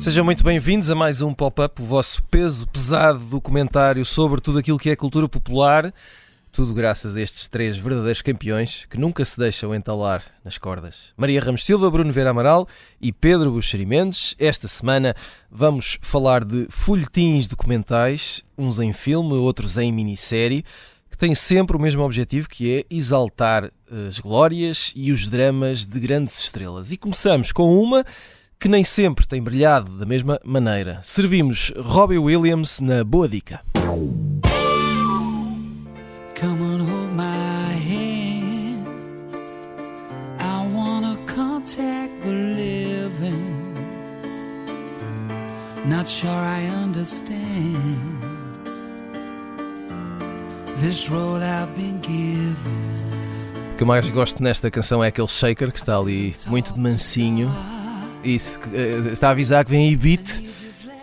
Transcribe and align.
Sejam 0.00 0.24
muito 0.24 0.42
bem-vindos 0.42 0.90
a 0.90 0.94
mais 0.94 1.20
um 1.20 1.34
Pop-Up, 1.34 1.82
o 1.82 1.84
vosso 1.84 2.22
peso 2.22 2.66
pesado 2.68 3.18
documentário 3.18 4.02
sobre 4.02 4.40
tudo 4.40 4.60
aquilo 4.60 4.78
que 4.78 4.88
é 4.88 4.96
cultura 4.96 5.28
popular. 5.28 5.92
Tudo 6.54 6.72
graças 6.72 7.16
a 7.16 7.20
estes 7.20 7.48
três 7.48 7.76
verdadeiros 7.76 8.22
campeões 8.22 8.86
que 8.88 8.96
nunca 8.96 9.24
se 9.24 9.36
deixam 9.36 9.74
entalar 9.74 10.22
nas 10.44 10.56
cordas. 10.56 11.12
Maria 11.16 11.40
Ramos 11.40 11.66
Silva, 11.66 11.90
Bruno 11.90 12.12
Vera 12.12 12.30
Amaral 12.30 12.68
e 13.00 13.12
Pedro 13.12 13.50
Buxeri 13.50 13.84
Mendes. 13.84 14.36
Esta 14.38 14.68
semana 14.68 15.16
vamos 15.50 15.98
falar 16.00 16.44
de 16.44 16.68
folhetins 16.70 17.48
documentais, 17.48 18.44
uns 18.56 18.78
em 18.78 18.92
filme, 18.92 19.34
outros 19.34 19.76
em 19.76 19.90
minissérie, 19.90 20.64
que 21.10 21.18
têm 21.18 21.34
sempre 21.34 21.76
o 21.76 21.80
mesmo 21.80 22.04
objetivo, 22.04 22.48
que 22.48 22.72
é 22.72 22.84
exaltar 22.88 23.72
as 24.08 24.20
glórias 24.20 24.92
e 24.94 25.10
os 25.10 25.26
dramas 25.26 25.84
de 25.84 25.98
grandes 25.98 26.38
estrelas. 26.38 26.92
E 26.92 26.96
começamos 26.96 27.50
com 27.50 27.82
uma 27.82 28.06
que 28.60 28.68
nem 28.68 28.84
sempre 28.84 29.26
tem 29.26 29.42
brilhado 29.42 29.98
da 29.98 30.06
mesma 30.06 30.38
maneira. 30.44 31.00
Servimos 31.02 31.72
Robbie 31.76 32.16
Williams 32.16 32.78
na 32.78 33.02
Boa 33.02 33.28
Dica. 33.28 33.60
Come 36.34 36.62
on, 36.62 36.80
hold 36.80 37.12
my 37.12 37.72
hand. 37.90 38.88
I 40.40 40.66
wanna 40.74 41.16
contact 41.26 42.12
the 42.24 42.32
living. 42.32 43.74
Not 45.86 46.08
sure 46.08 46.30
I 46.30 46.66
understand 46.82 48.24
this 50.76 51.08
road 51.08 51.42
I've 51.42 51.74
been 51.76 52.00
given. 52.00 53.04
O 53.72 53.76
que 53.76 53.82
eu 53.82 53.86
mais 53.86 54.08
gosto 54.08 54.42
nesta 54.42 54.70
canção 54.70 55.02
é 55.02 55.08
aquele 55.08 55.28
shaker 55.28 55.70
que 55.72 55.78
está 55.78 55.98
ali 55.98 56.34
muito 56.46 56.72
de 56.74 56.80
mansinho. 56.80 57.50
Isso, 58.22 58.58
uh, 58.58 59.12
está 59.12 59.28
a 59.28 59.30
avisar 59.30 59.64
que 59.64 59.70
vem 59.70 59.88
aí 59.88 59.96
beat. 59.96 60.42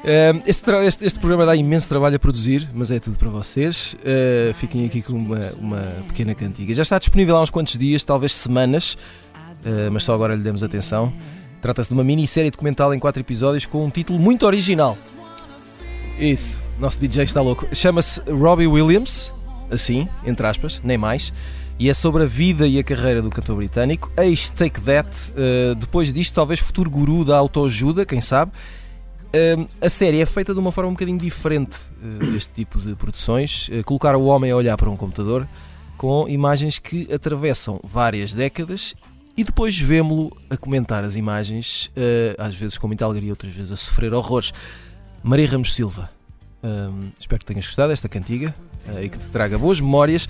Uh, 0.01 0.41
este, 0.47 0.71
este, 0.71 1.05
este, 1.05 1.19
programa 1.19 1.45
dá 1.45 1.55
imenso 1.55 1.87
trabalho 1.87 2.15
a 2.15 2.19
produzir, 2.19 2.67
mas 2.73 2.89
é 2.89 2.99
tudo 2.99 3.17
para 3.17 3.29
vocês. 3.29 3.95
Uh, 3.99 4.53
fiquem 4.55 4.85
aqui 4.85 5.01
com 5.01 5.13
uma, 5.13 5.39
uma, 5.59 5.81
pequena 6.07 6.33
cantiga. 6.33 6.73
Já 6.73 6.81
está 6.81 6.97
disponível 6.97 7.37
há 7.37 7.41
uns 7.41 7.51
quantos 7.51 7.77
dias, 7.77 8.03
talvez 8.03 8.33
semanas, 8.33 8.97
uh, 9.63 9.91
mas 9.91 10.03
só 10.03 10.15
agora 10.15 10.33
lhe 10.33 10.41
demos 10.41 10.63
atenção. 10.63 11.13
Trata-se 11.61 11.89
de 11.89 11.93
uma 11.93 12.03
minissérie 12.03 12.49
documental 12.49 12.91
em 12.93 12.99
quatro 12.99 13.21
episódios 13.21 13.67
com 13.67 13.85
um 13.85 13.91
título 13.91 14.17
muito 14.17 14.45
original. 14.47 14.97
Isso, 16.19 16.59
nosso 16.79 16.99
DJ 16.99 17.23
está 17.23 17.39
louco. 17.39 17.67
Chama-se 17.71 18.21
Robbie 18.21 18.65
Williams, 18.65 19.31
assim, 19.69 20.07
entre 20.25 20.47
aspas, 20.47 20.81
nem 20.83 20.97
mais 20.97 21.31
e 21.81 21.89
é 21.89 21.95
sobre 21.95 22.21
a 22.21 22.25
vida 22.27 22.67
e 22.67 22.77
a 22.77 22.83
carreira 22.83 23.23
do 23.23 23.31
cantor 23.31 23.55
britânico. 23.55 24.11
Ex-Take 24.15 24.81
That, 24.81 25.09
uh, 25.31 25.73
depois 25.73 26.13
disto, 26.13 26.35
talvez 26.35 26.59
futuro 26.59 26.87
guru 26.91 27.25
da 27.25 27.35
autoajuda, 27.35 28.05
quem 28.05 28.21
sabe. 28.21 28.51
Uh, 29.31 29.65
a 29.79 29.89
série 29.89 30.19
é 30.19 30.25
feita 30.25 30.53
de 30.53 30.59
uma 30.59 30.73
forma 30.73 30.89
um 30.89 30.93
bocadinho 30.93 31.17
diferente 31.17 31.79
uh, 32.03 32.31
deste 32.33 32.51
tipo 32.53 32.77
de 32.79 32.95
produções. 32.95 33.69
colocar 33.85 34.13
o 34.17 34.25
homem 34.25 34.51
a 34.51 34.55
olhar 34.55 34.75
para 34.75 34.89
um 34.89 34.97
computador 34.97 35.47
com 35.97 36.27
imagens 36.27 36.79
que 36.79 37.07
atravessam 37.13 37.79
várias 37.81 38.33
décadas 38.33 38.93
e 39.37 39.43
depois 39.45 39.79
vemo-lo 39.79 40.35
a 40.49 40.57
comentar 40.57 41.05
as 41.05 41.15
imagens, 41.15 41.89
às 42.37 42.55
vezes 42.55 42.77
com 42.77 42.87
muita 42.87 43.05
alegria, 43.05 43.31
outras 43.31 43.53
vezes 43.53 43.71
a 43.71 43.77
sofrer 43.77 44.11
horrores. 44.11 44.51
Maria 45.23 45.47
Ramos 45.47 45.75
Silva, 45.75 46.09
espero 47.19 47.39
que 47.39 47.45
tenhas 47.45 47.67
gostado 47.67 47.89
desta 47.89 48.09
cantiga 48.09 48.53
e 49.01 49.07
que 49.09 49.17
te 49.19 49.27
traga 49.27 49.59
boas 49.59 49.79
memórias. 49.79 50.27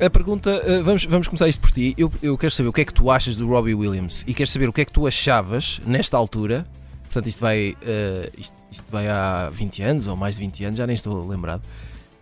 A 0.00 0.08
pergunta, 0.08 0.62
vamos, 0.84 1.04
vamos 1.04 1.26
começar 1.26 1.48
isto 1.48 1.60
por 1.60 1.72
ti. 1.72 1.94
Eu, 1.98 2.10
eu 2.22 2.38
quero 2.38 2.52
saber 2.52 2.68
o 2.68 2.72
que 2.72 2.80
é 2.80 2.84
que 2.84 2.94
tu 2.94 3.10
achas 3.10 3.34
do 3.36 3.48
Robbie 3.48 3.74
Williams 3.74 4.24
e 4.24 4.32
quero 4.32 4.48
saber 4.48 4.68
o 4.68 4.72
que 4.72 4.82
é 4.82 4.84
que 4.84 4.92
tu 4.92 5.04
achavas 5.04 5.80
nesta 5.84 6.16
altura. 6.16 6.64
Portanto, 7.12 7.26
isto 7.26 7.40
vai, 7.40 7.76
uh, 7.82 8.40
isto, 8.40 8.54
isto, 8.70 8.90
vai 8.90 9.06
há 9.06 9.50
20 9.52 9.82
anos 9.82 10.06
ou 10.06 10.16
mais 10.16 10.36
de 10.36 10.40
20 10.40 10.64
anos, 10.64 10.78
já 10.78 10.86
nem 10.86 10.94
estou 10.94 11.28
lembrado. 11.28 11.62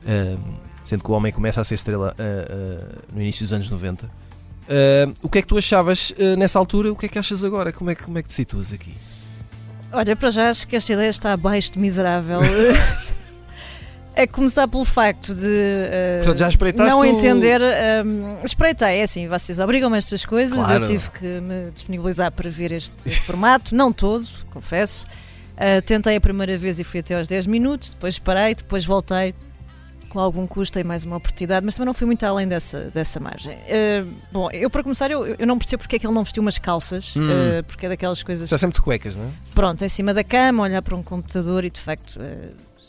Uh, 0.02 0.40
sendo 0.84 1.04
que 1.04 1.10
o 1.12 1.14
homem 1.14 1.30
começa 1.30 1.60
a 1.60 1.64
ser 1.64 1.76
estrela 1.76 2.16
no 3.12 3.20
início 3.20 3.44
dos 3.44 3.52
anos 3.52 3.70
90. 3.70 4.08
o 5.22 5.28
que 5.28 5.38
é 5.38 5.42
que 5.42 5.46
tu 5.46 5.56
achavas 5.56 6.12
nessa 6.36 6.58
altura? 6.58 6.90
O 6.90 6.96
que 6.96 7.06
é 7.06 7.08
que 7.08 7.18
achas 7.18 7.44
agora? 7.44 7.72
Como 7.72 7.90
é, 7.90 7.94
como 7.94 8.18
é 8.18 8.22
que 8.22 8.28
te 8.28 8.34
situas 8.34 8.72
aqui? 8.72 8.92
Olha, 9.92 10.16
para 10.16 10.30
já 10.30 10.50
acho 10.50 10.66
que 10.66 10.74
esta 10.74 10.92
ideia 10.92 11.10
está 11.10 11.32
abaixo 11.32 11.72
de 11.72 11.78
miserável. 11.78 12.40
É 14.20 14.26
começar 14.26 14.68
pelo 14.68 14.84
facto 14.84 15.34
de 15.34 15.46
uh, 15.46 16.74
não 16.76 17.02
entender. 17.02 17.58
Um, 18.04 18.44
espreitei, 18.44 18.98
é 18.98 19.02
assim, 19.02 19.26
vocês 19.26 19.58
obrigam-me 19.58 19.94
a 19.94 19.98
estas 19.98 20.26
coisas. 20.26 20.58
Claro. 20.58 20.84
Eu 20.84 20.86
tive 20.86 21.10
que 21.10 21.40
me 21.40 21.70
disponibilizar 21.70 22.30
para 22.30 22.50
ver 22.50 22.70
este 22.70 22.92
formato, 23.24 23.74
não 23.74 23.90
todo, 23.90 24.26
confesso. 24.50 25.06
Uh, 25.56 25.80
tentei 25.86 26.16
a 26.16 26.20
primeira 26.20 26.54
vez 26.58 26.78
e 26.78 26.84
fui 26.84 27.00
até 27.00 27.16
aos 27.16 27.26
10 27.26 27.46
minutos, 27.46 27.90
depois 27.90 28.18
parei, 28.18 28.54
depois 28.54 28.84
voltei 28.84 29.34
com 30.10 30.18
algum 30.18 30.46
custo 30.46 30.78
e 30.78 30.84
mais 30.84 31.02
uma 31.02 31.16
oportunidade, 31.16 31.64
mas 31.64 31.74
também 31.74 31.86
não 31.86 31.94
fui 31.94 32.06
muito 32.06 32.22
além 32.24 32.46
dessa, 32.46 32.90
dessa 32.92 33.18
margem. 33.18 33.56
Uh, 33.56 34.06
bom, 34.30 34.50
eu 34.52 34.68
para 34.68 34.82
começar, 34.82 35.10
eu, 35.10 35.24
eu 35.24 35.46
não 35.46 35.56
percebo 35.56 35.82
porque 35.82 35.96
é 35.96 35.98
que 35.98 36.06
ele 36.06 36.14
não 36.14 36.24
vestiu 36.24 36.42
umas 36.42 36.58
calças, 36.58 37.16
hum. 37.16 37.22
uh, 37.22 37.64
porque 37.64 37.86
é 37.86 37.88
daquelas 37.88 38.22
coisas. 38.22 38.44
Está 38.44 38.58
sempre 38.58 38.76
de 38.76 38.82
cuecas, 38.82 39.16
não 39.16 39.24
é? 39.24 39.30
Pronto, 39.54 39.82
em 39.82 39.88
cima 39.88 40.12
da 40.12 40.22
cama, 40.22 40.64
olhar 40.64 40.82
para 40.82 40.94
um 40.94 41.02
computador 41.02 41.64
e 41.64 41.70
de 41.70 41.80
facto. 41.80 42.20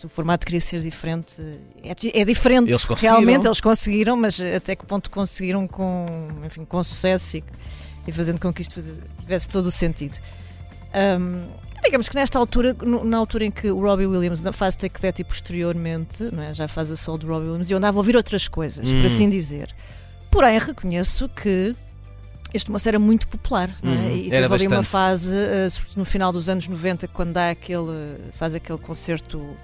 Se 0.02 0.08
o 0.08 0.10
formato 0.10 0.48
queria 0.48 0.60
ser 0.60 0.82
diferente, 0.82 1.40
é, 1.84 2.22
é 2.22 2.26
diferente. 2.26 2.70
Eles 2.70 2.84
Realmente 2.86 3.46
eles 3.46 3.62
conseguiram, 3.62 4.18
mas 4.18 4.42
até 4.42 4.76
que 4.76 4.84
ponto 4.84 5.12
conseguiram 5.12 5.68
com, 5.68 6.08
enfim, 6.44 6.66
com 6.66 6.84
sucesso 6.84 7.38
e, 7.38 7.44
e 8.08 8.12
fazendo 8.12 8.42
com 8.42 8.52
que 8.52 8.64
isto 8.64 8.82
tivesse 9.20 9.48
todo 9.48 9.68
o 9.68 9.72
sentido. 9.72 10.18
Um, 10.92 11.52
digamos 11.84 12.10
que 12.10 12.16
nesta 12.16 12.40
altura, 12.40 12.76
na 12.82 13.16
altura 13.16 13.46
em 13.46 13.52
que 13.52 13.70
o 13.70 13.80
Robbie 13.80 14.08
Williams 14.08 14.42
faz 14.54 14.76
Take 14.76 15.00
That 15.00 15.22
e 15.22 15.24
posteriormente, 15.24 16.24
não 16.34 16.42
é, 16.42 16.52
já 16.52 16.68
faz 16.68 16.92
a 16.92 16.96
sol 16.96 17.20
do 17.20 17.28
Robbie 17.28 17.46
Williams, 17.46 17.70
eu 17.70 17.78
andava 17.78 17.96
a 17.96 18.00
ouvir 18.00 18.16
outras 18.16 18.48
coisas, 18.48 18.92
hum. 18.92 18.98
por 18.98 19.06
assim 19.06 19.30
dizer. 19.30 19.72
Porém, 20.32 20.58
reconheço 20.58 21.30
que 21.30 21.76
este 22.52 22.72
moço 22.72 22.90
era 22.90 22.98
muito 22.98 23.28
popular, 23.28 23.78
não 23.84 23.94
é? 23.94 23.96
Uhum. 23.98 24.18
E 24.18 24.30
teve 24.32 24.52
ali 24.56 24.68
uma 24.68 24.82
fase, 24.82 25.36
uh, 25.36 25.82
no 25.96 26.06
final 26.06 26.32
dos 26.34 26.50
anos 26.50 26.68
90, 26.68 27.08
quando 27.10 27.34
dá 27.34 27.52
aquele, 27.52 28.18
faz 28.40 28.56
aquele 28.56 28.80
concerto 28.80 29.56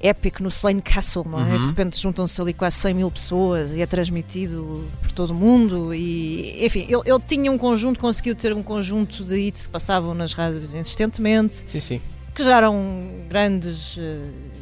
épico 0.00 0.42
no 0.42 0.48
Slane 0.48 0.82
Castle, 0.82 1.24
não 1.26 1.40
é? 1.40 1.54
Uhum. 1.54 1.60
De 1.60 1.66
repente 1.68 2.00
juntam-se 2.00 2.40
ali 2.40 2.52
quase 2.52 2.76
100 2.76 2.94
mil 2.94 3.10
pessoas 3.10 3.74
e 3.74 3.80
é 3.80 3.86
transmitido 3.86 4.84
por 5.02 5.12
todo 5.12 5.30
o 5.30 5.34
mundo. 5.34 5.94
E, 5.94 6.64
enfim, 6.64 6.86
ele, 6.88 7.02
ele 7.04 7.20
tinha 7.26 7.50
um 7.50 7.58
conjunto, 7.58 7.98
conseguiu 7.98 8.34
ter 8.34 8.52
um 8.52 8.62
conjunto 8.62 9.24
de 9.24 9.36
hits 9.36 9.66
que 9.66 9.72
passavam 9.72 10.14
nas 10.14 10.32
rádios 10.32 10.74
insistentemente. 10.74 11.64
Sim, 11.68 11.80
sim. 11.80 12.00
Que 12.34 12.44
geraram 12.44 13.24
grandes, 13.28 13.96
uh, 13.96 14.00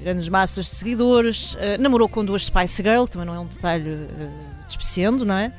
grandes 0.03 0.29
massas 0.29 0.67
de 0.67 0.77
seguidores. 0.77 1.55
Uh, 1.55 1.81
namorou 1.81 2.09
com 2.09 2.25
duas 2.25 2.47
Spice 2.47 2.83
Girl, 2.83 3.05
que 3.05 3.13
também 3.13 3.27
não 3.27 3.35
é 3.35 3.41
um 3.41 3.47
detalhe 3.47 3.91
uh, 3.91 4.31
despreciando, 4.67 5.25
não 5.25 5.35
é? 5.35 5.53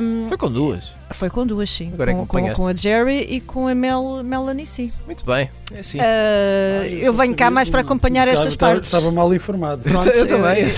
Um, 0.00 0.28
foi 0.28 0.36
com 0.36 0.50
duas. 0.50 0.92
Foi 1.12 1.30
com 1.30 1.46
duas, 1.46 1.70
sim. 1.70 1.90
Agora 1.92 2.12
com, 2.12 2.22
é 2.38 2.48
com, 2.48 2.54
com, 2.54 2.66
a 2.66 2.74
Jerry 2.74 3.26
e 3.28 3.40
com 3.40 3.68
a 3.68 3.74
Mel, 3.74 4.22
Melanie, 4.24 4.66
sim. 4.66 4.92
Muito 5.06 5.24
bem, 5.24 5.50
é 5.72 5.80
assim. 5.80 5.98
Uh, 5.98 6.02
ah, 6.02 6.86
eu 6.86 7.12
venho 7.12 7.34
cá 7.34 7.50
mais 7.50 7.68
para 7.68 7.80
acompanhar 7.80 8.28
estas 8.28 8.56
partes. 8.56 8.92
Estava 8.92 9.10
mal 9.12 9.32
informado. 9.34 9.82
Pronto, 9.82 10.08
eu, 10.08 10.14
eu, 10.24 10.26
também. 10.26 10.68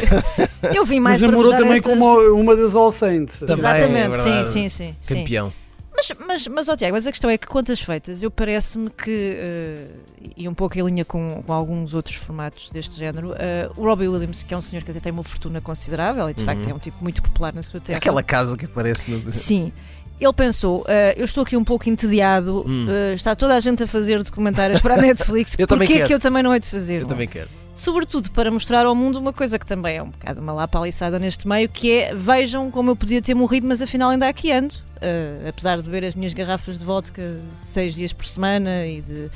Eu 0.75 0.85
vim 0.85 1.01
mais 1.01 1.21
Mas 1.21 1.29
para 1.29 1.37
namorou 1.37 1.57
também 1.57 1.79
estas... 1.79 1.93
com 1.93 1.99
uma, 1.99 2.15
uma 2.33 2.57
das 2.57 2.75
All 2.75 2.91
Saints. 2.91 3.41
Também, 3.41 3.57
Exatamente, 3.57 4.19
é 4.29 4.45
sim, 4.45 4.69
sim, 4.69 4.69
sim. 4.69 4.95
Campeão. 5.07 5.51
Sim. 5.51 5.65
Mas, 5.97 6.13
mas, 6.27 6.49
mas 6.49 6.69
oh, 6.69 6.77
Tiago, 6.77 6.95
mas 6.95 7.07
a 7.07 7.13
questão 7.13 7.31
é 7.31 7.39
que 7.39 7.47
contas 7.47 7.81
feitas, 7.81 8.23
eu 8.23 8.31
parece-me 8.31 8.91
que, 8.91 9.39
uh, 9.39 10.31
e 10.37 10.49
um 10.49 10.55
pouco 10.55 10.77
em 10.77 10.83
linha 10.83 11.05
com, 11.05 11.43
com 11.47 11.53
alguns 11.53 11.95
outros 11.95 12.17
formatos 12.17 12.69
deste 12.71 12.99
género, 12.99 13.31
uh, 13.31 13.35
o 13.77 13.85
Robbie 13.85 14.09
Williams, 14.09 14.43
que 14.43 14.53
é 14.53 14.57
um 14.57 14.63
senhor 14.63 14.83
que 14.83 14.91
até 14.91 14.99
tem 14.99 15.13
uma 15.13 15.23
fortuna 15.23 15.61
considerável 15.61 16.29
e 16.29 16.35
de 16.35 16.41
uhum. 16.41 16.47
facto 16.47 16.69
é 16.69 16.75
um 16.75 16.79
tipo 16.79 16.97
muito 17.01 17.23
popular 17.23 17.55
na 17.55 17.63
sua 17.63 17.81
terra. 17.81 17.99
Aquela 17.99 18.23
casa 18.25 18.57
que 18.57 18.65
aparece 18.65 19.09
no. 19.09 19.31
Sim. 19.31 19.73
Ele 20.21 20.33
pensou, 20.33 20.83
uh, 20.83 20.87
eu 21.17 21.25
estou 21.25 21.43
aqui 21.43 21.57
um 21.57 21.65
pouco 21.65 21.89
entediado, 21.89 22.65
hum. 22.67 22.87
está 23.15 23.35
toda 23.35 23.55
a 23.55 23.61
gente 23.61 23.83
a 23.83 23.87
fazer 23.87 24.23
documentários 24.23 24.81
para 24.81 24.95
a 24.95 24.97
Netflix, 25.03 25.57
porquê 25.57 25.95
é 25.95 26.07
que 26.07 26.15
eu 26.15 26.21
também 26.21 26.43
não 26.43 26.55
hei 26.55 26.61
de 26.61 26.69
fazer? 26.69 27.03
Eu 27.03 27.07
também 27.07 27.29
quero 27.29 27.49
sobretudo 27.75 28.31
para 28.31 28.51
mostrar 28.51 28.87
ao 28.87 28.95
mundo 28.95 29.19
uma 29.19 29.33
coisa 29.33 29.59
que 29.59 29.67
também 29.67 29.97
é 29.97 30.03
um 30.03 30.11
bocado 30.11 30.41
uma 30.41 30.53
lapaliçada 30.53 31.19
neste 31.19 31.47
meio, 31.47 31.69
que 31.69 31.93
é 31.93 32.15
vejam 32.15 32.71
como 32.71 32.91
eu 32.91 32.97
podia 32.97 33.21
ter 33.21 33.35
morrido, 33.35 33.67
mas 33.67 33.83
afinal 33.83 34.11
ainda 34.11 34.29
aqui 34.29 34.53
ando. 34.53 34.75
Uh, 34.97 35.49
apesar 35.49 35.77
de 35.77 35.83
beber 35.83 36.07
as 36.07 36.15
minhas 36.15 36.33
garrafas 36.33 36.79
de 36.79 36.85
vodka 36.85 37.39
seis 37.57 37.95
dias 37.95 38.13
por 38.13 38.25
semana 38.25 38.87
e 38.87 39.03
de, 39.03 39.13
uh, 39.13 39.31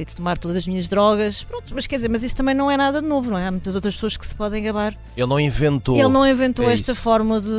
e 0.00 0.04
de 0.04 0.14
tomar 0.14 0.36
todas 0.36 0.58
as 0.58 0.66
minhas 0.66 0.88
drogas, 0.88 1.42
pronto, 1.42 1.72
mas 1.74 1.86
quer 1.86 1.96
dizer, 1.96 2.08
mas 2.08 2.22
isso 2.22 2.36
também 2.36 2.54
não 2.54 2.70
é 2.70 2.76
nada 2.76 3.00
de 3.00 3.08
novo, 3.08 3.30
não 3.30 3.38
é? 3.38 3.46
Há 3.46 3.50
muitas 3.50 3.74
outras 3.74 3.94
pessoas 3.94 4.16
que 4.16 4.26
se 4.26 4.34
podem 4.34 4.62
gabar. 4.62 4.94
Ele 5.16 5.26
não 5.26 5.40
inventou. 5.40 5.96
Ele 5.96 6.08
não 6.08 6.26
inventou 6.26 6.68
é 6.68 6.74
esta 6.74 6.92
isso. 6.92 7.00
forma 7.00 7.40
de, 7.40 7.50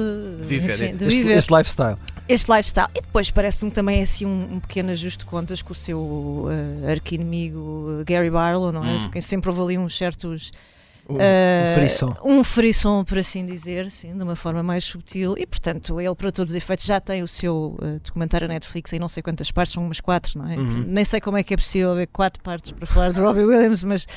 viver, 0.42 0.76
enfim, 0.76 0.98
de 0.98 1.06
este, 1.06 1.18
viver. 1.18 1.38
Este 1.38 1.56
lifestyle. 1.56 1.98
Este 2.28 2.52
lifestyle. 2.52 2.90
E 2.96 3.02
depois 3.02 3.30
parece-me 3.32 3.72
também 3.72 4.02
assim 4.02 4.26
um, 4.26 4.56
um, 4.56 4.60
pequeno 4.60 4.92
ajuste 4.92 5.20
de 5.20 5.26
contas 5.26 5.62
com 5.62 5.74
o 5.74 5.76
seu 5.76 6.00
uh, 6.00 6.90
arqui-inimigo 6.90 8.04
Gary 8.06 8.30
Barlow, 8.30 8.72
não 8.72 8.84
é? 8.84 8.94
Hum. 8.94 9.12
Quem 9.12 9.22
sempre 9.22 9.50
houve 9.50 9.62
ali 9.62 9.78
uns 9.78 9.98
certos 9.98 10.52
um, 11.08 11.16
uh, 11.16 11.76
frisson. 11.76 12.18
Um 12.24 12.44
frisson, 12.44 13.04
por 13.04 13.18
assim 13.20 13.46
dizer, 13.46 13.92
sim, 13.92 14.16
de 14.16 14.24
uma 14.24 14.36
forma 14.36 14.64
mais 14.64 14.84
subtil. 14.84 15.36
E, 15.38 15.46
portanto, 15.46 16.00
ele, 16.02 16.16
para 16.16 16.32
todos 16.32 16.52
os 16.52 16.56
efeitos, 16.56 16.86
já 16.86 17.00
tem 17.00 17.22
o 17.22 17.28
seu 17.28 17.78
uh, 17.80 18.00
documentário 18.04 18.48
Netflix 18.48 18.92
em 18.94 19.00
não 19.00 19.08
sei 19.08 19.22
quantas 19.22 19.52
partes, 19.52 19.74
são 19.74 19.86
umas 19.86 20.00
quatro, 20.00 20.40
não 20.40 20.50
é? 20.50 20.56
Uhum. 20.56 20.84
Nem 20.88 21.06
sei 21.06 21.22
como 21.22 21.38
é 21.38 21.44
que 21.44 21.54
é 21.54 21.58
possível 21.58 21.92
haver 21.92 22.08
quatro 22.08 22.42
partes 22.42 22.72
para 22.72 22.88
falar 22.88 23.12
de 23.12 23.20
Robbie 23.20 23.46
Williams, 23.46 23.84
mas, 23.84 24.08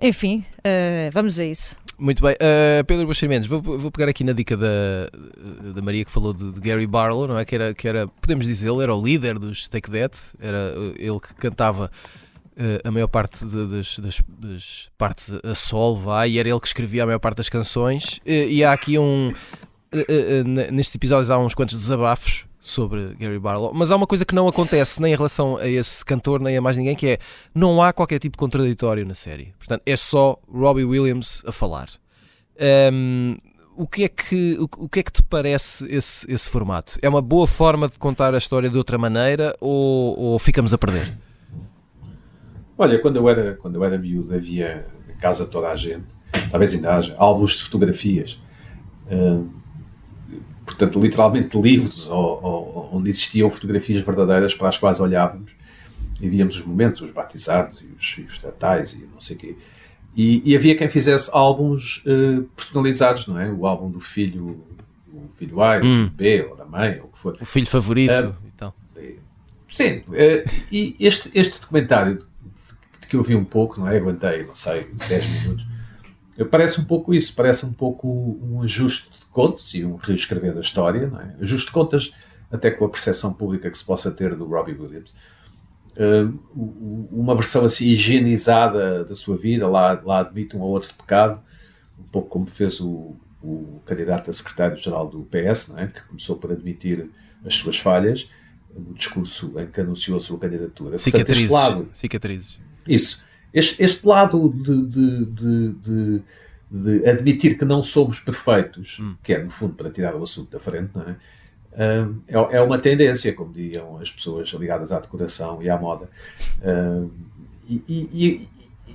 enfim, 0.00 0.44
uh, 0.58 1.10
vamos 1.12 1.38
a 1.38 1.44
isso. 1.44 1.76
Muito 1.98 2.22
bem. 2.22 2.34
Uh, 2.34 2.84
Pedro 2.86 3.06
Buxerimentos, 3.06 3.48
vou, 3.48 3.60
vou 3.60 3.90
pegar 3.90 4.08
aqui 4.08 4.22
na 4.22 4.32
dica 4.32 4.56
da, 4.56 5.10
da 5.74 5.82
Maria 5.82 6.04
que 6.04 6.10
falou 6.12 6.32
de, 6.32 6.52
de, 6.52 6.60
Gary 6.60 6.86
Barlow, 6.86 7.26
não 7.26 7.36
é? 7.36 7.44
Que 7.44 7.56
era, 7.56 7.74
que 7.74 7.88
era, 7.88 8.06
podemos 8.06 8.46
dizer, 8.46 8.68
ele 8.68 8.84
era 8.84 8.94
o 8.94 9.04
líder 9.04 9.36
dos 9.36 9.66
Take 9.68 9.90
That, 9.90 10.16
era 10.38 10.74
ele 10.96 11.18
que 11.18 11.34
cantava 11.34 11.90
uh, 12.56 12.88
a 12.88 12.90
maior 12.92 13.08
parte 13.08 13.44
de, 13.44 13.66
das, 13.66 13.98
das, 13.98 14.22
das, 14.28 14.90
partes 14.96 15.32
a 15.42 15.54
sol, 15.56 15.96
vai, 15.96 16.30
e 16.30 16.38
era 16.38 16.48
ele 16.48 16.60
que 16.60 16.68
escrevia 16.68 17.02
a 17.02 17.06
maior 17.06 17.18
parte 17.18 17.38
das 17.38 17.48
canções. 17.48 18.18
Uh, 18.18 18.46
e 18.48 18.62
há 18.62 18.72
aqui 18.72 18.96
um. 18.96 19.34
Nestes 20.70 20.94
episódios 20.94 21.30
há 21.30 21.38
uns 21.38 21.54
quantos 21.54 21.74
desabafos 21.74 22.47
sobre 22.68 23.14
Gary 23.18 23.38
Barlow, 23.38 23.72
mas 23.74 23.90
há 23.90 23.96
uma 23.96 24.06
coisa 24.06 24.24
que 24.24 24.34
não 24.34 24.46
acontece 24.46 25.00
nem 25.00 25.12
em 25.12 25.16
relação 25.16 25.56
a 25.56 25.66
esse 25.66 26.04
cantor, 26.04 26.40
nem 26.40 26.56
a 26.56 26.60
mais 26.60 26.76
ninguém, 26.76 26.94
que 26.94 27.06
é 27.06 27.18
não 27.54 27.82
há 27.82 27.92
qualquer 27.92 28.18
tipo 28.18 28.36
de 28.36 28.38
contraditório 28.38 29.06
na 29.06 29.14
série. 29.14 29.54
Portanto, 29.58 29.82
é 29.86 29.96
só 29.96 30.38
Robbie 30.52 30.84
Williams 30.84 31.42
a 31.46 31.52
falar. 31.52 31.88
Um, 32.92 33.36
o 33.76 33.86
que 33.86 34.04
é 34.04 34.08
que 34.08 34.56
o, 34.58 34.84
o, 34.84 34.88
que 34.88 35.00
é 35.00 35.02
que 35.02 35.12
te 35.12 35.22
parece 35.22 35.86
esse, 35.86 36.30
esse 36.30 36.48
formato? 36.50 36.98
É 37.00 37.08
uma 37.08 37.22
boa 37.22 37.46
forma 37.46 37.88
de 37.88 37.98
contar 37.98 38.34
a 38.34 38.38
história 38.38 38.68
de 38.68 38.76
outra 38.76 38.98
maneira 38.98 39.56
ou, 39.60 40.18
ou 40.18 40.38
ficamos 40.38 40.74
a 40.74 40.78
perder? 40.78 41.16
Olha, 42.76 42.98
quando 42.98 43.16
eu 43.16 43.28
era, 43.28 43.54
quando 43.54 43.76
eu 43.76 43.84
era 43.84 43.96
miúdo 43.96 44.34
havia 44.34 44.86
casa 45.20 45.46
toda 45.46 45.68
a 45.68 45.76
gente, 45.76 46.06
talvez 46.50 46.74
ainda 46.74 46.94
haja, 46.94 47.14
álbuns 47.18 47.52
de 47.52 47.64
fotografias. 47.64 48.40
Uh, 49.06 49.48
portanto, 50.68 51.00
literalmente 51.00 51.58
livros 51.60 52.08
ou, 52.08 52.40
ou, 52.42 52.90
onde 52.92 53.10
existiam 53.10 53.48
fotografias 53.48 54.02
verdadeiras 54.02 54.54
para 54.54 54.68
as 54.68 54.76
quais 54.76 55.00
olhávamos 55.00 55.54
e 56.20 56.28
víamos 56.28 56.56
os 56.56 56.64
momentos, 56.64 57.00
os 57.00 57.10
batizados 57.10 57.80
e 57.80 57.86
os, 57.98 58.18
e 58.18 58.22
os 58.22 58.42
natais 58.42 58.92
e 58.92 59.08
não 59.12 59.20
sei 59.20 59.36
o 59.36 59.38
quê. 59.38 59.56
E, 60.16 60.42
e, 60.44 60.56
havia 60.56 60.76
quem 60.76 60.88
fizesse 60.88 61.30
álbuns 61.32 62.04
uh, 62.04 62.42
personalizados, 62.56 63.26
não 63.28 63.38
é? 63.38 63.50
O 63.50 63.66
álbum 63.66 63.88
do 63.88 64.00
filho, 64.00 64.64
o 65.12 65.28
filho 65.38 65.62
A, 65.62 65.78
hum. 65.78 66.06
do 66.06 66.10
B, 66.10 66.42
ou 66.50 66.56
da 66.56 66.64
mãe, 66.64 66.98
ou 66.98 67.06
o 67.06 67.08
que 67.08 67.18
for. 67.18 67.36
O 67.40 67.44
filho 67.44 67.66
favorito 67.66 68.10
uh, 68.10 68.34
e 68.46 68.50
tal. 68.56 68.74
Sim, 69.68 69.98
uh, 70.08 70.50
e 70.72 70.96
este, 70.98 71.30
este 71.34 71.60
documentário 71.60 72.26
que 73.08 73.16
eu 73.16 73.22
vi 73.22 73.36
um 73.36 73.44
pouco, 73.44 73.80
não 73.80 73.88
é? 73.88 73.96
Aguentei, 73.96 74.44
não 74.44 74.56
sei, 74.56 74.88
10 75.08 75.26
minutos. 75.26 75.66
Parece 76.50 76.80
um 76.80 76.84
pouco 76.84 77.14
isso, 77.14 77.34
parece 77.34 77.66
um 77.66 77.72
pouco 77.72 78.38
um 78.42 78.62
ajuste 78.62 79.10
e 79.74 79.84
um 79.84 79.96
reescrever 79.96 80.54
da 80.54 80.60
história, 80.60 81.06
não 81.06 81.20
é? 81.20 81.34
Ajuste 81.40 81.66
de 81.66 81.72
contas 81.72 82.12
até 82.50 82.70
com 82.70 82.84
a 82.84 82.88
percepção 82.88 83.32
pública 83.32 83.70
que 83.70 83.78
se 83.78 83.84
possa 83.84 84.10
ter 84.10 84.34
do 84.34 84.46
Robbie 84.46 84.72
Williams. 84.72 85.14
Uh, 85.96 87.08
uma 87.10 87.34
versão 87.34 87.64
assim 87.64 87.86
higienizada 87.86 89.04
da 89.04 89.14
sua 89.14 89.36
vida, 89.36 89.66
lá, 89.66 90.00
lá 90.04 90.20
admite 90.20 90.56
um 90.56 90.60
ou 90.60 90.70
outro 90.70 90.94
pecado, 90.94 91.40
um 91.98 92.04
pouco 92.04 92.28
como 92.28 92.46
fez 92.46 92.80
o, 92.80 93.16
o 93.42 93.80
candidato 93.84 94.30
a 94.30 94.32
secretário-geral 94.32 95.08
do 95.08 95.24
PS, 95.24 95.74
é? 95.76 95.86
que 95.88 96.00
começou 96.02 96.36
por 96.36 96.52
admitir 96.52 97.10
as 97.44 97.54
suas 97.54 97.78
falhas 97.78 98.30
no 98.74 98.94
discurso 98.94 99.58
em 99.58 99.66
que 99.66 99.80
anunciou 99.80 100.18
a 100.18 100.20
sua 100.20 100.38
candidatura. 100.38 100.98
Cicatrizes. 100.98 101.48
Portanto, 101.48 101.78
lado, 101.78 101.88
Cicatrizes. 101.94 102.58
Isso. 102.86 103.24
Este, 103.52 103.82
este 103.82 104.06
lado 104.06 104.50
de, 104.50 104.86
de, 104.86 105.24
de, 105.24 105.72
de, 105.72 106.22
admitir 107.06 107.56
que 107.56 107.64
não 107.64 107.82
somos 107.82 108.20
perfeitos, 108.20 108.98
hum. 109.00 109.14
que 109.22 109.32
é, 109.32 109.42
no 109.42 109.50
fundo, 109.50 109.74
para 109.74 109.90
tirar 109.90 110.14
o 110.14 110.22
assunto 110.22 110.50
da 110.50 110.60
frente, 110.60 110.90
não 110.94 111.02
é? 111.02 111.16
é, 112.26 112.56
é 112.56 112.60
uma 112.60 112.78
tendência, 112.78 113.32
como 113.32 113.52
diziam 113.52 113.96
as 113.98 114.10
pessoas 114.10 114.48
ligadas 114.50 114.92
à 114.92 115.00
decoração 115.00 115.62
e 115.62 115.70
à 115.70 115.78
moda. 115.78 116.08
e, 117.68 117.82
e, 117.88 118.48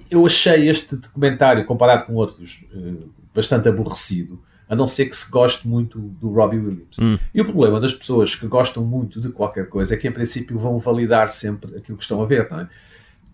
eu 0.09 0.25
achei 0.25 0.69
este 0.69 0.95
documentário, 0.95 1.65
comparado 1.65 2.05
com 2.05 2.13
outros, 2.13 2.65
uh, 2.73 3.09
bastante 3.33 3.67
aborrecido, 3.67 4.39
a 4.69 4.75
não 4.75 4.87
ser 4.87 5.07
que 5.07 5.17
se 5.17 5.29
goste 5.29 5.67
muito 5.67 5.99
do 5.99 6.31
Robbie 6.31 6.57
Williams. 6.57 6.97
Hum. 6.99 7.17
E 7.33 7.41
o 7.41 7.45
problema 7.45 7.79
das 7.79 7.93
pessoas 7.93 8.35
que 8.35 8.47
gostam 8.47 8.85
muito 8.85 9.19
de 9.19 9.29
qualquer 9.29 9.67
coisa 9.67 9.95
é 9.95 9.97
que, 9.97 10.07
em 10.07 10.11
princípio, 10.11 10.57
vão 10.57 10.77
validar 10.77 11.29
sempre 11.29 11.77
aquilo 11.77 11.97
que 11.97 12.03
estão 12.03 12.21
a 12.21 12.25
ver, 12.25 12.49
não 12.49 12.61
é? 12.61 12.69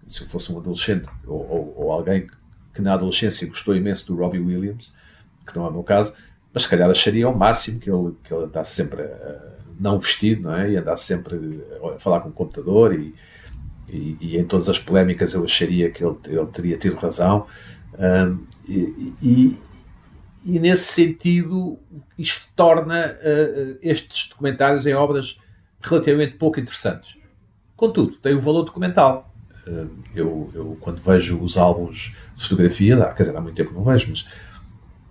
se 0.07 0.23
eu 0.23 0.27
fosse 0.27 0.51
um 0.51 0.57
adolescente 0.57 1.07
ou, 1.27 1.37
ou, 1.37 1.73
ou, 1.77 1.91
alguém 1.91 2.25
que 2.25 2.33
na 2.77 2.93
adolescência 2.93 3.47
gostou 3.47 3.75
imenso 3.75 4.07
do 4.07 4.15
Robbie 4.15 4.39
Williams, 4.39 4.93
que 5.45 5.55
não 5.55 5.65
é 5.65 5.69
o 5.69 5.71
meu 5.71 5.83
caso, 5.83 6.13
mas 6.53 6.63
se 6.63 6.69
calhar 6.69 6.89
acharia 6.89 7.25
ao 7.25 7.35
máximo 7.35 7.79
que 7.79 7.89
ele, 7.89 8.15
que 8.23 8.33
ele 8.33 8.45
andasse 8.45 8.75
sempre 8.75 9.03
não 9.79 9.97
vestido, 9.97 10.43
não 10.43 10.53
é? 10.53 10.71
E 10.71 10.77
andasse 10.77 11.05
sempre 11.05 11.63
a 11.95 11.99
falar 11.99 12.19
com 12.19 12.29
o 12.29 12.33
computador 12.33 12.93
e, 12.93 13.15
e, 13.87 14.17
e, 14.19 14.37
em 14.37 14.43
todas 14.43 14.67
as 14.67 14.77
polémicas 14.77 15.33
eu 15.33 15.43
acharia 15.43 15.89
que 15.89 16.03
ele, 16.03 16.17
ele 16.25 16.45
teria 16.47 16.77
tido 16.77 16.95
razão. 16.95 17.47
Um, 17.97 18.45
e, 18.67 19.13
e, 19.21 19.59
e, 20.45 20.59
nesse 20.59 20.91
sentido, 20.91 21.79
isto 22.17 22.47
torna 22.55 23.17
uh, 23.17 23.77
estes 23.81 24.29
documentários 24.29 24.85
em 24.85 24.93
obras 24.93 25.39
relativamente 25.81 26.37
pouco 26.37 26.59
interessantes. 26.59 27.17
Contudo, 27.75 28.17
tem 28.17 28.35
o 28.35 28.41
valor 28.41 28.63
documental. 28.63 29.28
Eh, 29.69 29.87
eu, 30.15 30.49
eu, 30.53 30.77
quando 30.81 30.99
vejo 30.99 31.39
os 31.39 31.57
álbuns 31.57 32.15
de 32.35 32.43
fotografia, 32.43 32.97
quer 33.15 33.23
dizer, 33.23 33.37
há 33.37 33.41
muito 33.41 33.55
tempo 33.55 33.73
não 33.73 33.83
vejo, 33.83 34.07
mas 34.09 34.25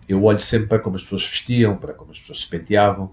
eu 0.09 0.23
olho 0.25 0.41
sempre 0.41 0.67
para 0.67 0.79
como 0.81 0.97
as 0.97 1.03
pessoas 1.03 1.25
vestiam, 1.25 1.77
para 1.77 1.95
como 1.95 2.11
as 2.11 2.19
pessoas 2.19 2.41
se 2.41 2.49
penteavam. 2.49 3.13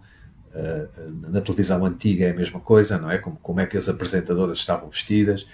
Eh, 0.53 0.87
na 1.29 1.41
televisão 1.41 1.85
antiga 1.85 2.25
é 2.25 2.31
a 2.31 2.33
mesma 2.33 2.59
coisa, 2.59 2.97
não 2.97 3.11
é? 3.11 3.19
Como, 3.19 3.37
como 3.37 3.59
é 3.59 3.65
que 3.67 3.77
as 3.77 3.87
apresentadoras 3.87 4.57
estavam 4.59 4.89
vestidas 4.89 5.45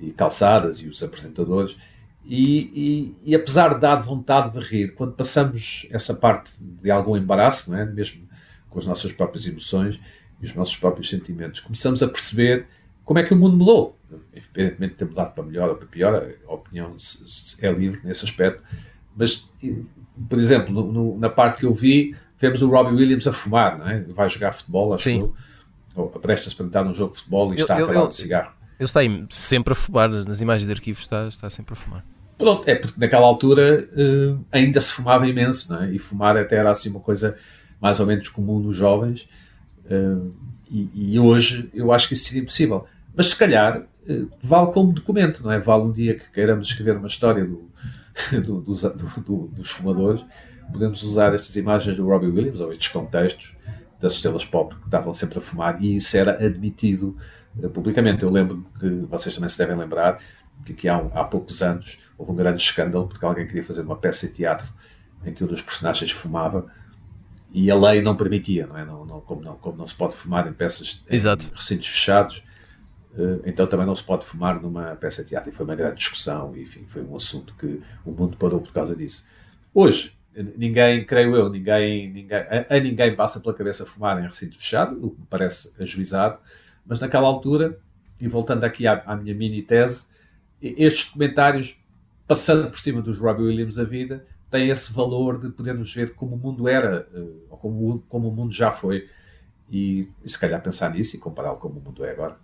e 0.00 0.10
calçadas 0.10 0.80
e 0.80 0.88
os 0.88 1.02
apresentadores. 1.02 1.76
E, 2.24 3.14
e, 3.22 3.30
e, 3.30 3.34
apesar 3.36 3.74
de 3.74 3.80
dar 3.80 3.96
vontade 3.96 4.52
de 4.52 4.58
rir, 4.58 4.94
quando 4.94 5.12
passamos 5.12 5.86
essa 5.92 6.12
parte 6.12 6.52
de 6.60 6.90
algum 6.90 7.16
embaraço, 7.16 7.70
não 7.70 7.78
é? 7.78 7.84
mesmo 7.84 8.28
com 8.68 8.80
as 8.80 8.86
nossas 8.86 9.12
próprias 9.12 9.46
emoções 9.46 10.00
e 10.40 10.44
os 10.44 10.52
nossos 10.52 10.76
próprios 10.76 11.08
sentimentos, 11.08 11.60
começamos 11.60 12.02
a 12.02 12.08
perceber 12.08 12.66
como 13.04 13.20
é 13.20 13.22
que 13.22 13.32
o 13.32 13.36
mundo 13.36 13.56
mudou. 13.56 13.95
Evidentemente 14.32 14.94
ter 14.94 15.04
mudado 15.04 15.34
para 15.34 15.44
melhor 15.44 15.68
ou 15.70 15.76
para 15.76 15.86
pior, 15.86 16.28
a 16.46 16.52
opinião 16.52 16.96
é 17.60 17.72
livre 17.72 18.00
nesse 18.04 18.24
aspecto, 18.24 18.62
mas, 19.16 19.50
por 20.28 20.38
exemplo, 20.38 20.72
no, 20.72 20.92
no, 20.92 21.18
na 21.18 21.28
parte 21.28 21.60
que 21.60 21.66
eu 21.66 21.74
vi, 21.74 22.14
vemos 22.38 22.62
o 22.62 22.70
Robbie 22.70 22.94
Williams 22.94 23.26
a 23.26 23.32
fumar, 23.32 23.78
não 23.78 23.88
é? 23.88 24.00
vai 24.02 24.28
jogar 24.28 24.52
futebol, 24.52 24.94
acho 24.94 25.04
Sim. 25.04 25.28
que 25.28 25.46
ou 25.96 26.08
prestes 26.08 26.52
para 26.52 26.66
entrar 26.66 26.84
num 26.84 26.92
jogo 26.92 27.12
de 27.12 27.18
futebol 27.18 27.48
e 27.48 27.56
eu, 27.56 27.62
está 27.62 27.78
eu, 27.80 27.86
a 27.86 27.90
acabar 27.90 28.08
o 28.08 28.12
cigarro. 28.12 28.52
Ele 28.78 28.84
está 28.84 29.00
aí 29.00 29.26
sempre 29.30 29.72
a 29.72 29.74
fumar, 29.74 30.08
nas 30.10 30.40
imagens 30.40 30.66
de 30.66 30.72
arquivo 30.72 31.00
está, 31.00 31.26
está 31.26 31.48
sempre 31.48 31.72
a 31.72 31.76
fumar. 31.76 32.04
Pronto, 32.36 32.68
é 32.68 32.74
porque 32.74 33.00
naquela 33.00 33.26
altura 33.26 33.88
uh, 33.92 34.44
ainda 34.52 34.78
se 34.78 34.92
fumava 34.92 35.26
imenso, 35.26 35.72
não 35.72 35.82
é? 35.82 35.92
e 35.92 35.98
fumar 35.98 36.36
até 36.36 36.56
era 36.56 36.70
assim 36.70 36.90
uma 36.90 37.00
coisa 37.00 37.34
mais 37.80 37.98
ou 37.98 38.06
menos 38.06 38.28
comum 38.28 38.60
nos 38.60 38.76
jovens, 38.76 39.26
uh, 39.86 40.34
e, 40.70 41.14
e, 41.14 41.18
hoje 41.20 41.70
eu 41.72 41.92
acho 41.92 42.08
que 42.08 42.14
isso 42.14 42.24
seria 42.24 42.42
impossível. 42.42 42.84
Mas 43.14 43.28
se 43.28 43.36
calhar 43.36 43.86
vale 44.42 44.72
como 44.72 44.92
documento, 44.92 45.42
não 45.42 45.52
é? 45.52 45.58
Vale 45.58 45.84
um 45.84 45.92
dia 45.92 46.14
que 46.14 46.30
queiramos 46.30 46.68
escrever 46.68 46.96
uma 46.96 47.06
história 47.06 47.44
do, 47.44 47.70
do, 48.44 48.60
dos, 48.60 48.82
do, 48.82 49.48
dos 49.48 49.70
fumadores, 49.70 50.24
podemos 50.72 51.02
usar 51.02 51.34
estas 51.34 51.54
imagens 51.56 51.96
do 51.96 52.06
Robbie 52.06 52.28
Williams 52.28 52.60
ou 52.60 52.72
estes 52.72 52.88
contextos 52.88 53.56
das 54.00 54.14
estrelas 54.14 54.44
pop 54.44 54.74
que 54.74 54.84
estavam 54.84 55.12
sempre 55.14 55.38
a 55.38 55.40
fumar 55.40 55.82
e 55.82 55.96
isso 55.96 56.16
era 56.16 56.44
admitido 56.44 57.16
uh, 57.58 57.68
publicamente. 57.70 58.22
Eu 58.22 58.30
lembro 58.30 58.66
que 58.78 58.88
vocês 59.08 59.34
também 59.34 59.48
se 59.48 59.58
devem 59.58 59.76
lembrar 59.76 60.20
que 60.64 60.88
há, 60.88 60.98
um, 60.98 61.10
há 61.14 61.24
poucos 61.24 61.62
anos 61.62 61.98
houve 62.18 62.32
um 62.32 62.36
grande 62.36 62.60
escândalo 62.60 63.06
porque 63.06 63.24
alguém 63.24 63.46
queria 63.46 63.64
fazer 63.64 63.82
uma 63.82 63.96
peça 63.96 64.26
de 64.26 64.34
teatro 64.34 64.68
em 65.24 65.32
que 65.32 65.42
um 65.42 65.46
dos 65.46 65.62
personagens 65.62 66.10
fumava 66.10 66.66
e 67.52 67.70
a 67.70 67.74
lei 67.74 68.02
não 68.02 68.14
permitia, 68.14 68.66
não 68.66 68.76
é? 68.76 68.84
Não, 68.84 69.04
não, 69.06 69.20
como, 69.20 69.40
não, 69.42 69.56
como 69.56 69.78
não 69.78 69.86
se 69.86 69.94
pode 69.94 70.14
fumar 70.14 70.46
em 70.46 70.52
peças 70.52 71.02
Exato. 71.08 71.46
em 71.46 71.56
recintos 71.56 71.88
fechados, 71.88 72.44
eh, 72.44 72.52
então 73.44 73.66
também 73.66 73.86
não 73.86 73.94
se 73.94 74.02
pode 74.02 74.26
fumar 74.26 74.60
numa 74.60 74.96
peça 74.96 75.22
de 75.22 75.30
teatro. 75.30 75.50
E 75.50 75.52
foi 75.52 75.64
uma 75.64 75.74
grande 75.74 75.96
discussão, 75.96 76.56
enfim, 76.56 76.84
foi 76.86 77.02
um 77.02 77.16
assunto 77.16 77.54
que 77.54 77.80
o 78.04 78.10
mundo 78.10 78.36
parou 78.36 78.60
por 78.60 78.72
causa 78.72 78.94
disso. 78.94 79.26
Hoje, 79.72 80.16
ninguém, 80.56 81.04
creio 81.04 81.34
eu, 81.34 81.48
ninguém, 81.48 82.10
ninguém, 82.12 82.38
a, 82.38 82.76
a 82.76 82.80
ninguém 82.80 83.14
passa 83.14 83.40
pela 83.40 83.54
cabeça 83.54 83.86
fumar 83.86 84.18
em 84.18 84.26
recinto 84.26 84.56
fechado, 84.56 84.98
o 85.04 85.10
que 85.10 85.20
me 85.20 85.26
parece 85.28 85.72
ajuizado, 85.78 86.38
mas 86.84 87.00
naquela 87.00 87.26
altura, 87.26 87.78
e 88.20 88.28
voltando 88.28 88.64
aqui 88.64 88.86
à, 88.86 89.02
à 89.06 89.16
minha 89.16 89.34
mini 89.34 89.62
tese, 89.62 90.06
estes 90.60 91.04
comentários, 91.04 91.84
passando 92.26 92.70
por 92.70 92.78
cima 92.78 93.00
dos 93.00 93.18
Robbie 93.18 93.44
Williams 93.44 93.76
da 93.76 93.84
vida, 93.84 94.24
têm 94.50 94.70
esse 94.70 94.92
valor 94.92 95.38
de 95.38 95.50
podermos 95.50 95.92
ver 95.94 96.14
como 96.14 96.36
o 96.36 96.38
mundo 96.38 96.68
era, 96.68 97.08
eh, 97.14 97.20
ou 97.50 97.58
como, 97.58 98.04
como 98.08 98.28
o 98.28 98.32
mundo 98.32 98.52
já 98.52 98.70
foi, 98.70 99.08
e, 99.70 100.08
e 100.24 100.28
se 100.28 100.38
calhar 100.38 100.62
pensar 100.62 100.92
nisso 100.92 101.16
e 101.16 101.18
compará-lo 101.18 101.58
como 101.58 101.78
o 101.78 101.82
mundo 101.82 102.04
é 102.04 102.10
agora. 102.10 102.36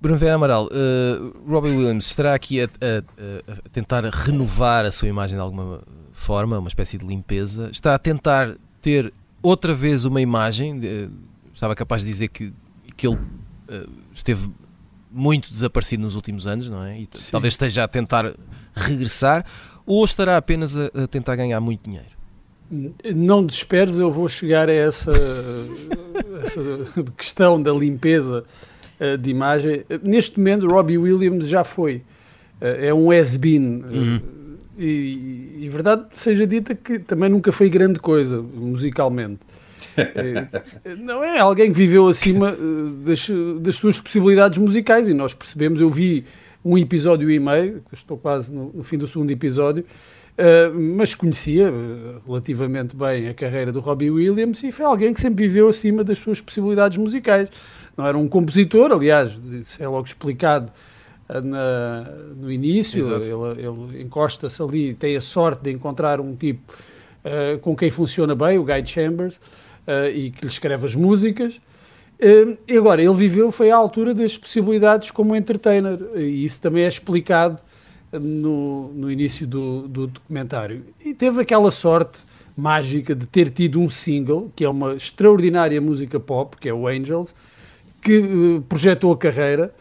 Bruno 0.00 0.16
Vera 0.16 0.36
Amaral, 0.36 0.66
uh, 0.66 1.50
Robbie 1.50 1.70
Williams 1.70 2.06
estará 2.06 2.34
aqui 2.34 2.60
a, 2.60 2.64
a, 2.66 3.52
a, 3.52 3.68
tentar 3.70 4.04
renovar 4.04 4.84
a 4.84 4.92
sua 4.92 5.08
imagem 5.08 5.36
de 5.36 5.42
alguma 5.42 5.82
forma, 6.12 6.58
uma 6.58 6.68
espécie 6.68 6.96
de 6.96 7.04
limpeza. 7.04 7.68
Está 7.72 7.94
a 7.94 7.98
tentar 7.98 8.56
ter 8.80 9.12
outra 9.42 9.74
vez 9.74 10.04
uma 10.04 10.20
imagem. 10.20 10.80
Estava 11.52 11.74
capaz 11.74 12.02
de 12.02 12.08
dizer 12.08 12.28
que, 12.28 12.52
que 12.96 13.08
ele 13.08 13.16
uh, 13.16 13.90
esteve 14.14 14.48
muito 15.10 15.50
desaparecido 15.50 16.02
nos 16.04 16.14
últimos 16.14 16.46
anos, 16.46 16.70
não 16.70 16.84
é? 16.84 17.00
E 17.00 17.08
Sim. 17.14 17.32
talvez 17.32 17.54
esteja 17.54 17.82
a 17.82 17.88
tentar 17.88 18.34
regressar, 18.74 19.44
ou 19.84 20.04
estará 20.04 20.36
apenas 20.36 20.76
a, 20.76 20.86
a 20.94 21.08
tentar 21.08 21.34
ganhar 21.34 21.60
muito 21.60 21.82
dinheiro? 21.84 22.18
Não 23.16 23.44
desesperes, 23.44 23.98
eu 23.98 24.12
vou 24.12 24.28
chegar 24.28 24.68
a 24.68 24.72
essa, 24.72 25.12
essa 26.44 27.02
questão 27.16 27.60
da 27.60 27.72
limpeza 27.72 28.44
de 29.20 29.30
imagem. 29.30 29.84
Neste 30.02 30.38
momento, 30.38 30.66
Robbie 30.66 30.98
Williams 30.98 31.46
já 31.46 31.64
foi. 31.64 32.02
Uh, 32.60 32.86
é 32.86 32.94
um 32.94 33.10
has-been. 33.10 33.84
Uhum. 33.84 34.16
Uh, 34.16 34.38
e, 34.80 35.58
e, 35.60 35.68
verdade 35.68 36.04
seja 36.12 36.46
dita 36.46 36.72
que 36.72 37.00
também 37.00 37.28
nunca 37.28 37.50
foi 37.50 37.68
grande 37.68 37.98
coisa 37.98 38.40
musicalmente. 38.40 39.40
não 41.00 41.24
é 41.24 41.40
alguém 41.40 41.72
que 41.72 41.76
viveu 41.76 42.06
acima 42.06 42.56
das, 43.04 43.28
das 43.60 43.74
suas 43.74 44.00
possibilidades 44.00 44.56
musicais 44.58 45.08
e 45.08 45.14
nós 45.14 45.34
percebemos. 45.34 45.80
Eu 45.80 45.90
vi 45.90 46.24
um 46.64 46.78
episódio 46.78 47.28
e 47.28 47.40
meio, 47.40 47.82
estou 47.92 48.16
quase 48.16 48.54
no, 48.54 48.72
no 48.72 48.84
fim 48.84 48.96
do 48.96 49.08
segundo 49.08 49.30
episódio, 49.32 49.84
Uh, 50.38 50.72
mas 50.72 51.16
conhecia 51.16 51.68
uh, 51.68 52.22
relativamente 52.24 52.94
bem 52.94 53.28
a 53.28 53.34
carreira 53.34 53.72
do 53.72 53.80
Robbie 53.80 54.08
Williams 54.08 54.62
e 54.62 54.70
foi 54.70 54.84
alguém 54.84 55.12
que 55.12 55.20
sempre 55.20 55.48
viveu 55.48 55.68
acima 55.68 56.04
das 56.04 56.20
suas 56.20 56.40
possibilidades 56.40 56.96
musicais. 56.96 57.48
Não 57.98 58.06
era 58.06 58.16
um 58.16 58.28
compositor, 58.28 58.92
aliás, 58.92 59.32
isso 59.60 59.82
é 59.82 59.88
logo 59.88 60.06
explicado 60.06 60.70
uh, 61.28 61.44
na, 61.44 62.04
no 62.36 62.50
início. 62.50 63.04
Ele, 63.12 63.66
ele 63.66 64.02
encosta-se 64.02 64.62
ali, 64.62 64.94
tem 64.94 65.16
a 65.16 65.20
sorte 65.20 65.64
de 65.64 65.72
encontrar 65.72 66.20
um 66.20 66.34
tipo 66.34 66.72
com 67.60 67.76
quem 67.76 67.90
funciona 67.90 68.34
bem, 68.34 68.58
o 68.58 68.64
Guy 68.64 68.86
Chambers, 68.86 69.38
e 70.14 70.30
que 70.30 70.46
lhe 70.46 70.50
escreve 70.50 70.86
as 70.86 70.94
músicas. 70.94 71.60
e 72.66 72.76
agora, 72.78 73.02
ele 73.02 73.12
viveu, 73.12 73.52
foi 73.52 73.70
à 73.70 73.76
altura 73.76 74.14
das 74.14 74.38
possibilidades 74.38 75.10
como 75.10 75.36
entertainer, 75.36 75.98
e 76.16 76.44
isso 76.44 76.58
também 76.62 76.84
é 76.84 76.88
explicado 76.88 77.60
no, 78.12 78.88
no 78.94 79.10
início 79.10 79.46
do, 79.46 79.86
do 79.88 80.06
documentário. 80.06 80.84
E 81.04 81.12
teve 81.12 81.42
aquela 81.42 81.70
sorte 81.70 82.24
mágica 82.56 83.14
de 83.14 83.26
ter 83.26 83.50
tido 83.50 83.80
um 83.80 83.90
single, 83.90 84.50
que 84.56 84.64
é 84.64 84.68
uma 84.68 84.94
extraordinária 84.94 85.80
música 85.80 86.18
pop, 86.18 86.56
que 86.56 86.68
é 86.68 86.72
o 86.72 86.88
Angels, 86.88 87.34
que 88.00 88.18
uh, 88.18 88.62
projetou 88.68 89.12
a 89.12 89.16
carreira. 89.16 89.72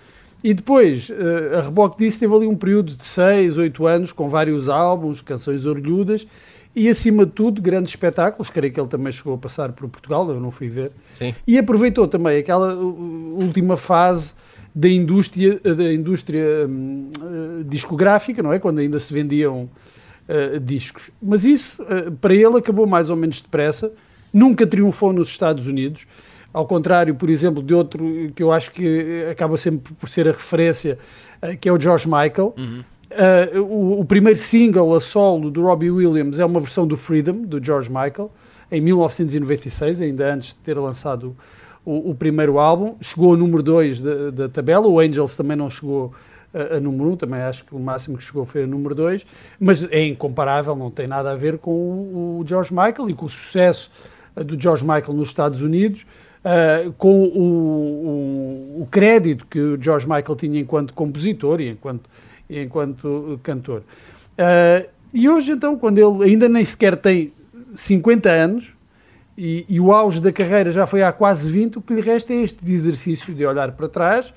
E 0.44 0.54
depois, 0.54 1.10
uh, 1.10 1.58
a 1.58 1.62
reboque 1.62 1.98
disso, 1.98 2.20
teve 2.20 2.34
ali 2.34 2.48
um 2.48 2.56
período 2.56 2.94
de 2.94 3.04
6, 3.04 3.58
8 3.58 3.86
anos, 3.88 4.12
com 4.12 4.30
vários 4.30 4.70
álbuns, 4.70 5.22
canções 5.22 5.66
orgulhudas, 5.66 6.28
e 6.76 6.88
acima 6.90 7.26
de 7.26 7.32
tudo, 7.32 7.62
grandes 7.62 7.92
espetáculos. 7.92 8.50
Creio 8.50 8.72
que 8.72 8.80
ele 8.80 8.88
também 8.88 9.12
chegou 9.12 9.34
a 9.34 9.38
passar 9.38 9.72
por 9.72 9.90
Portugal, 9.90 10.30
eu 10.30 10.40
não 10.40 10.52
fui 10.52 10.68
ver. 10.68 10.92
Sim. 11.18 11.34
E 11.46 11.58
aproveitou 11.58 12.08
também 12.08 12.38
aquela 12.38 12.76
última 12.76 13.76
fase 13.76 14.34
da 14.78 14.88
indústria, 14.88 15.60
da 15.60 15.92
indústria 15.92 16.68
hum, 16.70 17.10
uh, 17.20 17.64
discográfica, 17.64 18.44
não 18.44 18.54
é? 18.54 18.60
Quando 18.60 18.78
ainda 18.78 19.00
se 19.00 19.12
vendiam 19.12 19.68
uh, 20.30 20.60
discos. 20.60 21.10
Mas 21.20 21.46
isso, 21.46 21.82
uh, 21.82 22.12
para 22.12 22.36
ele, 22.36 22.58
acabou 22.58 22.86
mais 22.86 23.10
ou 23.10 23.16
menos 23.16 23.42
depressa. 23.42 23.92
Nunca 24.32 24.68
triunfou 24.68 25.12
nos 25.12 25.30
Estados 25.30 25.66
Unidos. 25.66 26.06
Ao 26.58 26.66
contrário, 26.66 27.14
por 27.14 27.30
exemplo, 27.30 27.62
de 27.62 27.72
outro 27.74 28.32
que 28.36 28.42
eu 28.42 28.52
acho 28.52 28.72
que 28.72 29.28
acaba 29.30 29.58
sempre 29.58 29.94
por 29.94 30.10
ser 30.10 30.28
a 30.28 30.32
referência, 30.32 30.98
que 31.62 31.70
é 31.70 31.72
o 31.72 31.80
George 31.80 32.08
Michael. 32.08 32.56
Uhum. 32.58 32.84
O, 33.64 34.02
o, 34.02 34.06
primeiro 34.06 34.40
single 34.40 34.96
a 34.96 35.00
solo 35.00 35.52
do 35.52 35.62
Robbie 35.62 35.92
Williams 35.92 36.40
é 36.40 36.46
uma 36.46 36.60
versão 36.60 36.88
do 36.88 36.98
Freedom, 36.98 37.44
do 37.44 37.64
George 37.64 37.90
Michael, 37.90 38.32
em 38.72 38.82
1996, 38.82 40.02
ainda 40.02 40.34
antes 40.34 40.50
de 40.50 40.56
ter 40.56 40.78
lançado 40.80 41.36
o, 41.86 42.10
o 42.10 42.16
primeiro 42.16 42.60
álbum, 42.60 42.98
chegou 43.00 43.32
ao 43.32 43.38
número 43.38 43.64
2 43.64 44.02
da, 44.02 44.32
da, 44.32 44.50
tabela, 44.50 44.88
o 44.88 45.00
Angels 45.00 45.38
também 45.38 45.56
não 45.56 45.70
chegou 45.70 46.12
a, 46.54 46.76
a 46.76 46.80
número 46.82 47.12
1, 47.12 47.14
um, 47.14 47.16
também 47.16 47.40
acho 47.40 47.64
que 47.64 47.74
o 47.74 47.80
máximo 47.80 48.18
que 48.18 48.24
chegou 48.24 48.46
foi 48.46 48.64
a 48.64 48.68
número 48.68 48.94
2, 48.94 49.26
mas 49.58 49.84
é 49.90 50.04
incomparável, 50.04 50.76
não 50.76 50.92
tem 50.92 51.08
nada 51.08 51.32
a 51.32 51.36
ver 51.36 51.60
com 51.60 51.72
o, 51.72 52.40
o 52.42 52.48
George 52.48 52.74
Michael 52.74 53.10
e 53.10 53.14
com 53.14 53.26
o 53.26 53.30
sucesso 53.30 53.90
uh, 54.36 54.44
do 54.44 54.60
George 54.60 54.84
Michael 54.84 55.14
nos 55.14 55.30
Estados 55.30 55.62
Unidos, 55.62 56.06
uh, 56.48 56.94
com 56.94 57.24
o, 57.24 58.82
o, 58.82 58.88
crédito 58.90 59.46
que 59.46 59.60
o 59.60 59.82
George 59.82 60.08
Michael 60.08 60.36
tinha 60.36 60.60
enquanto 60.60 60.94
compositor 60.94 61.60
e 61.60 61.70
enquanto, 61.70 62.10
enquanto 62.50 63.40
cantor. 63.44 63.84
Uh, 64.34 64.88
e 65.14 65.28
hoje, 65.28 65.52
então, 65.52 65.78
quando 65.78 65.98
ele 65.98 66.30
ainda 66.30 66.48
nem 66.48 66.64
sequer 66.64 66.96
tem 66.96 67.34
50 67.76 68.30
anos, 68.30 68.74
e, 69.38 69.66
e, 69.70 69.80
o 69.80 69.92
auge 69.94 70.20
da 70.20 70.32
carreira 70.32 70.72
já 70.72 70.88
foi 70.88 71.04
há 71.04 71.12
quase 71.12 71.52
20, 71.52 71.78
o 71.78 71.82
que 71.82 71.94
lhe 71.94 72.02
resta 72.02 72.34
é 72.34 72.38
este 72.38 72.60
exercício 72.72 73.36
de 73.36 73.46
olhar 73.46 73.72
para 73.74 73.88
trás, 73.88 74.34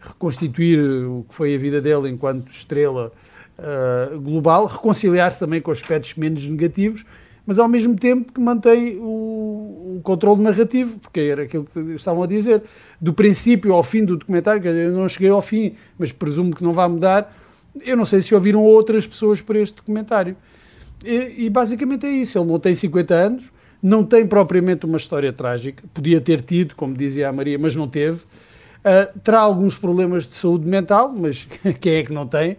reconstituir 0.00 0.80
o 0.80 1.24
que 1.28 1.34
foi 1.34 1.54
a 1.54 1.58
vida 1.58 1.80
dele 1.80 2.08
enquanto 2.08 2.50
estrela 2.50 3.12
uh, 3.58 4.20
global, 4.20 4.66
reconciliar-se 4.66 5.38
também 5.38 5.60
com 5.60 5.70
aspectos 5.70 6.16
menos 6.16 6.44
negativos, 6.44 7.04
mas 7.46 7.58
ao 7.58 7.68
mesmo 7.68 7.96
tempo 7.96 8.32
que 8.32 8.40
mantém 8.40 8.98
o, 8.98 9.96
o 9.96 10.00
controle 10.02 10.42
narrativo, 10.42 10.98
porque 10.98 11.20
era 11.20 11.42
aquilo 11.42 11.64
que 11.64 11.78
estavam 11.94 12.22
a 12.22 12.26
dizer, 12.26 12.62
do 13.00 13.12
princípio 13.12 13.72
ao 13.72 13.82
fim 13.82 14.04
do 14.04 14.16
documentário, 14.16 14.60
dizer, 14.60 14.86
eu 14.86 14.92
não 14.92 15.08
cheguei 15.08 15.30
ao 15.30 15.42
fim, 15.42 15.74
mas 15.98 16.12
presumo 16.12 16.54
que 16.54 16.62
não 16.62 16.72
vai 16.72 16.88
mudar, 16.88 17.34
eu 17.82 17.96
não 17.96 18.04
sei 18.04 18.20
se 18.20 18.34
ouviram 18.34 18.62
outras 18.62 19.06
pessoas 19.06 19.40
para 19.40 19.58
este 19.58 19.76
documentário. 19.76 20.36
E, 21.04 21.46
e 21.46 21.50
basicamente 21.50 22.06
é 22.06 22.10
isso, 22.10 22.38
ele 22.38 22.46
não 22.46 22.58
tem 22.58 22.74
50 22.74 23.14
anos, 23.14 23.44
não 23.82 24.04
tem 24.04 24.26
propriamente 24.26 24.84
uma 24.84 24.98
história 24.98 25.32
trágica, 25.32 25.82
podia 25.94 26.20
ter 26.20 26.42
tido, 26.42 26.74
como 26.74 26.94
dizia 26.94 27.28
a 27.28 27.32
Maria, 27.32 27.58
mas 27.58 27.74
não 27.74 27.88
teve. 27.88 28.20
Uh, 28.80 29.18
terá 29.20 29.40
alguns 29.40 29.76
problemas 29.76 30.26
de 30.26 30.34
saúde 30.34 30.66
mental, 30.66 31.12
mas 31.14 31.46
quem 31.80 31.96
é 31.96 32.02
que 32.02 32.12
não 32.12 32.26
tem? 32.26 32.52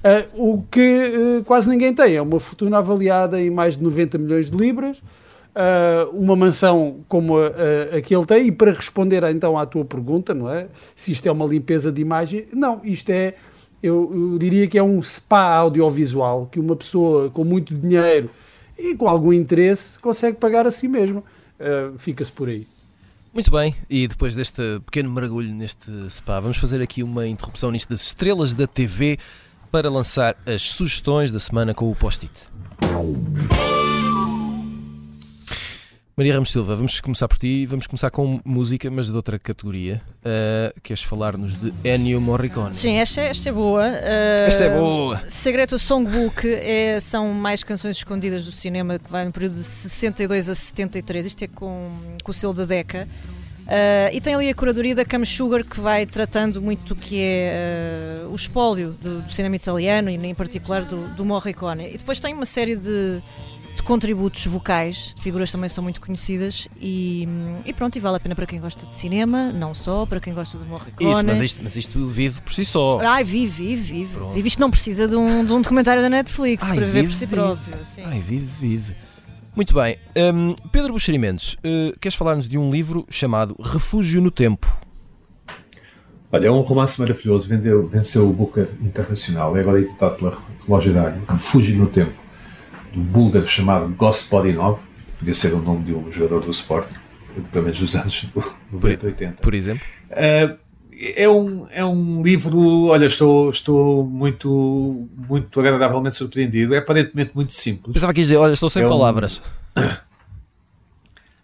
Uh, 0.00 0.54
o 0.54 0.62
que 0.70 0.80
uh, 1.40 1.44
quase 1.44 1.68
ninguém 1.68 1.92
tem 1.92 2.16
é 2.16 2.22
uma 2.22 2.40
fortuna 2.40 2.78
avaliada 2.78 3.40
em 3.40 3.50
mais 3.50 3.76
de 3.76 3.82
90 3.82 4.16
milhões 4.16 4.50
de 4.50 4.56
libras, 4.56 5.02
uma 6.12 6.36
mansão 6.36 7.00
como 7.08 7.36
a, 7.36 7.46
a, 7.48 7.96
a, 7.96 8.00
que 8.00 8.14
ele 8.14 8.24
tem, 8.24 8.46
e 8.46 8.52
para 8.52 8.70
responder 8.70 9.24
então 9.24 9.58
à 9.58 9.66
tua 9.66 9.84
pergunta, 9.84 10.32
não 10.32 10.48
é? 10.48 10.68
Se 10.94 11.10
isto 11.10 11.26
é 11.26 11.32
uma 11.32 11.44
limpeza 11.44 11.90
de 11.90 12.00
imagem, 12.00 12.46
não, 12.52 12.80
isto 12.84 13.10
é, 13.10 13.34
eu, 13.82 14.08
eu 14.14 14.38
diria 14.38 14.68
que 14.68 14.78
é 14.78 14.82
um 14.84 15.02
spa 15.02 15.56
audiovisual 15.56 16.46
que 16.46 16.60
uma 16.60 16.76
pessoa 16.76 17.28
com 17.30 17.42
muito 17.42 17.74
dinheiro 17.74 18.30
e 18.78 18.94
com 18.94 19.08
algum 19.08 19.32
interesse 19.32 19.98
consegue 19.98 20.36
pagar 20.38 20.64
a 20.64 20.70
si 20.70 20.86
mesmo. 20.86 21.24
Uh, 21.58 21.98
Fica-se 21.98 22.30
por 22.30 22.48
aí. 22.48 22.77
Muito 23.32 23.50
bem, 23.50 23.74
e 23.88 24.08
depois 24.08 24.34
deste 24.34 24.80
pequeno 24.86 25.10
mergulho 25.10 25.52
neste 25.54 25.90
spa, 26.10 26.40
vamos 26.40 26.56
fazer 26.56 26.80
aqui 26.80 27.02
uma 27.02 27.26
interrupção 27.26 27.70
nisto 27.70 27.90
das 27.90 28.02
estrelas 28.02 28.54
da 28.54 28.66
TV 28.66 29.18
para 29.70 29.90
lançar 29.90 30.36
as 30.46 30.62
sugestões 30.62 31.30
da 31.30 31.38
semana 31.38 31.74
com 31.74 31.90
o 31.90 31.94
post-it. 31.94 32.32
Maria 36.18 36.34
Ramos 36.34 36.50
Silva, 36.50 36.74
vamos 36.74 36.98
começar 36.98 37.28
por 37.28 37.38
ti. 37.38 37.64
Vamos 37.64 37.86
começar 37.86 38.10
com 38.10 38.40
música, 38.44 38.90
mas 38.90 39.06
de 39.06 39.12
outra 39.12 39.38
categoria. 39.38 40.02
Uh, 40.16 40.80
queres 40.82 41.00
falar-nos 41.00 41.54
de 41.54 41.72
Ennio 41.84 42.20
Morricone? 42.20 42.74
Sim, 42.74 42.96
esta, 42.96 43.20
esta 43.20 43.50
é 43.50 43.52
boa. 43.52 43.84
Uh, 43.84 44.48
esta 44.48 44.64
é 44.64 44.76
boa. 44.76 45.22
Segredo 45.28 45.78
Songbook 45.78 46.44
é, 46.44 46.98
são 46.98 47.32
mais 47.32 47.62
canções 47.62 47.98
escondidas 47.98 48.44
do 48.44 48.50
cinema 48.50 48.98
que 48.98 49.08
vai 49.08 49.26
no 49.26 49.30
período 49.30 49.58
de 49.58 49.62
62 49.62 50.48
a 50.48 50.56
73. 50.56 51.24
Isto 51.24 51.44
é 51.44 51.46
com, 51.46 51.92
com 52.24 52.30
o 52.32 52.34
selo 52.34 52.52
da 52.52 52.64
Deca. 52.64 53.06
Uh, 53.60 54.10
e 54.12 54.20
tem 54.20 54.34
ali 54.34 54.48
a 54.48 54.54
curadoria 54.56 54.96
da 54.96 55.04
Cam 55.04 55.24
Sugar 55.24 55.62
que 55.62 55.78
vai 55.78 56.04
tratando 56.04 56.60
muito 56.60 56.82
do 56.84 56.96
que 56.96 57.20
é 57.20 58.22
uh, 58.24 58.32
o 58.32 58.34
espólio 58.34 58.90
do, 59.00 59.20
do, 59.20 59.32
cinema 59.32 59.54
italiano 59.54 60.10
e 60.10 60.14
em 60.16 60.34
particular 60.34 60.84
do, 60.84 61.06
do 61.14 61.24
Morricone. 61.24 61.94
E 61.94 61.98
depois 61.98 62.18
tem 62.18 62.34
uma 62.34 62.46
série 62.46 62.74
de 62.74 63.22
de 63.78 63.82
contributos 63.84 64.44
vocais, 64.46 65.14
de 65.14 65.22
figuras 65.22 65.52
também 65.52 65.68
são 65.68 65.82
muito 65.82 66.00
conhecidas 66.00 66.68
e, 66.80 67.28
e, 67.64 67.72
pronto, 67.72 67.96
e 67.96 68.00
vale 68.00 68.16
a 68.16 68.20
pena 68.20 68.34
para 68.34 68.44
quem 68.44 68.60
gosta 68.60 68.84
de 68.84 68.92
cinema, 68.92 69.52
não 69.52 69.72
só, 69.72 70.04
para 70.04 70.20
quem 70.20 70.34
gosta 70.34 70.58
de 70.58 70.64
Morricone. 70.64 71.12
Isso, 71.12 71.24
mas 71.24 71.40
isto, 71.40 71.60
mas 71.62 71.76
isto 71.76 72.06
vive 72.06 72.40
por 72.40 72.52
si 72.52 72.64
só. 72.64 73.00
Ai, 73.00 73.22
vive, 73.22 73.76
vive, 73.76 73.92
vive. 73.92 74.16
Vive 74.34 74.48
isto 74.48 74.60
não 74.60 74.70
precisa 74.70 75.06
de 75.06 75.14
um, 75.14 75.44
de 75.44 75.52
um 75.52 75.62
documentário 75.62 76.02
da 76.02 76.08
Netflix 76.08 76.62
Ai, 76.64 76.74
para 76.76 76.86
vive, 76.86 77.00
ver 77.00 77.06
por 77.08 77.12
si 77.12 77.18
vive. 77.20 77.34
próprio. 77.34 77.84
Sim. 77.84 78.02
Ai, 78.04 78.20
vive, 78.20 78.50
vive. 78.60 78.96
Muito 79.54 79.72
bem. 79.74 79.96
Um, 80.16 80.54
Pedro 80.72 80.92
Buxerimentos, 80.92 81.54
uh, 81.54 81.96
queres 82.00 82.16
falar-nos 82.16 82.48
de 82.48 82.58
um 82.58 82.70
livro 82.70 83.06
chamado 83.08 83.54
Refúgio 83.60 84.20
no 84.20 84.32
Tempo? 84.32 84.66
Olha, 86.32 86.48
é 86.48 86.50
um 86.50 86.60
romance 86.60 87.00
maravilhoso, 87.00 87.48
vendeu, 87.48 87.86
venceu 87.86 88.28
o 88.28 88.32
Booker 88.32 88.68
Internacional, 88.82 89.56
é 89.56 89.60
agora 89.60 89.80
editado 89.80 90.16
pela 90.16 90.36
Relógio 90.66 90.92
Dário, 90.92 91.22
Refúgio 91.28 91.76
no 91.76 91.86
Tempo 91.86 92.27
do 92.92 93.00
búlgaro 93.00 93.46
chamado 93.46 93.88
Gospodinov, 93.88 94.80
podia 95.18 95.34
ser 95.34 95.52
o 95.54 95.58
nome 95.58 95.84
de 95.84 95.94
um 95.94 96.10
jogador 96.10 96.40
do 96.40 96.50
Sporting, 96.50 96.94
pelo 97.52 97.64
menos 97.64 97.78
dos 97.78 97.94
anos 97.94 98.26
90, 98.72 99.06
80. 99.06 99.42
Por 99.42 99.54
exemplo? 99.54 99.82
Uh, 100.10 100.58
é 101.00 101.28
um, 101.28 101.66
é 101.70 101.84
um 101.84 102.22
livro, 102.22 102.86
olha, 102.86 103.06
estou, 103.06 103.50
estou 103.50 104.04
muito, 104.04 105.08
muito 105.28 105.60
agradavelmente 105.60 106.16
surpreendido. 106.16 106.74
É 106.74 106.78
aparentemente 106.78 107.30
muito 107.34 107.52
simples. 107.52 107.94
Pensava 107.94 108.12
que 108.12 108.20
ia 108.20 108.24
dizer, 108.24 108.36
olha, 108.36 108.52
estou 108.52 108.68
sem 108.68 108.82
é 108.82 108.88
palavras. 108.88 109.40
Um... 109.76 109.82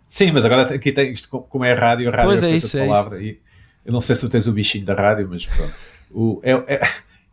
Sim, 0.09 0.33
mas 0.33 0.45
agora 0.45 0.75
aqui 0.75 0.93
tem 0.93 1.13
isto, 1.13 1.29
como 1.29 1.65
é 1.65 1.73
rádio, 1.73 2.09
a 2.09 2.13
rádio 2.13 2.27
pois 2.27 2.43
é, 2.43 2.51
é 2.51 2.57
isso, 2.57 2.77
de 2.77 2.87
palavra. 2.87 3.19
É 3.19 3.23
isso. 3.23 3.33
E 3.33 3.41
eu 3.87 3.93
não 3.93 4.01
sei 4.01 4.17
se 4.17 4.23
tu 4.23 4.29
tens 4.29 4.47
o 4.47 4.53
bichinho 4.53 4.85
da 4.85 4.95
rádio, 4.95 5.29
mas 5.31 5.47
pronto. 5.47 5.75
O, 6.11 6.41
é, 6.43 6.53
é, 6.53 6.81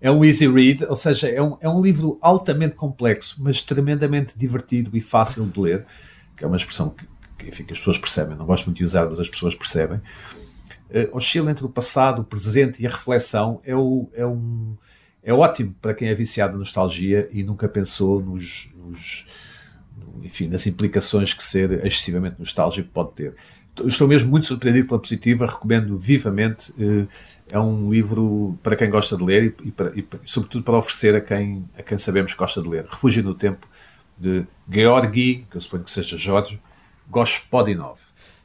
é, 0.01 0.12
um 0.12 0.25
easy 0.25 0.48
read, 0.48 0.84
ou 0.86 0.96
seja, 0.96 1.29
é 1.29 1.41
um, 1.41 1.58
é 1.62 1.70
um 1.70 1.81
livro 1.81 2.17
altamente 2.22 2.75
complexo, 2.75 3.38
mas 3.39 3.62
tremendamente 3.62 4.38
divertido 4.38 4.98
e 4.98 5.01
fácil 5.01 5.46
de 5.46 5.60
ler, 5.60 5.86
que 6.36 6.43
é 6.43 6.48
uma 6.48 6.58
expressão 6.58 6.89
que, 6.89 7.08
que, 7.38 7.50
enfim, 7.50 7.63
que 7.63 7.74
as 7.74 7.79
pessoas 7.79 7.98
percebem. 7.98 8.36
Não 8.36 8.46
gosto 8.46 8.65
muito 8.65 8.77
de 8.77 8.84
usar, 8.84 9.05
mas 9.05 9.20
as 9.20 9.29
pessoas 9.29 9.53
percebem 9.53 10.01
uh, 10.91 11.15
oscila 11.15 11.50
entre 11.51 11.65
o 11.65 11.70
passado, 11.70 12.22
o 12.22 12.25
presente 12.25 12.81
e 12.81 12.88
a 12.88 12.89
reflexão, 12.89 13.62
é, 13.63 13.75
o, 13.75 14.10
é, 14.13 14.25
um, 14.25 14.75
é 15.24 15.34
ótimo 15.34 15.75
para 15.81 15.93
quem 15.93 16.10
é 16.10 16.13
viciado 16.13 16.55
em 16.55 16.60
nostalgia 16.60 17.29
e 17.31 17.43
nunca 17.43 17.67
pensou 17.67 18.22
nos, 18.22 18.70
nos 18.75 19.25
enfim, 20.22 20.50
implicações 20.67 21.34
que 21.34 21.43
ser 21.43 21.86
excessivamente 21.86 22.38
nostálgico 22.39 22.89
pode 22.89 23.13
ter. 23.13 23.36
Estou 23.86 24.08
mesmo 24.08 24.30
muito 24.30 24.48
surpreendido 24.48 24.88
pela 24.88 25.00
positiva, 25.00 25.46
recomendo 25.46 25.98
vivamente. 25.98 26.72
Uh, 26.72 27.08
é 27.51 27.60
um 27.60 27.92
livro 27.92 28.58
para 28.62 28.75
quem 28.75 28.90
gosta 28.90 29.16
de 29.18 29.24
ler 29.24 29.56
e, 29.63 29.72
para, 29.72 29.98
e, 29.98 30.06
sobretudo 30.25 30.63
para 30.63 30.78
oferecer 30.78 31.16
a 31.16 31.22
quem, 31.22 31.66
a 31.78 31.82
quem 31.82 31.98
sabemos 31.98 32.34
que 32.34 32.38
gosta 32.38 32.62
de 32.62 32.70
ler. 32.70 32.86
Refúgio 32.86 33.24
no 33.24 33.34
Tempo, 33.34 33.68
de 34.18 34.46
Georgi, 34.70 35.46
que 35.50 35.58
eu 35.58 35.62
suponho 35.62 35.84
que 35.84 35.92
seja 35.92 36.18
Jorge, 36.18 36.60
Gospodinov. 37.10 38.00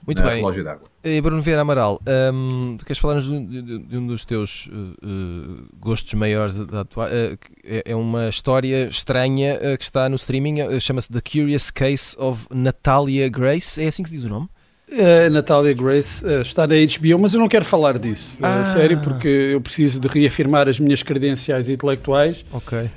Muito 0.07 0.23
bem. 0.23 0.37
Relógio 0.37 0.63
d'água. 0.63 0.89
E 1.03 1.21
Bruno 1.21 1.43
Vieira 1.43 1.63
Amaral, 1.63 2.01
um, 2.33 2.77
tu 2.79 2.85
queres 2.85 2.99
falar 3.01 3.21
de, 3.21 3.47
de, 3.47 3.79
de, 3.81 3.97
um 3.97 4.07
dos 4.07 4.25
teus 4.25 4.69
uh, 4.69 5.67
gostos 5.81 6.15
maiores 6.15 6.55
da 6.55 6.83
uh, 6.83 7.39
é, 7.65 7.83
é, 7.85 7.97
uma 7.97 8.29
história 8.29 8.89
estranha 8.89 9.57
uh, 9.57 9.77
que 9.77 9.83
está 9.83 10.09
no 10.09 10.15
streaming, 10.15 10.79
chama-se 10.79 11.11
The 11.11 11.21
Curious 11.21 11.73
Case 11.73 12.15
of 12.19 12.47
Natalia 12.53 13.29
Grace, 13.29 13.83
é 13.83 13.89
assim 13.89 14.05
que 14.05 14.09
se 14.09 14.15
diz 14.15 14.25
o 14.25 14.29
nome? 14.29 14.49
A 14.89 15.29
Natália 15.29 15.75
Grace 15.75 16.25
uh, 16.25 16.43
está 16.43 16.65
na 16.65 16.75
HBO, 16.77 17.19
mas 17.19 17.35
eu 17.35 17.41
não 17.41 17.49
quero 17.49 17.65
falar 17.65 17.99
disso, 17.99 18.37
ah. 18.41 18.63
uh, 18.63 18.67
sério, 18.67 19.01
porque 19.01 19.27
eu 19.27 19.61
preciso 19.61 20.01
de 20.01 20.07
reafirmar 20.07 20.69
as 20.69 20.79
minhas 20.79 21.03
credenciais 21.03 21.69
intelectuais. 21.69 22.45
Ok. 22.53 22.79
Uh, 22.79 22.91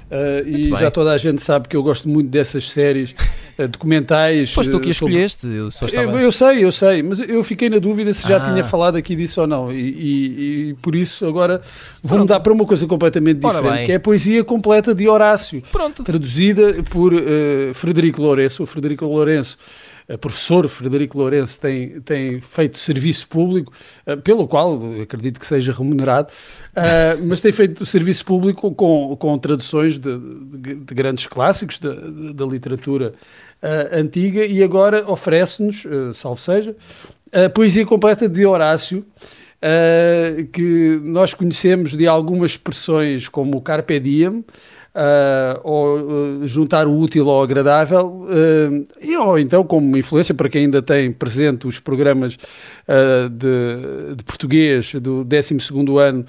e 0.46 0.70
já 0.70 0.92
toda 0.92 1.12
a 1.12 1.18
gente 1.18 1.42
sabe 1.42 1.68
que 1.68 1.76
eu 1.76 1.82
gosto 1.82 2.08
muito 2.08 2.30
dessas 2.30 2.72
séries 2.72 3.16
documentais. 3.72 4.54
Foste 4.54 4.72
tu 4.72 4.80
que 4.80 4.92
escolheste, 4.92 5.42
sobre... 5.42 5.58
eu 5.58 5.72
só 5.72 5.88
estava... 5.88 6.12
eu, 6.12 6.20
eu, 6.20 6.32
sei, 6.32 6.64
eu 6.64 6.72
sei, 6.72 7.02
mas 7.02 7.20
eu 7.22 7.44
fiquei 7.44 7.72
na 7.72 7.80
dúvida 7.80 8.14
se 8.14 8.28
já 8.28 8.38
ah. 8.38 8.40
tinha 8.40 8.64
falado 8.64 8.96
aqui 8.96 9.16
disso 9.16 9.42
ou 9.42 9.48
não. 9.48 9.72
E, 9.72 9.80
e, 9.80 10.70
e 10.70 10.74
por 10.76 10.96
isso 10.96 11.26
agora 11.26 11.60
vou 12.04 12.10
Pronto. 12.10 12.22
mudar 12.22 12.40
para 12.40 12.54
uma 12.54 12.66
coisa 12.68 12.86
completamente 12.86 13.40
diferente, 13.40 13.86
que 13.86 13.92
é 13.92 13.96
a 13.96 14.00
poesia 14.00 14.44
completa 14.44 14.94
de 14.94 15.10
Horácio. 15.10 15.64
Pronto. 15.72 16.04
Traduzida 16.04 16.84
por 16.84 17.14
Frederico 17.74 18.22
Lourenço. 18.22 18.62
O 18.62 18.68
Frederico 18.68 19.06
Lourenço 19.06 19.58
professor 20.18 20.68
Frederico 20.68 21.18
Lourenço 21.18 21.60
tem, 21.60 22.02
tem 22.02 22.40
feito 22.40 22.78
serviço 22.80 23.28
público, 23.28 23.72
uh, 24.08 24.18
pelo 24.18 24.48
qual 24.48 24.80
acredito 25.02 25.40
que 25.40 25.46
seja 25.46 25.72
remunerado, 25.72 26.32
uh, 26.32 27.26
mas 27.26 27.42
tem 27.42 27.52
feito 27.52 27.86
serviço 27.86 28.26
público 28.26 28.74
com, 28.74 29.16
com 29.16 29.38
traduções 29.38 30.00
de, 30.00 30.18
de, 30.18 30.76
de 30.76 30.94
grandes 30.96 31.28
clássicos 31.28 31.78
da, 31.80 31.94
da 32.34 32.46
literatura 32.46 33.14
uh, 33.62 33.96
antiga 33.96 34.46
e 34.46 34.64
agora 34.64 35.04
oferece-nos, 35.10 35.84
salvo 36.16 36.42
seja, 36.42 36.76
a 37.32 37.50
poesia 37.50 37.86
completa 37.86 38.28
de 38.28 38.46
Horácio. 38.46 39.06
Uh, 39.62 40.48
que 40.54 41.02
nós 41.04 41.34
conhecemos 41.34 41.92
de 41.92 42.08
algumas 42.08 42.52
expressões 42.52 43.28
como 43.28 43.58
o 43.58 43.62
Carpe 43.62 44.00
Diem, 44.00 44.42
uh, 45.00 45.60
ou 45.64 45.98
uh, 45.98 46.48
juntar 46.48 46.86
o 46.86 46.98
útil 46.98 47.30
ao 47.30 47.42
agradável, 47.42 48.26
uh, 48.26 48.88
e, 49.02 49.16
ou 49.16 49.40
então 49.40 49.64
como 49.64 49.96
influência 49.98 50.34
para 50.34 50.50
quem 50.50 50.64
ainda 50.64 50.82
tem 50.82 51.12
presente 51.12 51.68
os 51.68 51.80
programas 51.80 52.38
de, 53.32 54.16
de, 54.16 54.24
português 54.24 54.94
do 54.96 55.24
12 55.24 55.58
ano, 56.00 56.26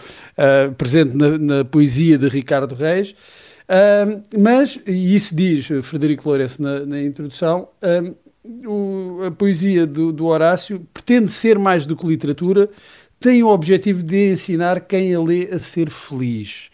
presente 0.77 1.17
na, 1.17 1.39
na, 1.39 1.65
poesia 1.65 2.17
de 2.19 2.29
Ricardo 2.29 2.75
Reis. 2.75 3.15
mas, 4.39 4.79
e 4.87 5.15
isso 5.15 5.35
diz 5.35 5.69
Frederico 5.83 6.29
Lourenço 6.29 6.63
na, 6.63 6.81
na 6.81 7.03
introdução, 7.03 7.69
o, 8.67 9.23
a 9.27 9.31
poesia 9.31 9.87
do, 9.87 10.13
do 10.13 10.27
Horácio 10.27 10.87
pretende 10.93 11.33
ser 11.33 11.59
mais 11.59 11.87
do 11.87 11.97
que 11.97 12.07
literatura, 12.07 12.69
tem 13.19 13.43
o 13.43 13.49
objetivo 13.49 14.03
de 14.03 14.33
ensinar 14.33 14.81
quem 14.81 15.15
a 15.15 15.21
lê 15.21 15.49
a 15.53 15.59
ser 15.59 15.91
feliz. 15.91 16.71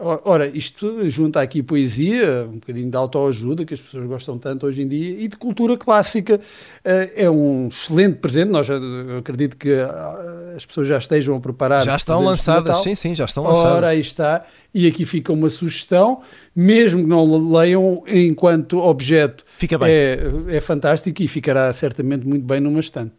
Ora, 0.00 0.46
isto 0.46 1.10
junta 1.10 1.40
aqui 1.40 1.60
poesia, 1.60 2.46
um 2.48 2.58
bocadinho 2.58 2.88
de 2.88 2.96
autoajuda, 2.96 3.64
que 3.64 3.74
as 3.74 3.80
pessoas 3.80 4.06
gostam 4.06 4.38
tanto 4.38 4.64
hoje 4.64 4.82
em 4.82 4.86
dia, 4.86 5.20
e 5.20 5.26
de 5.26 5.36
cultura 5.36 5.76
clássica. 5.76 6.40
Eh, 6.84 7.24
é 7.24 7.30
um 7.30 7.66
excelente 7.66 8.14
presente. 8.18 8.48
Nós 8.48 8.68
acredito 9.18 9.56
que 9.56 9.72
ah, 9.74 10.54
as 10.56 10.64
pessoas 10.64 10.86
já 10.86 10.98
estejam 10.98 11.34
a 11.34 11.40
preparar. 11.40 11.82
Já 11.82 11.96
estão 11.96 12.22
lançadas, 12.22 12.76
sim, 12.78 12.94
sim, 12.94 13.12
já 13.12 13.24
estão 13.24 13.42
lançadas. 13.42 13.72
Ora, 13.72 13.88
aí 13.88 13.98
está. 13.98 14.44
E 14.72 14.86
aqui 14.86 15.04
fica 15.04 15.32
uma 15.32 15.50
sugestão, 15.50 16.20
mesmo 16.54 17.02
que 17.02 17.08
não 17.08 17.52
leiam 17.52 18.04
enquanto 18.06 18.78
objeto. 18.78 19.44
Fica 19.58 19.76
bem. 19.76 19.90
É, 19.90 20.18
é 20.48 20.60
fantástico 20.60 21.20
e 21.20 21.26
ficará 21.26 21.72
certamente 21.72 22.24
muito 22.24 22.46
bem 22.46 22.60
numa 22.60 22.78
estante. 22.78 23.12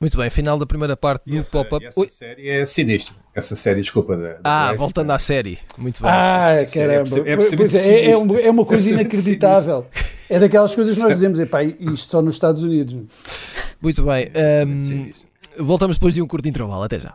Muito 0.00 0.16
bem, 0.16 0.30
final 0.30 0.56
da 0.56 0.64
primeira 0.64 0.96
parte 0.96 1.28
do 1.28 1.44
pop-up. 1.44 1.84
Essa 1.84 2.00
Oi. 2.00 2.08
série 2.08 2.48
é 2.48 2.64
sinistra. 2.64 3.16
Essa 3.34 3.56
série, 3.56 3.80
desculpa. 3.80 4.16
Da, 4.16 4.34
da 4.34 4.40
ah, 4.44 4.72
voltando 4.74 5.10
à 5.10 5.18
série. 5.18 5.58
Muito 5.76 6.02
bem. 6.02 6.10
Ah, 6.10 6.52
caramba. 6.72 7.18
É, 7.28 7.36
pois 7.56 7.74
é, 7.74 7.88
é, 7.88 8.04
é, 8.06 8.12
é, 8.12 8.50
uma 8.50 8.64
coisa 8.64 8.90
inacreditável. 8.94 9.86
É 10.30 10.38
daquelas 10.38 10.74
coisas 10.74 10.94
que 10.94 11.02
nós 11.02 11.14
dizemos, 11.14 11.40
epá, 11.40 11.64
isto 11.64 12.10
só 12.10 12.22
nos 12.22 12.34
Estados 12.34 12.62
Unidos. 12.62 12.94
Muito 13.82 14.04
bem. 14.04 14.28
Um, 14.66 15.10
voltamos 15.64 15.96
depois 15.96 16.14
de 16.14 16.22
um 16.22 16.28
curto 16.28 16.48
intervalo. 16.48 16.82
Até 16.84 17.00
já. 17.00 17.14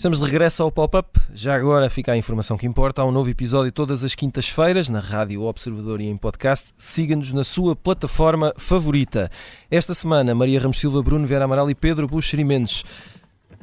Estamos 0.00 0.18
de 0.18 0.24
regresso 0.24 0.62
ao 0.62 0.72
pop-up. 0.72 1.20
Já 1.34 1.54
agora 1.54 1.90
fica 1.90 2.10
a 2.10 2.16
informação 2.16 2.56
que 2.56 2.66
importa. 2.66 3.02
Há 3.02 3.04
um 3.04 3.12
novo 3.12 3.28
episódio 3.28 3.70
todas 3.70 4.02
as 4.02 4.14
quintas-feiras 4.14 4.88
na 4.88 4.98
Rádio 4.98 5.42
Observador 5.42 6.00
e 6.00 6.06
em 6.06 6.16
podcast. 6.16 6.70
Siga-nos 6.74 7.34
na 7.34 7.44
sua 7.44 7.76
plataforma 7.76 8.54
favorita. 8.56 9.30
Esta 9.70 9.92
semana, 9.92 10.34
Maria 10.34 10.58
Ramos 10.58 10.78
Silva, 10.78 11.02
Bruno 11.02 11.26
Vera 11.26 11.44
Amaral 11.44 11.68
e 11.68 11.74
Pedro 11.74 12.06
Buxeri 12.06 12.44
Mendes. 12.44 12.82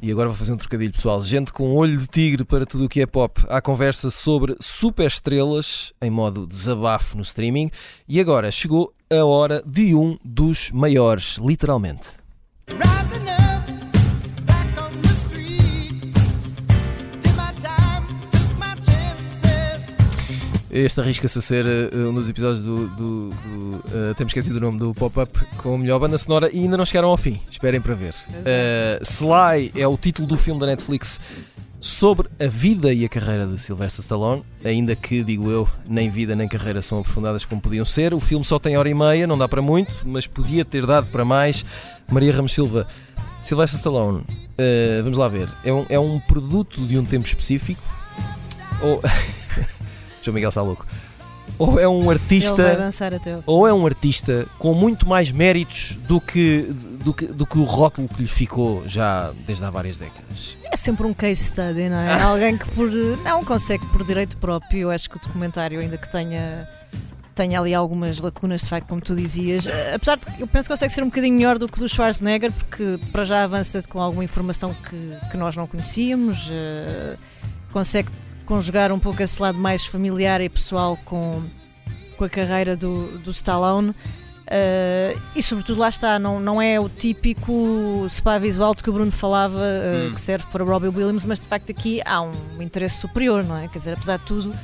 E 0.00 0.12
agora 0.12 0.28
vou 0.28 0.36
fazer 0.36 0.52
um 0.52 0.56
trocadilho, 0.56 0.92
pessoal. 0.92 1.20
Gente 1.22 1.52
com 1.52 1.74
olho 1.74 1.98
de 1.98 2.06
tigre 2.06 2.44
para 2.44 2.64
tudo 2.64 2.84
o 2.84 2.88
que 2.88 3.02
é 3.02 3.06
pop. 3.06 3.44
Há 3.48 3.60
conversa 3.60 4.08
sobre 4.08 4.54
superestrelas 4.60 5.92
em 6.00 6.08
modo 6.08 6.46
desabafo 6.46 7.16
no 7.16 7.22
streaming. 7.22 7.68
E 8.08 8.20
agora 8.20 8.52
chegou 8.52 8.94
a 9.10 9.24
hora 9.24 9.60
de 9.66 9.92
um 9.92 10.16
dos 10.24 10.70
maiores, 10.70 11.36
literalmente. 11.38 12.06
Rising 12.68 13.37
Este 20.84 21.00
arrisca-se 21.00 21.38
a 21.38 21.42
ser 21.42 21.64
uh, 21.66 22.08
um 22.08 22.14
dos 22.14 22.28
episódios 22.28 22.62
do. 22.62 22.86
do, 22.88 23.30
do 23.30 23.76
uh, 23.88 24.14
temos 24.16 24.30
esquecido 24.30 24.58
o 24.58 24.60
nome 24.60 24.78
do 24.78 24.94
pop-up 24.94 25.44
com 25.56 25.74
a 25.74 25.78
melhor 25.78 25.98
banda 25.98 26.16
sonora 26.16 26.48
e 26.52 26.60
ainda 26.60 26.76
não 26.76 26.84
chegaram 26.84 27.08
ao 27.08 27.16
fim. 27.16 27.40
Esperem 27.50 27.80
para 27.80 27.96
ver. 27.96 28.14
Uh, 28.28 29.02
Sly 29.02 29.72
é 29.74 29.88
o 29.88 29.96
título 29.96 30.28
do 30.28 30.36
filme 30.36 30.60
da 30.60 30.66
Netflix 30.66 31.18
sobre 31.80 32.28
a 32.38 32.46
vida 32.46 32.92
e 32.92 33.04
a 33.04 33.08
carreira 33.08 33.44
de 33.44 33.58
Sylvester 33.58 34.02
Stallone, 34.02 34.44
ainda 34.64 34.94
que, 34.94 35.24
digo 35.24 35.50
eu, 35.50 35.68
nem 35.84 36.10
vida 36.10 36.36
nem 36.36 36.46
carreira 36.46 36.80
são 36.80 37.00
aprofundadas 37.00 37.44
como 37.44 37.60
podiam 37.60 37.84
ser. 37.84 38.14
O 38.14 38.20
filme 38.20 38.44
só 38.44 38.58
tem 38.60 38.76
hora 38.76 38.88
e 38.88 38.94
meia, 38.94 39.26
não 39.26 39.36
dá 39.36 39.48
para 39.48 39.60
muito, 39.60 39.92
mas 40.04 40.28
podia 40.28 40.64
ter 40.64 40.86
dado 40.86 41.08
para 41.08 41.24
mais. 41.24 41.64
Maria 42.08 42.32
Ramos 42.32 42.52
Silva, 42.52 42.86
Sylvester 43.42 43.78
Stallone, 43.78 44.20
uh, 44.20 45.02
vamos 45.02 45.18
lá 45.18 45.26
ver, 45.26 45.48
é 45.64 45.72
um, 45.72 45.86
é 45.88 45.98
um 45.98 46.20
produto 46.20 46.86
de 46.86 46.96
um 46.96 47.04
tempo 47.04 47.26
específico? 47.26 47.82
Ou. 48.80 49.02
Miguel 50.32 50.48
está 50.48 50.62
louco 50.62 50.86
ou 51.56 51.78
é 51.78 51.88
um 51.88 52.10
artista 52.10 52.90
ou 53.46 53.66
é 53.66 53.72
um 53.72 53.86
artista 53.86 54.46
com 54.58 54.74
muito 54.74 55.08
mais 55.08 55.30
méritos 55.30 55.96
do 56.06 56.20
que, 56.20 56.66
do 57.04 57.14
que 57.14 57.26
do 57.26 57.46
que 57.46 57.58
o 57.58 57.64
rótulo 57.64 58.08
que 58.08 58.22
lhe 58.22 58.28
ficou 58.28 58.86
já 58.86 59.32
desde 59.46 59.64
há 59.64 59.70
várias 59.70 59.96
décadas. 59.96 60.56
É 60.70 60.76
sempre 60.76 61.06
um 61.06 61.14
case 61.14 61.44
study, 61.44 61.88
não 61.88 61.98
é? 61.98 62.12
Alguém 62.20 62.58
que 62.58 62.68
por 62.72 62.90
não 63.24 63.44
consegue 63.44 63.84
por 63.86 64.04
direito 64.04 64.36
próprio, 64.36 64.80
eu 64.80 64.90
acho 64.90 65.08
que 65.08 65.16
o 65.16 65.20
documentário 65.20 65.80
ainda 65.80 65.96
que 65.96 66.10
tenha 66.10 66.68
tenha 67.34 67.60
ali 67.60 67.72
algumas 67.72 68.18
lacunas, 68.18 68.62
de 68.62 68.68
facto, 68.68 68.88
como 68.88 69.00
tu 69.00 69.14
dizias. 69.14 69.64
Eh, 69.64 69.94
apesar 69.94 70.16
de 70.16 70.40
eu 70.40 70.46
penso 70.48 70.68
que 70.68 70.74
consegue 70.74 70.92
ser 70.92 71.02
um 71.02 71.06
bocadinho 71.06 71.36
melhor 71.36 71.56
do 71.56 71.68
que 71.68 71.78
do 71.78 71.88
Schwarzenegger, 71.88 72.50
porque 72.50 72.98
para 73.12 73.24
já 73.24 73.44
avança 73.44 73.80
com 73.88 74.02
alguma 74.02 74.24
informação 74.24 74.74
que, 74.74 75.30
que 75.30 75.36
nós 75.36 75.54
não 75.54 75.64
conhecíamos, 75.64 76.48
uh, 76.48 77.16
consegue 77.70 78.08
conjugar 78.48 78.90
um 78.90 78.98
pouco 78.98 79.22
esse 79.22 79.40
lado 79.42 79.58
mais 79.58 79.84
familiar 79.84 80.40
e 80.40 80.48
pessoal 80.48 80.98
com, 81.04 81.42
com 82.16 82.24
a 82.24 82.28
carreira 82.30 82.74
do, 82.74 83.18
do 83.18 83.30
Stallone. 83.30 83.90
Uh, 83.90 85.20
e 85.36 85.42
sobretudo 85.42 85.78
lá 85.78 85.90
está, 85.90 86.18
não, 86.18 86.40
não 86.40 86.60
é 86.60 86.80
o 86.80 86.88
típico 86.88 88.06
spa 88.08 88.38
visual 88.38 88.74
de 88.74 88.82
que 88.82 88.88
o 88.88 88.92
Bruno 88.94 89.12
falava, 89.12 89.58
uh, 89.58 90.08
hum. 90.08 90.14
que 90.14 90.20
serve 90.22 90.46
para 90.50 90.64
Robbie 90.64 90.88
Williams, 90.88 91.26
mas 91.26 91.38
de 91.38 91.46
facto 91.46 91.70
aqui 91.70 92.00
há 92.06 92.22
um 92.22 92.32
interesse 92.62 92.98
superior, 92.98 93.44
não 93.44 93.58
é? 93.58 93.68
Quer 93.68 93.78
dizer, 93.80 93.92
apesar 93.92 94.16
de 94.16 94.24
tudo, 94.24 94.54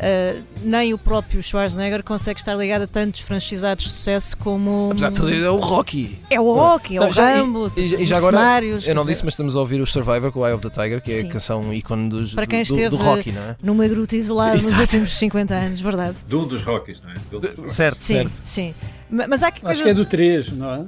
Uh, 0.00 0.42
nem 0.62 0.94
o 0.94 0.98
próprio 0.98 1.42
Schwarzenegger 1.42 2.02
consegue 2.02 2.40
estar 2.40 2.54
ligado 2.54 2.82
a 2.82 2.86
tantos 2.86 3.20
franchisados 3.20 3.84
de 3.84 3.90
sucesso 3.90 4.34
como. 4.38 4.88
Apesar 4.92 5.10
de 5.10 5.16
tudo, 5.16 5.34
é 5.34 5.50
o 5.50 5.58
Rocky. 5.58 6.18
É 6.30 6.40
o 6.40 6.54
Rocky, 6.54 6.96
é 6.96 7.00
o 7.02 7.10
Rambo, 7.10 7.70
e, 7.76 7.80
e, 7.80 8.02
e 8.02 8.04
já 8.06 8.16
agora, 8.16 8.38
cenários. 8.38 8.88
Eu 8.88 8.94
não 8.94 9.04
disse, 9.04 9.22
mas 9.22 9.34
estamos 9.34 9.54
a 9.54 9.60
ouvir 9.60 9.78
o 9.78 9.86
Survivor 9.86 10.32
com 10.32 10.40
o 10.40 10.46
Eye 10.46 10.54
of 10.54 10.66
the 10.66 10.70
Tiger, 10.70 11.02
que 11.02 11.12
é 11.12 11.20
Sim. 11.20 11.28
a 11.28 11.30
canção 11.30 11.74
ícone 11.74 12.08
dos, 12.08 12.34
Para 12.34 12.46
quem 12.46 12.60
do, 12.60 12.62
esteve 12.62 12.88
do, 12.88 12.96
do 12.96 13.04
Rocky, 13.04 13.30
não 13.30 13.42
é? 13.42 13.56
numa 13.62 13.86
gruta 13.88 14.16
isolada 14.16 14.54
nos 14.54 14.78
últimos 14.78 15.14
50 15.18 15.54
anos, 15.54 15.80
verdade. 15.82 16.16
De 16.26 16.34
um 16.34 16.48
dos 16.48 16.62
Rockies, 16.62 17.02
não 17.02 17.10
é? 17.10 17.14
De, 17.14 17.70
certo, 17.70 18.00
sim, 18.00 18.14
certo. 18.14 18.42
Sim. 18.42 18.74
Mas 19.10 19.42
há 19.42 19.48
Acho 19.48 19.60
coisas... 19.60 19.82
que 19.82 19.88
é 19.88 19.94
do 19.94 20.04
3, 20.06 20.52
não 20.52 20.72
é? 20.72 20.84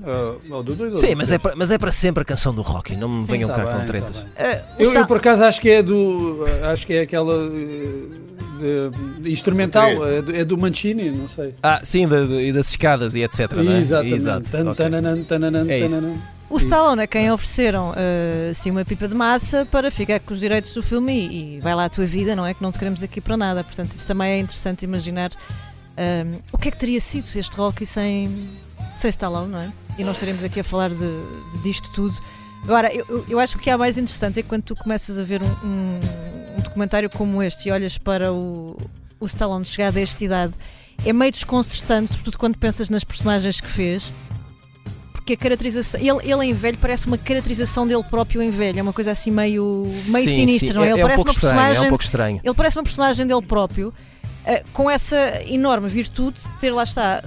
Ou 0.48 0.62
do 0.62 0.74
2 0.74 1.00
Sim, 1.00 1.16
mas 1.16 1.30
é, 1.32 1.38
para, 1.38 1.56
mas 1.56 1.70
é 1.70 1.76
para 1.76 1.90
sempre 1.90 2.22
a 2.22 2.24
canção 2.24 2.54
do 2.54 2.62
Rocky, 2.62 2.94
não 2.94 3.08
me 3.08 3.24
venham 3.26 3.50
cá 3.50 3.64
bem, 3.64 3.80
com 3.80 3.86
tretas. 3.86 4.22
Tá 4.22 4.28
uh, 4.28 4.82
eu, 4.82 4.92
eu, 4.92 5.06
por 5.06 5.16
acaso 5.16 5.44
acho 5.44 5.60
que 5.60 5.68
é 5.68 5.82
do. 5.82 6.46
Acho 6.62 6.86
que 6.86 6.94
é 6.94 7.00
aquela. 7.00 7.34
Uh, 7.34 8.31
de, 8.62 9.30
instrumental, 9.30 9.90
é 10.06 10.22
do, 10.22 10.36
é 10.36 10.44
do, 10.44 10.56
Mancini, 10.56 11.10
não 11.10 11.28
sei. 11.28 11.54
Ah, 11.62 11.80
sim, 11.82 12.06
e 12.40 12.52
das 12.52 12.70
escadas 12.70 13.14
e 13.14 13.22
etc. 13.22 13.52
Não 13.52 13.72
é? 13.72 13.78
Exatamente. 13.78 14.14
Exato. 14.14 14.50
Tan, 14.50 14.70
okay. 14.70 14.74
tananan, 14.74 15.22
tananan, 15.24 15.66
é 15.68 15.86
o 16.52 16.58
Stallone 16.58 17.02
é 17.02 17.06
quem 17.06 17.32
ofereceram 17.32 17.92
uh, 17.92 18.50
assim, 18.50 18.70
uma 18.70 18.84
pipa 18.84 19.08
de 19.08 19.14
massa 19.14 19.64
para 19.64 19.90
ficar 19.90 20.20
com 20.20 20.34
os 20.34 20.40
direitos 20.40 20.74
do 20.74 20.82
filme 20.82 21.10
e, 21.10 21.56
e, 21.56 21.60
vai 21.60 21.74
lá 21.74 21.86
a 21.86 21.88
tua 21.88 22.04
vida, 22.04 22.36
não 22.36 22.44
é? 22.44 22.52
Que 22.52 22.62
não 22.62 22.70
te 22.70 22.78
queremos 22.78 23.02
aqui 23.02 23.22
para 23.22 23.38
nada. 23.38 23.64
Portanto, 23.64 23.94
isso 23.94 24.06
também 24.06 24.32
é 24.32 24.38
interessante 24.38 24.82
imaginar 24.82 25.30
um, 25.96 26.38
o 26.52 26.58
que 26.58 26.68
é 26.68 26.70
que 26.70 26.76
teria 26.76 27.00
sido 27.00 27.26
este 27.34 27.56
Rocky 27.56 27.86
sem, 27.86 28.46
sem 28.98 29.08
Stallone, 29.08 29.50
não 29.50 29.60
é? 29.60 29.72
E 29.98 30.04
nós 30.04 30.16
estaremos 30.16 30.44
aqui 30.44 30.60
a 30.60 30.64
falar 30.64 30.90
de, 30.90 31.62
disto 31.62 31.90
tudo. 31.94 32.14
Agora, 32.64 32.94
eu, 32.94 33.24
eu 33.30 33.40
acho 33.40 33.54
que 33.54 33.60
o 33.60 33.62
que 33.62 33.70
há 33.70 33.78
mais 33.78 33.96
interessante 33.96 34.40
é 34.40 34.42
quando 34.42 34.62
tu 34.62 34.76
começas 34.76 35.18
a 35.18 35.22
ver 35.22 35.40
um 35.42 36.00
documentário 36.62 37.10
como 37.10 37.42
este 37.42 37.68
e 37.68 37.72
olhas 37.72 37.98
para 37.98 38.32
o, 38.32 38.76
o 39.20 39.26
Stallone 39.26 39.64
chegado 39.64 39.96
a 39.96 40.00
esta 40.00 40.24
idade, 40.24 40.52
é 41.04 41.12
meio 41.12 41.32
desconcertante, 41.32 42.10
sobretudo 42.10 42.38
quando 42.38 42.58
pensas 42.58 42.88
nas 42.88 43.04
personagens 43.04 43.60
que 43.60 43.68
fez 43.68 44.12
porque 45.22 45.34
a 45.34 45.36
caracterização. 45.36 46.00
Ele, 46.00 46.32
ele 46.32 46.46
em 46.46 46.52
velho 46.52 46.76
parece 46.78 47.06
uma 47.06 47.16
caracterização 47.16 47.86
dele 47.86 48.02
próprio 48.02 48.42
em 48.42 48.50
velho. 48.50 48.80
É 48.80 48.82
uma 48.82 48.92
coisa 48.92 49.12
assim 49.12 49.30
meio, 49.30 49.88
meio 50.08 50.28
sim, 50.28 50.34
sinistra, 50.34 50.68
sim. 50.68 50.74
não 50.74 50.82
é? 50.82 50.90
Ele 50.90 51.00
é, 51.00 51.02
parece 51.02 51.20
um 51.20 51.22
uma 51.22 51.32
personagem. 51.32 51.68
Estranho, 51.68 51.76
é 51.76 51.86
um 51.86 51.88
pouco 51.88 52.04
estranho. 52.04 52.40
Ele 52.42 52.54
parece 52.54 52.76
uma 52.76 52.82
personagem 52.82 53.26
dele 53.26 53.42
próprio, 53.42 53.88
uh, 53.88 54.64
com 54.72 54.90
essa 54.90 55.42
enorme 55.46 55.88
virtude 55.88 56.40
de 56.40 56.58
ter 56.58 56.72
lá 56.72 56.82
está. 56.82 57.22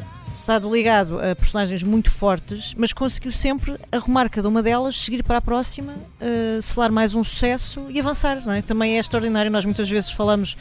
Estado 0.46 0.72
ligado 0.72 1.20
a 1.20 1.36
personagens 1.36 1.82
muito 1.82 2.12
fortes, 2.12 2.76
mas 2.78 2.94
conseguiu 2.94 3.32
sempre 3.32 3.80
arrumar 3.92 4.30
cada 4.30 4.48
uma 4.48 4.62
delas, 4.62 4.96
seguir 4.96 5.24
para 5.24 5.40
a 5.40 5.42
próxima, 5.42 5.94
uh, 5.94 6.62
selar 6.62 6.92
mais 6.92 7.16
um 7.16 7.24
sucesso 7.24 7.88
e 7.90 8.00
avançar. 8.00 8.44
É? 8.56 8.62
Também 8.62 8.96
é 8.96 9.00
extraordinário. 9.00 9.50
Nós 9.50 9.66
muitas 9.66 9.90
vezes 9.90 10.12
falamos 10.12 10.56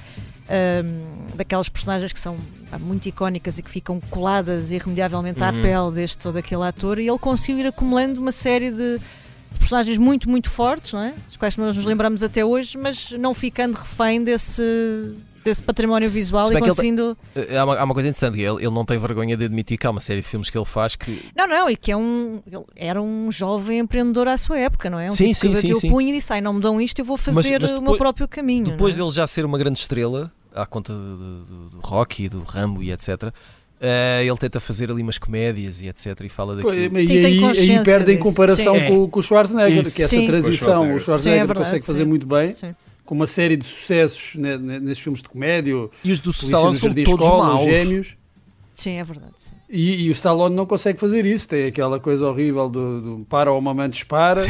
um, 0.49 1.37
daquelas 1.37 1.68
personagens 1.68 2.14
que 2.14 2.18
são 2.18 2.38
muito 2.81 3.11
icónicas 3.11 3.59
e 3.59 3.62
que 3.62 3.70
ficam 3.70 4.01
coladas 4.09 4.70
irremediavelmente 4.70 5.42
uhum. 5.42 5.49
à 5.49 5.53
pele 5.53 5.92
deste 5.94 6.27
ou 6.27 6.33
daquele 6.33 6.62
ator, 6.62 6.99
e 6.99 7.07
ele 7.07 7.18
conseguiu 7.18 7.59
ir 7.59 7.66
acumulando 7.66 8.18
uma 8.23 8.33
série 8.33 8.70
de, 8.70 8.99
de 8.99 9.59
personagens 9.59 9.99
muito, 9.99 10.31
muito 10.31 10.49
fortes, 10.49 10.94
não 10.94 11.03
é? 11.03 11.12
dos 11.27 11.37
quais 11.37 11.59
nós 11.59 11.77
nos 11.77 11.85
lembramos 11.85 12.23
até 12.23 12.42
hoje, 12.42 12.79
mas 12.79 13.11
não 13.11 13.35
ficando 13.35 13.75
refém 13.75 14.25
desse 14.25 15.14
desse 15.44 15.62
património 15.62 16.09
visual 16.09 16.50
e 16.52 16.59
conseguindo. 16.59 17.16
Ele, 17.37 17.57
há, 17.57 17.64
uma, 17.64 17.76
há 17.76 17.85
uma 17.85 17.94
coisa 17.94 18.09
interessante, 18.09 18.40
ele, 18.40 18.57
ele 18.57 18.70
não 18.70 18.85
tem 18.85 18.98
vergonha 18.98 19.37
de 19.37 19.44
admitir 19.44 19.76
que 19.76 19.87
há 19.87 19.90
uma 19.90 20.00
série 20.00 20.20
de 20.20 20.26
filmes 20.26 20.48
que 20.48 20.57
ele 20.57 20.64
faz 20.64 20.96
que. 20.96 21.30
Não, 21.37 21.46
não, 21.46 21.68
e 21.68 21.76
que 21.76 21.92
é 21.92 21.96
um. 21.96 22.42
Ele 22.50 22.64
era 22.74 23.00
um 23.00 23.30
jovem 23.30 23.78
empreendedor 23.78 24.26
à 24.26 24.37
sua 24.37 24.59
época, 24.59 24.88
não 24.88 24.98
é? 24.98 25.09
Um 25.09 25.12
sim, 25.12 25.28
tipo 25.28 25.35
sim, 25.35 25.48
que 25.48 25.54
bateu 25.54 25.80
sim, 25.80 25.87
o 25.87 25.90
punho 25.90 26.09
e 26.09 26.12
disse: 26.12 26.33
ai, 26.33 26.40
não 26.40 26.54
me 26.54 26.61
dão 26.61 26.80
isto, 26.80 26.98
eu 26.98 27.04
vou 27.04 27.16
fazer 27.16 27.37
mas, 27.37 27.50
mas 27.50 27.61
depois, 27.61 27.78
o 27.78 27.83
meu 27.83 27.96
próprio 27.96 28.26
caminho. 28.26 28.66
Depois 28.66 28.94
é? 28.94 28.96
dele 28.96 29.11
já 29.11 29.26
ser 29.26 29.44
uma 29.44 29.59
grande 29.59 29.78
estrela, 29.78 30.33
à 30.54 30.64
conta 30.64 30.92
do, 30.92 31.44
do, 31.44 31.68
do 31.70 31.80
Rocky, 31.80 32.28
do 32.28 32.42
Rambo 32.42 32.83
e 32.83 32.90
etc. 32.90 33.24
Uh, 33.74 34.22
ele 34.22 34.37
tenta 34.38 34.61
fazer 34.61 34.90
ali 34.90 35.02
umas 35.02 35.18
comédias 35.18 35.80
e 35.80 35.88
etc. 35.88 36.18
e 36.22 36.28
fala 36.30 36.57
daquilo. 36.57 36.98
e 36.98 37.07
Sim, 37.07 37.18
aí, 37.18 37.44
aí 37.44 37.85
perde 37.85 38.12
em 38.12 38.18
comparação 38.18 38.80
com, 38.87 39.11
com, 39.11 39.20
o 39.20 39.22
Schwarzenegger, 39.22 39.83
Isso. 39.83 39.94
que 39.94 40.02
essa 40.04 40.16
Sim. 40.16 40.26
transição 40.26 40.54
o 40.54 40.57
Schwarzenegger, 40.57 40.96
o 40.96 41.00
Schwarzenegger 41.00 41.20
Sim, 41.20 41.42
é 41.42 41.46
verdade, 41.46 41.66
consegue 41.66 41.85
fazer 41.85 42.04
muito 42.07 42.26
bem. 42.26 42.52
Sim 42.52 42.74
com 43.05 43.14
uma 43.14 43.27
série 43.27 43.57
de 43.57 43.64
sucessos 43.64 44.35
né, 44.35 44.57
nesses 44.57 45.03
filmes 45.03 45.23
de 45.23 45.29
comédia. 45.29 45.88
E 46.03 46.12
os 46.12 46.21
do 46.21 46.31
Stallone 46.31 46.77
são 46.77 46.90
todos 46.90 47.25
escola, 47.25 47.55
maus. 47.55 47.64
Gêmeos. 47.64 48.17
Sim, 48.75 48.93
é 48.93 49.05
verdade. 49.05 49.35
Sim. 49.37 49.55
E, 49.69 50.05
e, 50.05 50.09
o 50.11 50.12
Stallone 50.12 50.55
não 50.55 50.67
consegue 50.67 50.99
fazer 50.99 51.25
isso. 51.25 51.49
Tem 51.49 51.67
aquela 51.67 52.01
coisa 52.01 52.27
horrível 52.27 52.69
do, 52.69 53.01
do 53.01 53.25
para 53.27 53.53
ou 53.53 53.61
mamãe 53.61 53.88
dispara. 53.88 54.45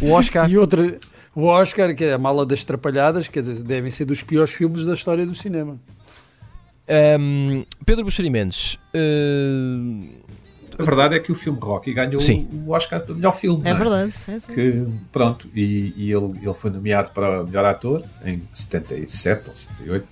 o 0.00 0.10
Oscar. 0.10 0.48
e 0.50 0.58
outra, 0.58 0.98
o 1.34 1.44
Oscar, 1.44 1.94
que 1.94 2.04
é 2.04 2.14
a 2.14 2.18
mala 2.18 2.44
das 2.44 2.64
trapalhadas, 2.64 3.28
quer 3.28 3.42
dizer, 3.42 3.62
devem 3.62 3.90
ser 3.90 4.04
dos 4.04 4.22
piores 4.22 4.52
filmes 4.52 4.84
da 4.84 4.94
história 4.94 5.24
do 5.24 5.34
cinema. 5.34 5.78
Um, 7.20 7.64
Pedro 7.84 8.04
Buxeri 8.04 8.30
Mendes. 8.30 8.78
Uh 8.94 10.28
a 10.78 10.82
verdade 10.82 11.16
é 11.16 11.18
que 11.18 11.32
o 11.32 11.34
filme 11.34 11.58
Rocky 11.60 11.92
ganhou 11.92 12.20
sim. 12.20 12.48
o 12.52 12.70
Oscar 12.70 13.04
do 13.04 13.14
melhor 13.16 13.34
filme. 13.34 13.66
É, 13.66 13.70
é? 13.70 13.74
verdade, 13.74 14.12
sim, 14.12 14.38
sim. 14.38 14.52
Que, 14.52 14.86
pronto, 15.10 15.48
e, 15.52 15.92
e, 15.96 16.12
ele, 16.12 16.38
ele 16.40 16.54
foi 16.54 16.70
nomeado 16.70 17.10
para 17.10 17.42
melhor 17.42 17.64
ator 17.64 18.04
em 18.24 18.42
77 18.54 19.50
ou 19.50 19.56
78 19.56 20.06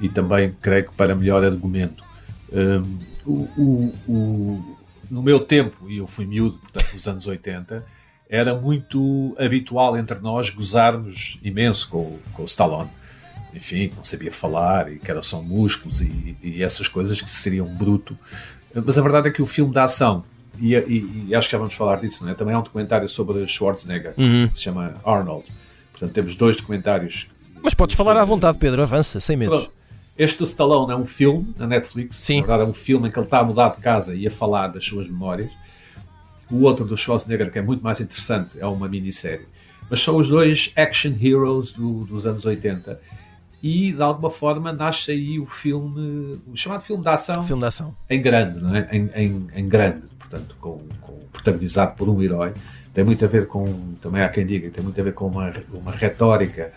e 0.00 0.08
também, 0.08 0.56
creio 0.62 0.86
que, 0.86 0.94
para 0.94 1.14
melhor 1.14 1.44
argumento. 1.44 2.04
Um, 2.50 2.98
o, 3.26 3.32
o, 3.58 3.94
o, 4.08 4.76
no 5.10 5.22
meu 5.22 5.40
tempo, 5.40 5.90
e 5.90 5.98
eu 5.98 6.06
fui 6.06 6.24
miúdo, 6.24 6.58
portanto, 6.58 6.94
nos 6.94 7.06
anos 7.06 7.26
80, 7.26 7.84
era 8.28 8.54
muito 8.54 9.34
habitual 9.38 9.96
entre 9.96 10.18
nós 10.20 10.50
gozarmos 10.50 11.38
imenso 11.42 11.88
com, 11.90 12.18
com 12.32 12.42
o 12.42 12.46
Stallone. 12.46 12.90
Enfim, 13.54 13.88
que 13.88 13.96
não 13.96 14.04
sabia 14.04 14.30
falar 14.30 14.92
e 14.92 14.98
que 14.98 15.10
era 15.10 15.22
só 15.22 15.42
músculos 15.42 16.00
e, 16.00 16.36
e 16.42 16.62
essas 16.62 16.86
coisas 16.86 17.20
que 17.20 17.30
seriam 17.30 17.66
bruto 17.66 18.16
mas 18.84 18.98
a 18.98 19.02
verdade 19.02 19.28
é 19.28 19.30
que 19.30 19.42
o 19.42 19.46
filme 19.46 19.72
da 19.72 19.84
ação, 19.84 20.24
e, 20.60 20.74
e, 20.74 21.26
e, 21.28 21.34
acho 21.34 21.48
que 21.48 21.52
já 21.52 21.58
vamos 21.58 21.74
falar 21.74 21.96
disso, 21.96 22.24
não 22.24 22.32
é? 22.32 22.34
também 22.34 22.54
há 22.54 22.58
um 22.58 22.62
documentário 22.62 23.08
sobre 23.08 23.46
Schwarzenegger, 23.46 24.14
uhum. 24.16 24.48
que 24.48 24.58
se 24.58 24.64
chama 24.64 24.94
Arnold. 25.04 25.44
Portanto, 25.92 26.12
temos 26.12 26.36
dois 26.36 26.56
documentários. 26.56 27.28
Mas 27.62 27.74
podes 27.74 27.96
falar 27.96 28.16
à 28.16 28.24
vontade, 28.24 28.58
Pedro, 28.58 28.82
avança, 28.82 29.20
sem 29.20 29.36
medo. 29.36 29.70
Este 30.16 30.42
Stallone 30.42 30.92
é 30.92 30.96
um 30.96 31.04
filme 31.04 31.54
na 31.56 31.66
Netflix. 31.66 32.16
Sim. 32.16 32.40
Na 32.40 32.46
verdade, 32.46 32.62
é 32.62 32.70
um 32.70 32.74
filme 32.74 33.08
em 33.08 33.10
que 33.10 33.18
ele 33.18 33.26
está 33.26 33.38
a 33.38 33.44
mudar 33.44 33.70
de 33.70 33.78
casa 33.78 34.16
e 34.16 34.26
a 34.26 34.30
falar 34.30 34.68
das 34.68 34.84
suas 34.84 35.06
memórias. 35.06 35.50
O 36.50 36.62
outro 36.62 36.84
do 36.84 36.96
Schwarzenegger, 36.96 37.52
que 37.52 37.58
é 37.58 37.62
muito 37.62 37.84
mais 37.84 38.00
interessante, 38.00 38.58
é 38.58 38.66
uma 38.66 38.88
minissérie. 38.88 39.46
Mas 39.88 40.00
são 40.00 40.16
os 40.16 40.28
dois 40.28 40.72
action 40.76 41.12
heroes 41.20 41.72
do, 41.72 42.04
dos 42.04 42.26
anos 42.26 42.44
80 42.44 43.00
e 43.62 43.92
de 43.92 44.02
alguma 44.02 44.30
forma 44.30 44.72
nasce 44.72 45.10
aí 45.10 45.38
o 45.38 45.46
filme, 45.46 46.40
o 46.46 46.56
chamado 46.56 46.82
filme 46.82 47.02
de 47.02 47.08
ação, 47.08 47.42
filme 47.42 47.62
de 47.62 47.68
ação. 47.68 47.94
em 48.08 48.22
grande, 48.22 48.60
não 48.60 48.74
é? 48.74 48.88
em, 48.92 49.10
em, 49.14 49.46
em 49.54 49.68
grande, 49.68 50.06
portanto, 50.18 50.56
com, 50.60 50.80
com, 51.00 51.18
protagonizado 51.32 51.96
por 51.96 52.08
um 52.08 52.22
herói. 52.22 52.52
Tem 52.94 53.04
muito 53.04 53.24
a 53.24 53.28
ver 53.28 53.46
com, 53.46 53.94
também 54.00 54.22
há 54.22 54.28
quem 54.28 54.46
diga, 54.46 54.70
tem 54.70 54.82
muito 54.82 55.00
a 55.00 55.04
ver 55.04 55.12
com 55.12 55.26
uma, 55.26 55.52
uma 55.72 55.92
retórica 55.92 56.72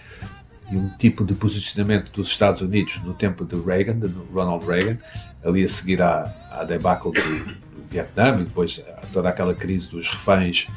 e 0.71 0.75
um 0.75 0.89
tipo 0.89 1.25
de 1.25 1.33
posicionamento 1.33 2.11
dos 2.11 2.29
Estados 2.29 2.61
Unidos 2.61 3.01
no 3.03 3.13
tempo 3.13 3.43
de 3.45 3.55
Reagan, 3.59 3.99
de 3.99 4.07
Ronald 4.33 4.65
Reagan, 4.65 4.97
ali 5.43 5.63
a 5.63 5.67
seguir 5.67 6.01
à, 6.01 6.33
à 6.51 6.63
debacle 6.63 7.11
do, 7.11 7.21
do 7.21 7.83
Vietnã 7.89 8.39
e 8.39 8.43
depois 8.43 8.85
toda 9.11 9.29
aquela 9.29 9.53
crise 9.53 9.89
dos 9.89 10.09
reféns 10.09 10.67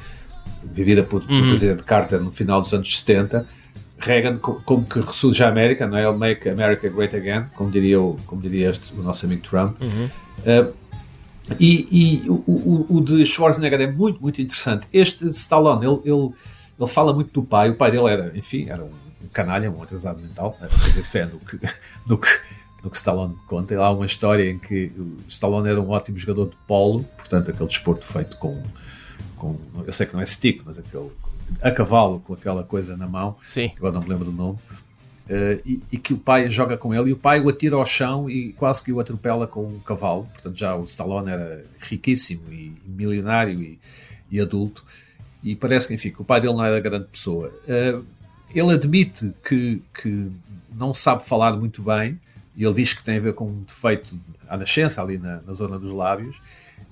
vivida 0.64 1.03
por, 1.03 1.21
uhum. 1.23 1.29
pelo 1.29 1.47
presidente 1.47 1.83
Carter 1.85 2.21
no 2.21 2.33
final 2.33 2.61
dos 2.61 2.73
anos 2.73 2.99
70, 2.99 3.47
Reagan 4.05 4.38
como 4.38 4.85
que 4.85 5.01
ressurge 5.01 5.43
a 5.43 5.49
América, 5.49 5.87
não 5.87 5.97
é? 5.97 6.07
Ele 6.07 6.17
make 6.17 6.49
America 6.49 6.88
great 6.88 7.17
again, 7.17 7.47
como 7.55 7.71
diria 7.71 8.01
o, 8.01 8.19
como 8.27 8.43
diria 8.43 8.71
este, 8.71 8.93
o 8.93 9.03
nosso 9.03 9.25
amigo 9.25 9.43
Trump. 9.43 9.81
Uhum. 9.81 10.11
Uh, 10.40 10.75
e, 11.59 12.23
e 12.25 12.31
o, 12.31 12.35
o, 12.47 12.87
o, 12.97 13.01
de 13.01 13.25
Schwarzenegger 13.25 13.81
é 13.81 13.87
muito, 13.90 14.21
muito 14.21 14.40
interessante. 14.40 14.87
Este 14.93 15.27
Stallone, 15.29 15.85
ele, 15.87 16.01
ele, 16.05 16.33
ele 16.79 16.88
fala 16.88 17.12
muito 17.12 17.33
do 17.33 17.43
pai. 17.43 17.71
O 17.71 17.77
pai 17.77 17.90
dele 17.90 18.09
era, 18.09 18.33
enfim, 18.37 18.69
era 18.69 18.83
um, 18.83 18.90
um 19.23 19.29
canalha, 19.33 19.71
um 19.71 19.83
atrasado 19.83 20.21
mental, 20.21 20.57
a 20.61 20.69
fazer 20.69 21.03
fé 21.03 21.27
no 21.27 21.38
que, 21.40 21.59
no 22.07 22.19
que, 22.19 22.29
no 22.83 22.90
que 22.90 22.97
Stallone 22.97 23.37
conta. 23.47 23.75
E 23.75 23.77
lá 23.77 23.87
há 23.87 23.90
uma 23.90 24.07
história 24.07 24.51
em 24.51 24.59
que 24.59 24.93
Stallone 25.29 25.69
era 25.69 25.81
um 25.81 25.90
ótimo 25.90 26.19
jogador 26.19 26.51
de 26.51 26.57
polo, 26.67 27.05
portanto, 27.17 27.51
aquele 27.51 27.69
desporto 27.69 28.05
feito 28.05 28.37
com, 28.37 28.62
com 29.37 29.59
eu 29.87 29.93
sei 29.93 30.07
que 30.07 30.14
não 30.14 30.21
é 30.21 30.27
stick, 30.27 30.62
mas 30.64 30.79
aquele 30.79 31.11
a 31.61 31.70
cavalo 31.70 32.20
com 32.20 32.35
aquela 32.35 32.62
coisa 32.62 32.96
na 32.96 33.07
mão, 33.07 33.37
Sim. 33.42 33.70
agora 33.76 33.94
não 33.94 34.02
me 34.02 34.09
lembro 34.09 34.24
do 34.24 34.33
nome, 34.33 34.59
uh, 35.24 35.61
e, 35.64 35.83
e, 35.92 35.98
que 35.98 36.12
o 36.12 36.18
pai 36.18 36.48
joga 36.48 36.76
com 36.76 36.94
ele 36.94 37.11
e 37.11 37.12
o 37.12 37.16
pai 37.16 37.40
o 37.40 37.48
atira 37.48 37.76
ao 37.76 37.85
chão 37.85 38.28
e 38.28 38.52
quase 38.52 38.83
que 38.83 38.92
o 38.92 39.00
atropela 39.00 39.46
com 39.46 39.64
um 39.64 39.78
cavalo. 39.80 40.28
Portanto, 40.33 40.59
já 40.59 40.74
o 40.76 40.85
Stallone 40.85 41.30
era 41.30 41.64
riquíssimo 41.80 42.52
e, 42.52 42.72
milionário 42.87 43.61
e, 43.61 43.78
e, 44.30 44.40
adulto, 44.40 44.85
e 45.42 45.54
parece 45.54 45.88
que, 45.88 45.94
enfim, 45.94 46.11
que 46.11 46.20
o 46.20 46.24
pai 46.24 46.40
dele 46.40 46.54
não 46.54 46.64
era 46.64 46.80
grande 46.80 47.07
pessoa. 47.07 47.52
Uh, 47.64 48.04
ele 48.54 48.72
admite 48.72 49.33
que, 49.46 49.83
que 50.00 50.30
não 50.72 50.94
sabe 50.94 51.24
falar 51.24 51.57
muito 51.57 51.83
bem, 51.83 52.18
e 52.57 52.64
ele 52.64 52.74
diz 52.74 52.94
que 52.94 53.02
tem 53.02 53.16
a 53.16 53.20
ver 53.20 53.35
com 53.35 53.46
um 53.46 53.62
defeito 53.62 54.16
à 54.48 54.57
nascença, 54.57 55.02
ali 55.02 55.18
na, 55.18 55.40
na 55.42 55.54
zona 55.54 55.78
dos 55.78 55.92
lábios, 55.92 56.40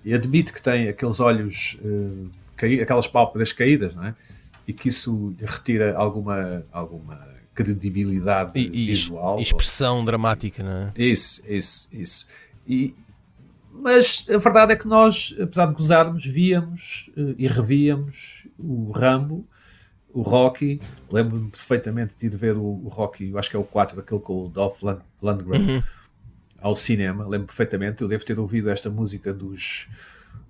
e 0.04 0.12
admite 0.12 0.52
que 0.52 0.60
tem 0.60 0.88
aqueles 0.88 1.20
olhos, 1.20 1.78
uh, 1.84 2.28
caí, 2.56 2.80
aquelas 2.80 3.06
pálpebras 3.06 3.52
caídas, 3.52 3.94
não 3.94 4.06
é? 4.06 4.14
E 4.66 4.72
que 4.72 4.88
isso 4.88 5.34
retira 5.40 5.96
alguma, 5.96 6.64
alguma 6.72 7.20
credibilidade 7.54 8.58
e, 8.58 8.86
visual. 8.86 9.38
E 9.38 9.42
expressão 9.42 9.98
ou... 9.98 10.04
dramática, 10.04 10.62
não 10.62 10.70
é? 10.70 10.92
Isso, 10.96 11.42
isso, 11.46 11.88
isso. 11.92 12.26
E, 12.66 12.94
mas 13.72 14.26
a 14.28 14.38
verdade 14.38 14.72
é 14.72 14.76
que 14.76 14.86
nós, 14.86 15.34
apesar 15.40 15.66
de 15.66 15.74
gozarmos, 15.74 16.24
víamos 16.24 17.10
uh, 17.16 17.34
e 17.38 17.46
revíamos 17.46 18.46
o 18.58 18.90
Rambo, 18.92 19.46
o 20.12 20.22
Rocky. 20.22 20.80
Lembro-me 21.10 21.50
perfeitamente 21.50 22.16
de 22.16 22.26
ir 22.26 22.36
ver 22.36 22.56
o, 22.56 22.62
o, 22.62 22.88
Rocky, 22.88 23.30
eu 23.30 23.38
acho 23.38 23.50
que 23.50 23.56
é 23.56 23.58
o 23.58 23.64
4, 23.64 23.98
aquele 24.00 24.20
com 24.20 24.46
o 24.46 24.48
Dolph 24.48 24.82
Lund 24.82 25.00
Lundgren, 25.20 25.76
uhum. 25.76 25.82
ao 26.60 26.76
cinema. 26.76 27.26
Lembro 27.26 27.46
perfeitamente. 27.46 28.02
Eu 28.02 28.08
devo 28.08 28.24
ter 28.24 28.38
ouvido 28.38 28.70
esta 28.70 28.90
música 28.90 29.32
dos 29.32 29.88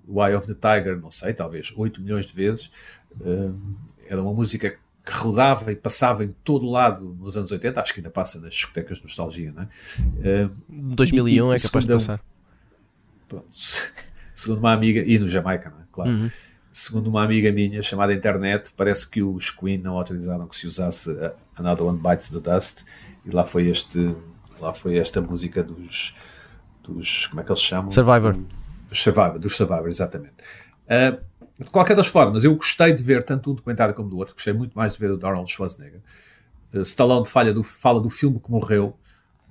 Eye 0.07 0.35
of 0.35 0.47
the 0.47 0.53
Tiger, 0.53 0.99
não 0.99 1.09
sei, 1.09 1.33
talvez 1.33 1.73
8 1.75 2.01
milhões 2.01 2.25
de 2.25 2.33
vezes. 2.33 2.71
Uh, 3.19 3.57
era 4.07 4.21
uma 4.21 4.33
música 4.33 4.77
que 5.05 5.11
rodava 5.11 5.71
e 5.71 5.75
passava 5.75 6.23
em 6.23 6.33
todo 6.43 6.69
lado 6.69 7.15
nos 7.19 7.35
anos 7.35 7.51
80, 7.51 7.81
acho 7.81 7.93
que 7.93 7.99
ainda 7.99 8.09
passa 8.09 8.39
nas 8.39 8.53
discotecas 8.53 8.99
de 8.99 9.03
nostalgia, 9.03 9.51
não 9.51 9.63
é? 9.63 10.45
Uh, 10.45 10.95
2001 10.95 11.51
e, 11.51 11.55
é 11.55 11.59
capaz 11.59 11.85
de 11.85 11.93
passar. 11.93 12.23
Pronto, 13.27 13.47
segundo 14.33 14.59
uma 14.59 14.71
amiga, 14.71 15.03
e 15.05 15.19
no 15.19 15.27
Jamaica, 15.27 15.69
não 15.69 15.81
é? 15.81 15.83
Claro. 15.91 16.09
Uhum. 16.09 16.31
Segundo 16.71 17.07
uma 17.07 17.23
amiga 17.23 17.51
minha 17.51 17.83
chamada 17.83 18.13
internet, 18.13 18.73
parece 18.75 19.07
que 19.07 19.21
os 19.21 19.51
Queen 19.51 19.77
não 19.77 19.95
autorizaram 19.95 20.47
que 20.47 20.55
se 20.55 20.65
usasse 20.65 21.15
Another 21.55 21.85
One 21.85 21.99
Bites 21.99 22.29
the 22.29 22.39
Dust 22.39 22.83
e 23.23 23.29
lá 23.29 23.45
foi 23.45 23.67
este 23.67 24.15
lá 24.59 24.73
foi 24.73 24.97
esta 24.97 25.21
música 25.21 25.61
dos 25.61 26.15
dos 26.81 27.27
como 27.27 27.41
é 27.41 27.43
que 27.43 27.51
eles 27.51 27.61
chamam? 27.61 27.91
Survivor. 27.91 28.35
Dos 28.89 29.01
Survivor, 29.01 29.39
dos 29.39 29.55
Survivor, 29.55 29.87
exatamente. 29.87 30.35
Uh, 30.85 31.21
de 31.59 31.69
qualquer 31.69 31.95
das 31.95 32.07
formas, 32.07 32.43
eu 32.43 32.55
gostei 32.55 32.93
de 32.93 33.03
ver 33.03 33.23
tanto 33.23 33.51
um 33.51 33.53
documentário 33.53 33.93
como 33.93 34.09
do 34.09 34.17
outro, 34.17 34.33
gostei 34.33 34.53
muito 34.53 34.75
mais 34.75 34.93
de 34.93 34.99
ver 34.99 35.11
o 35.11 35.17
de 35.17 35.25
Arnold 35.25 35.51
Schwarzenegger. 35.51 36.01
Uh, 36.73 36.81
Stallone 36.81 37.25
falha 37.25 37.53
do, 37.53 37.63
fala 37.63 38.01
do 38.01 38.09
filme 38.09 38.39
que 38.39 38.49
morreu, 38.49 38.97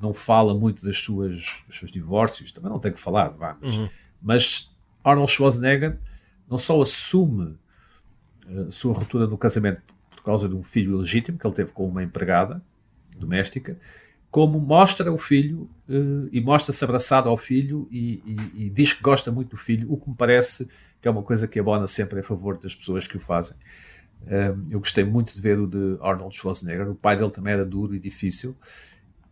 não 0.00 0.12
fala 0.12 0.54
muito 0.54 0.84
das 0.84 0.98
suas, 0.98 1.62
dos 1.66 1.78
seus 1.78 1.92
divórcios, 1.92 2.50
também 2.50 2.70
não 2.70 2.80
tem 2.80 2.92
que 2.92 3.00
falar, 3.00 3.28
vamos. 3.28 3.78
Uhum. 3.78 3.88
Mas 4.20 4.74
Arnold 5.04 5.30
Schwarzenegger 5.30 5.98
não 6.48 6.58
só 6.58 6.80
assume 6.80 7.56
uh, 8.48 8.68
a 8.68 8.72
sua 8.72 8.94
ruptura 8.94 9.26
no 9.26 9.38
casamento 9.38 9.82
por 10.10 10.22
causa 10.24 10.48
de 10.48 10.54
um 10.54 10.62
filho 10.62 10.96
ilegítimo 10.96 11.38
que 11.38 11.46
ele 11.46 11.54
teve 11.54 11.70
com 11.72 11.86
uma 11.86 12.02
empregada 12.02 12.62
doméstica, 13.16 13.78
como 14.30 14.58
mostra 14.58 15.12
o 15.12 15.18
filho 15.18 15.68
uh, 15.88 16.28
e 16.32 16.40
mostra-se 16.40 16.82
abraçado 16.82 17.28
ao 17.28 17.36
filho 17.36 17.86
e, 17.90 18.22
e, 18.24 18.64
e, 18.64 18.70
diz 18.70 18.92
que 18.92 19.02
gosta 19.02 19.30
muito 19.30 19.50
do 19.50 19.56
filho, 19.56 19.92
o 19.92 19.96
que 19.96 20.08
me 20.08 20.16
parece 20.16 20.66
que 21.02 21.08
é 21.08 21.10
uma 21.10 21.22
coisa 21.22 21.48
que 21.48 21.58
abona 21.58 21.86
sempre 21.86 22.20
a 22.20 22.22
favor 22.22 22.56
das 22.56 22.74
pessoas 22.74 23.08
que 23.08 23.16
o 23.16 23.20
fazem. 23.20 23.56
Eu 24.70 24.78
gostei 24.78 25.02
muito 25.02 25.34
de 25.34 25.40
ver 25.40 25.58
o 25.58 25.66
de 25.66 25.98
Arnold 26.00 26.34
Schwarzenegger. 26.34 26.88
O 26.88 26.94
pai 26.94 27.16
dele 27.16 27.30
também 27.30 27.52
era 27.52 27.66
duro 27.66 27.92
e 27.92 27.98
difícil, 27.98 28.56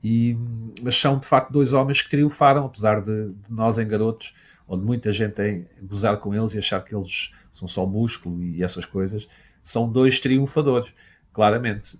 e, 0.02 0.36
mas 0.82 0.96
são 0.96 1.18
de 1.18 1.26
facto 1.26 1.52
dois 1.52 1.72
homens 1.72 2.02
que 2.02 2.10
triunfaram, 2.10 2.66
apesar 2.66 3.00
de, 3.00 3.28
de 3.28 3.52
nós 3.52 3.78
em 3.78 3.86
garotos, 3.86 4.34
onde 4.66 4.84
muita 4.84 5.12
gente 5.12 5.34
tem 5.34 5.66
gozar 5.82 6.16
com 6.16 6.34
eles 6.34 6.54
e 6.54 6.58
achar 6.58 6.82
que 6.84 6.94
eles 6.94 7.32
são 7.52 7.68
só 7.68 7.86
músculo 7.86 8.42
e 8.42 8.64
essas 8.64 8.84
coisas. 8.84 9.28
São 9.62 9.88
dois 9.88 10.18
triunfadores, 10.18 10.92
claramente. 11.32 11.96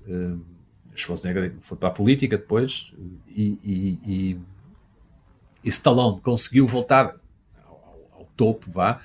Schwarzenegger 0.94 1.54
foi 1.60 1.78
para 1.78 1.88
a 1.88 1.92
política 1.92 2.36
depois 2.36 2.92
e, 3.28 3.58
e, 3.62 3.98
e, 4.04 4.40
e 5.62 5.68
Stallone 5.68 6.20
conseguiu 6.20 6.66
voltar 6.66 7.16
ao, 7.64 8.08
ao 8.12 8.28
topo, 8.36 8.70
vá, 8.70 9.00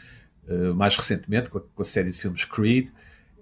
mais 0.76 0.96
recentemente 0.96 1.50
com 1.50 1.58
a, 1.58 1.62
com 1.62 1.82
a, 1.82 1.86
série 1.86 2.12
de 2.12 2.18
filmes 2.18 2.46
Creed 2.46 2.90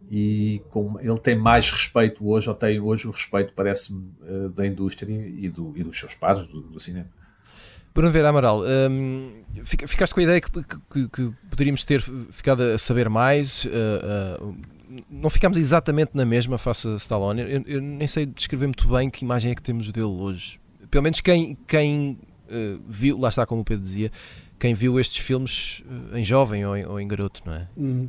e 0.10 0.62
com, 0.70 1.00
ele 1.00 1.18
tem 1.20 1.36
mais 1.36 1.70
respeito 1.70 2.28
hoje, 2.28 2.50
ou 2.50 2.56
tem 2.56 2.80
hoje 2.80 3.08
o 3.08 3.12
respeito, 3.12 3.54
parece-me, 3.56 4.12
uh, 4.22 4.50
da 4.50 4.66
indústria 4.66 5.12
e, 5.12 5.50
do, 5.50 5.74
e 5.76 5.84
dos 5.84 5.98
seus 5.98 6.16
pais, 6.16 6.40
do, 6.40 6.62
do 6.62 6.80
cinema. 6.80 7.08
Bruno 7.94 8.12
Vera 8.12 8.30
Amaral, 8.30 8.64
um, 8.64 9.44
ficaste 9.66 10.14
com 10.14 10.20
a 10.20 10.24
ideia 10.24 10.42
que, 10.42 10.50
que, 10.52 11.08
que, 11.10 11.32
poderíamos 11.50 11.84
ter 11.84 12.02
ficado 12.32 12.64
a 12.64 12.78
saber 12.78 13.08
mais, 13.08 13.66
uh, 13.66 14.42
uh, 14.42 14.56
não 15.10 15.30
ficámos 15.30 15.58
exatamente 15.58 16.12
na 16.14 16.26
mesma 16.26 16.58
face 16.58 16.88
a 16.88 16.96
Stallone, 16.96 17.42
eu, 17.42 17.64
eu, 17.66 17.82
nem 17.82 18.08
sei 18.08 18.26
descrever 18.26 18.66
muito 18.66 18.88
bem 18.88 19.10
que 19.10 19.24
imagem 19.24 19.52
é 19.52 19.56
que 19.56 19.62
temos 19.62 19.92
dele 19.92 20.06
hoje. 20.06 20.60
Pelo 20.90 21.04
menos 21.04 21.22
quem, 21.22 21.58
quem 21.68 22.20
viu, 22.88 23.18
lá 23.18 23.30
está 23.30 23.48
como 23.48 23.62
o 23.62 23.66
Pedro 23.66 23.84
dizia, 23.84 24.12
quem 24.64 24.74
viu 24.74 24.98
estes 24.98 25.18
filmes 25.18 25.84
eh, 26.14 26.20
em 26.22 26.24
jovem 26.24 26.66
ou 26.66 26.78
em, 26.78 26.86
ou 26.86 26.98
em 26.98 27.06
garoto, 27.06 27.42
não 27.46 27.54
é? 27.54 27.68
Hum. 27.78 28.08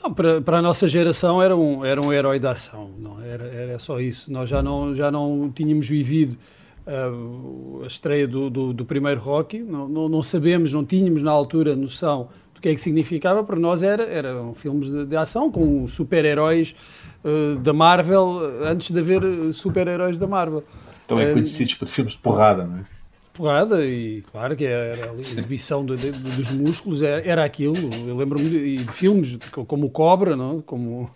Não, 0.00 0.14
para, 0.14 0.40
para 0.40 0.58
a 0.58 0.62
nossa 0.62 0.86
geração 0.86 1.42
era 1.42 1.56
um, 1.56 1.84
era 1.84 2.00
um 2.00 2.12
herói 2.12 2.38
da 2.38 2.52
ação, 2.52 2.92
não 2.96 3.20
era, 3.20 3.44
era 3.46 3.78
só 3.80 3.98
isso. 3.98 4.30
Nós 4.32 4.48
já 4.48 4.62
não, 4.62 4.94
já 4.94 5.10
não 5.10 5.50
tínhamos 5.52 5.88
vivido 5.88 6.38
uh, 6.86 7.82
a 7.82 7.88
estreia 7.88 8.28
do, 8.28 8.48
do, 8.48 8.72
do, 8.72 8.84
primeiro 8.84 9.20
Rocky, 9.20 9.58
não, 9.58 9.88
não, 9.88 10.08
não, 10.08 10.22
sabemos, 10.22 10.72
não 10.72 10.84
tínhamos 10.84 11.24
na 11.24 11.32
altura 11.32 11.74
noção 11.74 12.28
do 12.54 12.60
que 12.60 12.68
é 12.68 12.74
que 12.74 12.80
significava. 12.80 13.42
Para 13.42 13.56
nós 13.56 13.82
era, 13.82 14.04
eram 14.04 14.54
filmes 14.54 14.88
de, 14.88 15.06
de 15.06 15.16
ação 15.16 15.50
com 15.50 15.88
super-heróis 15.88 16.76
uh, 17.24 17.56
da 17.56 17.72
Marvel 17.72 18.42
antes 18.62 18.92
de 18.92 19.00
haver 19.00 19.52
super-heróis 19.52 20.20
da 20.20 20.28
Marvel. 20.28 20.62
Também 21.08 21.32
conhecidos 21.32 21.74
por 21.74 21.88
filmes 21.88 22.12
de 22.12 22.20
porrada, 22.20 22.64
não 22.64 22.76
é? 22.76 22.95
Porrada 23.36 23.84
e 23.84 24.22
claro 24.32 24.56
que 24.56 24.64
era 24.64 25.12
a 25.12 25.14
exibição 25.18 25.84
de, 25.84 25.96
de, 25.96 26.10
dos 26.10 26.50
músculos 26.50 27.02
era, 27.02 27.22
era 27.22 27.44
aquilo. 27.44 27.76
Eu 28.06 28.16
lembro-me 28.16 28.48
de, 28.48 28.76
de, 28.76 28.92
filmes 28.92 29.36
como 29.66 29.86
o 29.86 29.90
Cobra, 29.90 30.34
não? 30.34 30.62
como 30.62 31.10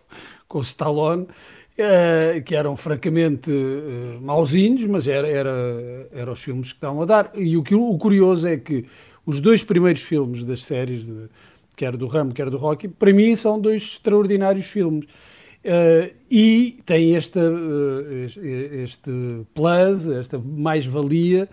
com 0.46 0.58
o 0.58 0.62
Stallone, 0.62 1.26
eh, 1.78 2.42
que 2.44 2.54
eram 2.54 2.76
francamente 2.76 3.50
eh, 3.50 4.18
mauzinhos, 4.20 4.84
mas 4.84 5.06
era, 5.06 5.28
era, 5.28 6.08
era 6.12 6.32
os 6.32 6.42
filmes 6.42 6.68
que 6.68 6.74
estavam 6.74 7.02
a 7.02 7.04
dar. 7.06 7.32
E 7.34 7.56
o, 7.56 7.62
que, 7.62 7.74
o 7.74 7.96
curioso 7.96 8.46
é 8.46 8.56
que 8.56 8.84
os 9.24 9.40
dois 9.40 9.64
primeiros 9.64 10.02
filmes 10.02 10.44
das 10.44 10.64
séries, 10.64 11.06
de, 11.06 11.28
quer 11.76 11.96
do 11.96 12.06
Ramo, 12.06 12.32
quer 12.32 12.50
do 12.50 12.58
Rocky, 12.58 12.88
para 12.88 13.12
mim 13.12 13.34
são 13.34 13.58
dois 13.58 13.82
extraordinários 13.82 14.66
filmes. 14.66 15.06
Uh, 15.62 16.10
e 16.30 16.78
tem 16.86 17.16
esta, 17.16 17.38
uh, 17.38 18.40
este 18.82 19.10
plus, 19.54 20.08
esta 20.08 20.38
mais-valia 20.38 21.48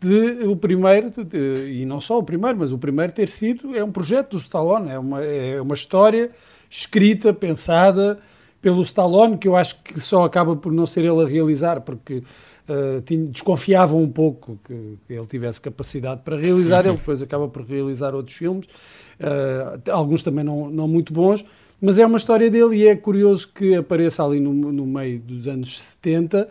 de 0.00 0.46
o 0.46 0.56
primeiro, 0.56 1.10
de, 1.10 1.80
e 1.80 1.84
não 1.84 2.00
só 2.00 2.18
o 2.18 2.22
primeiro, 2.22 2.58
mas 2.58 2.72
o 2.72 2.78
primeiro 2.78 3.12
ter 3.12 3.28
sido, 3.28 3.76
é 3.76 3.84
um 3.84 3.92
projeto 3.92 4.30
do 4.30 4.38
Stallone, 4.38 4.90
é 4.90 4.98
uma, 4.98 5.22
é 5.22 5.60
uma 5.60 5.74
história 5.74 6.30
escrita, 6.70 7.34
pensada 7.34 8.18
pelo 8.62 8.82
Stallone, 8.82 9.36
que 9.36 9.46
eu 9.46 9.56
acho 9.56 9.82
que 9.82 10.00
só 10.00 10.24
acaba 10.24 10.56
por 10.56 10.72
não 10.72 10.86
ser 10.86 11.00
ele 11.00 11.22
a 11.22 11.26
realizar, 11.26 11.82
porque 11.82 12.22
uh, 12.68 13.00
tinha, 13.04 13.26
desconfiavam 13.26 14.02
um 14.02 14.10
pouco 14.10 14.58
que, 14.64 14.98
que, 15.06 15.12
ele 15.12 15.26
tivesse 15.26 15.60
capacidade 15.60 16.22
para 16.24 16.36
realizar, 16.36 16.86
ele 16.86 16.96
depois 16.96 17.20
acaba 17.20 17.48
por 17.48 17.62
realizar 17.62 18.14
outros 18.14 18.36
filmes, 18.36 18.66
uh, 19.20 19.90
alguns 19.90 20.22
também 20.22 20.44
não, 20.44 20.70
não 20.70 20.88
muito 20.88 21.12
bons, 21.12 21.44
mas 21.80 21.98
é 21.98 22.06
uma 22.06 22.18
história 22.18 22.50
dele 22.50 22.76
e 22.76 22.88
é 22.88 22.96
curioso 22.96 23.50
que 23.54 23.74
apareça 23.74 24.24
ali 24.24 24.40
no, 24.40 24.52
no 24.52 24.86
meio 24.86 25.18
dos 25.20 25.46
anos 25.46 25.80
70 25.80 26.48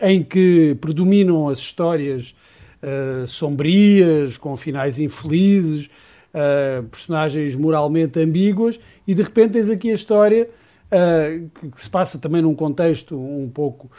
em 0.00 0.22
que 0.22 0.76
predominam 0.80 1.48
as 1.48 1.58
histórias 1.58 2.34
uh, 2.82 3.26
sombrias, 3.26 4.36
com 4.36 4.56
finais 4.56 4.98
infelizes, 4.98 5.86
uh, 6.34 6.82
personagens 6.84 7.54
moralmente 7.54 8.18
ambíguas, 8.18 8.78
e 9.06 9.14
de 9.14 9.22
repente 9.22 9.52
tens 9.52 9.70
aqui 9.70 9.90
a 9.90 9.94
história 9.94 10.48
uh, 10.86 11.70
que 11.70 11.82
se 11.82 11.88
passa 11.88 12.18
também 12.18 12.42
num 12.42 12.54
contexto 12.54 13.16
um 13.16 13.48
pouco 13.48 13.90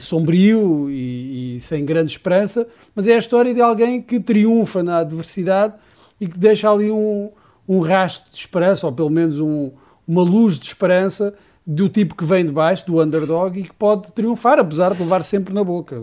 sombrio 0.00 0.90
e, 0.90 1.58
e, 1.58 1.60
sem 1.60 1.84
grande 1.84 2.10
esperança, 2.10 2.66
mas 2.92 3.06
é 3.06 3.14
a 3.14 3.18
história 3.18 3.54
de 3.54 3.60
alguém 3.60 4.02
que 4.02 4.18
triunfa 4.18 4.82
na 4.82 4.98
adversidade 4.98 5.74
e 6.20 6.26
que 6.26 6.36
deixa 6.36 6.68
ali 6.68 6.90
um, 6.90 7.30
um 7.68 7.78
rastro 7.78 8.32
de 8.32 8.36
esperança, 8.36 8.84
ou 8.88 8.92
pelo 8.92 9.10
menos 9.10 9.38
um, 9.38 9.70
uma 10.08 10.24
luz 10.24 10.58
de 10.58 10.66
esperança 10.66 11.32
do 11.66 11.88
tipo 11.88 12.14
que 12.14 12.24
vem 12.24 12.44
de 12.44 12.52
baixo, 12.52 12.86
do 12.86 13.00
underdog, 13.00 13.58
e 13.58 13.64
que 13.64 13.74
pode 13.74 14.12
triunfar, 14.12 14.58
apesar 14.58 14.94
de 14.94 15.02
levar 15.02 15.22
sempre 15.22 15.52
na 15.52 15.62
boca. 15.62 15.96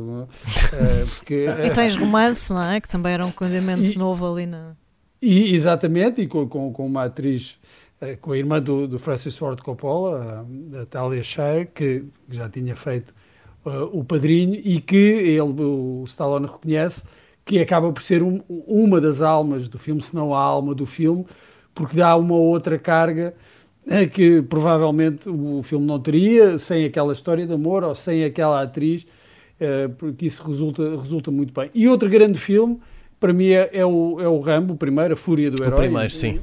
É? 0.74 1.06
Porque, 1.06 1.48
e 1.66 1.70
tens 1.72 1.96
romance, 1.96 2.54
não 2.54 2.64
é? 2.64 2.80
Que 2.80 2.88
também 2.88 3.14
era 3.14 3.26
um 3.26 3.32
condimento 3.32 3.84
e, 3.84 3.98
novo 3.98 4.26
ali 4.32 4.46
na. 4.46 4.76
E, 5.22 5.56
exatamente, 5.56 6.22
e 6.22 6.28
com, 6.28 6.48
com, 6.48 6.72
com 6.72 6.86
uma 6.86 7.06
atriz, 7.06 7.58
eh, 8.00 8.16
com 8.16 8.32
a 8.32 8.38
irmã 8.38 8.62
do, 8.62 8.88
do 8.88 9.00
Francis 9.00 9.36
Ford 9.36 9.60
Coppola, 9.62 10.46
a, 10.76 10.82
a 10.82 10.86
Talia 10.86 11.24
Shire, 11.24 11.68
que 11.74 12.06
já 12.30 12.48
tinha 12.48 12.76
feito 12.76 13.14
uh, 13.66 13.90
o 13.92 14.04
padrinho 14.04 14.56
e 14.64 14.80
que 14.80 14.96
ele, 14.96 15.62
o 15.62 16.04
Stallone 16.06 16.46
reconhece 16.46 17.04
que 17.44 17.60
acaba 17.60 17.92
por 17.92 18.04
ser 18.04 18.22
um, 18.22 18.42
uma 18.48 19.00
das 19.00 19.22
almas 19.22 19.70
do 19.70 19.80
filme, 19.80 20.02
se 20.02 20.14
não 20.14 20.34
a 20.36 20.40
alma 20.40 20.76
do 20.76 20.86
filme, 20.86 21.26
porque 21.74 21.96
dá 21.96 22.16
uma 22.16 22.36
outra 22.36 22.78
carga 22.78 23.34
que 24.12 24.42
provavelmente 24.42 25.30
o 25.30 25.62
filme 25.64 25.86
não 25.86 26.00
teria 26.00 26.58
sem 26.58 26.86
aquela 26.86 27.14
história 27.14 27.46
de 27.46 27.54
amor 27.54 27.84
ou 27.84 27.96
sem 27.96 28.24
aquela 28.24 28.62
atriz, 28.62 29.06
eh, 29.60 29.88
porque 29.98 30.26
isso 30.26 30.44
resulta, 30.48 30.98
resulta 31.00 31.32
muito 31.32 31.54
bem. 31.54 31.70
E 31.74 31.88
outro 31.88 32.10
grande 32.10 32.40
filme, 32.40 32.80
para 33.20 33.34
mim, 33.34 33.50
é, 33.50 33.70
é, 33.74 33.86
o, 33.86 34.20
é 34.22 34.28
o 34.28 34.40
Rambo, 34.40 34.74
o 34.74 34.78
primeiro, 34.78 35.14
A 35.14 35.18
Fúria 35.18 35.50
do 35.50 35.64
Herói. 35.64 35.74
O 35.74 35.82
primeiro, 35.82 36.14
sim. 36.14 36.40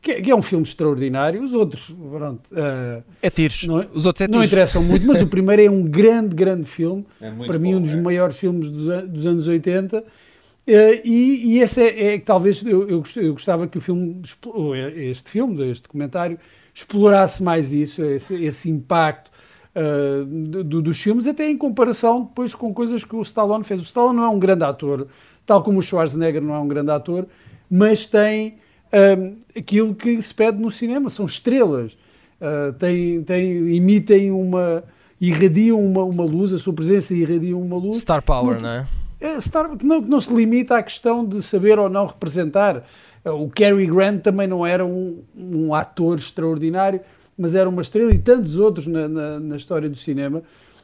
Que, 0.00 0.22
que, 0.22 0.30
é 0.30 0.36
um 0.36 0.42
filme 0.42 0.64
extraordinário. 0.64 1.42
Os 1.42 1.52
outros, 1.52 1.90
pronto. 1.90 2.48
Uh, 2.52 3.02
é 3.20 3.28
tiros. 3.28 3.64
Não, 3.64 3.84
Os 3.92 4.06
outros 4.06 4.20
é 4.20 4.26
tiros. 4.26 4.30
Não 4.38 4.44
interessam 4.44 4.84
muito, 4.84 5.04
mas 5.04 5.20
o 5.20 5.26
primeiro 5.26 5.62
é 5.62 5.70
um 5.70 5.82
grande, 5.88 6.36
grande 6.36 6.64
filme. 6.64 7.04
É 7.20 7.30
para 7.30 7.58
mim, 7.58 7.72
bom, 7.72 7.78
um 7.78 7.82
dos 7.82 7.92
é. 7.92 8.00
maiores 8.00 8.36
filmes 8.36 8.70
dos, 8.70 9.02
dos 9.08 9.26
anos 9.26 9.48
80. 9.48 9.98
Uh, 9.98 10.04
eh, 10.68 11.02
e, 11.04 11.54
e, 11.54 11.58
esse 11.60 11.80
é, 11.80 12.14
é 12.14 12.18
talvez 12.20 12.64
eu, 12.64 12.88
eu, 12.88 13.32
gostava 13.32 13.66
que 13.66 13.78
o 13.78 13.80
filme, 13.80 14.22
este 14.96 15.30
filme, 15.30 15.70
este 15.70 15.82
documentário, 15.84 16.38
explorasse 16.76 17.42
mais 17.42 17.72
isso, 17.72 18.04
esse, 18.04 18.34
esse 18.34 18.68
impacto 18.70 19.30
uh, 19.74 20.24
do, 20.62 20.82
dos 20.82 21.00
filmes, 21.00 21.26
até 21.26 21.48
em 21.48 21.56
comparação 21.56 22.24
depois 22.24 22.54
com 22.54 22.72
coisas 22.74 23.02
que 23.02 23.16
o 23.16 23.22
Stallone 23.22 23.64
fez. 23.64 23.80
O 23.80 23.84
Stallone 23.84 24.16
não 24.18 24.24
é 24.24 24.28
um 24.28 24.38
grande 24.38 24.62
ator, 24.62 25.08
tal 25.46 25.62
como 25.62 25.78
o 25.78 25.82
Schwarzenegger 25.82 26.42
não 26.42 26.54
é 26.54 26.58
um 26.58 26.68
grande 26.68 26.90
ator, 26.90 27.26
mas 27.70 28.06
tem 28.06 28.58
uh, 28.92 29.36
aquilo 29.56 29.94
que 29.94 30.20
se 30.20 30.34
pede 30.34 30.58
no 30.58 30.70
cinema, 30.70 31.08
são 31.08 31.24
estrelas. 31.24 31.96
Uh, 32.38 32.74
tem, 32.74 33.22
tem, 33.22 33.74
imitem 33.74 34.30
uma, 34.30 34.84
irradiam 35.18 35.82
uma, 35.82 36.04
uma 36.04 36.24
luz, 36.24 36.52
a 36.52 36.58
sua 36.58 36.74
presença 36.74 37.14
irradia 37.14 37.56
uma 37.56 37.78
luz. 37.78 38.02
Star 38.02 38.20
Power, 38.20 38.60
não 38.60 38.68
é? 38.68 38.86
é 39.18 39.40
Star, 39.40 39.74
que, 39.78 39.86
não, 39.86 40.02
que 40.02 40.10
não 40.10 40.20
se 40.20 40.30
limita 40.30 40.76
à 40.76 40.82
questão 40.82 41.24
de 41.24 41.42
saber 41.42 41.78
ou 41.78 41.88
não 41.88 42.04
representar. 42.04 42.84
O 43.32 43.50
Cary 43.50 43.86
Grant 43.86 44.22
também 44.22 44.46
não 44.46 44.64
era 44.64 44.84
um, 44.84 45.22
um 45.36 45.74
ator 45.74 46.18
extraordinário, 46.18 47.00
mas 47.36 47.54
era 47.54 47.68
uma 47.68 47.82
estrela 47.82 48.12
e 48.14 48.18
tantos 48.18 48.56
outros 48.56 48.86
na, 48.86 49.08
na, 49.08 49.40
na, 49.40 49.56
história 49.56 49.88
do 49.88 49.96
cinema. 49.96 50.42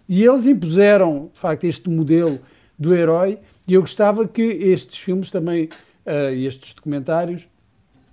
E 0.08 0.24
eles 0.24 0.44
impuseram, 0.44 1.30
de 1.32 1.38
facto, 1.38 1.64
este 1.64 1.88
modelo 1.88 2.40
do 2.78 2.94
herói. 2.94 3.38
E 3.66 3.74
eu 3.74 3.80
gostava 3.80 4.26
que 4.26 4.42
estes 4.42 4.98
filmes 4.98 5.30
também, 5.30 5.68
uh, 6.04 6.34
estes 6.34 6.74
documentários, 6.74 7.48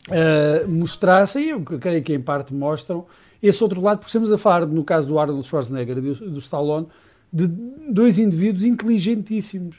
uh, 0.10 0.70
mostrassem, 0.70 1.50
eu 1.50 1.62
creio 1.62 2.04
que 2.04 2.14
em 2.14 2.22
parte 2.22 2.54
mostram, 2.54 3.06
esse 3.42 3.64
outro 3.64 3.82
lado, 3.82 3.98
porque 4.00 4.10
estamos 4.10 4.32
a 4.32 4.38
falar, 4.38 4.68
no 4.68 4.84
caso 4.84 5.08
do 5.08 5.18
Arnold 5.18 5.46
Schwarzenegger 5.46 5.98
e 5.98 6.02
do, 6.02 6.16
do 6.32 6.40
Stallone, 6.40 6.88
de 7.34 7.48
dois 7.48 8.20
indivíduos 8.20 8.64
inteligentíssimos. 8.64 9.78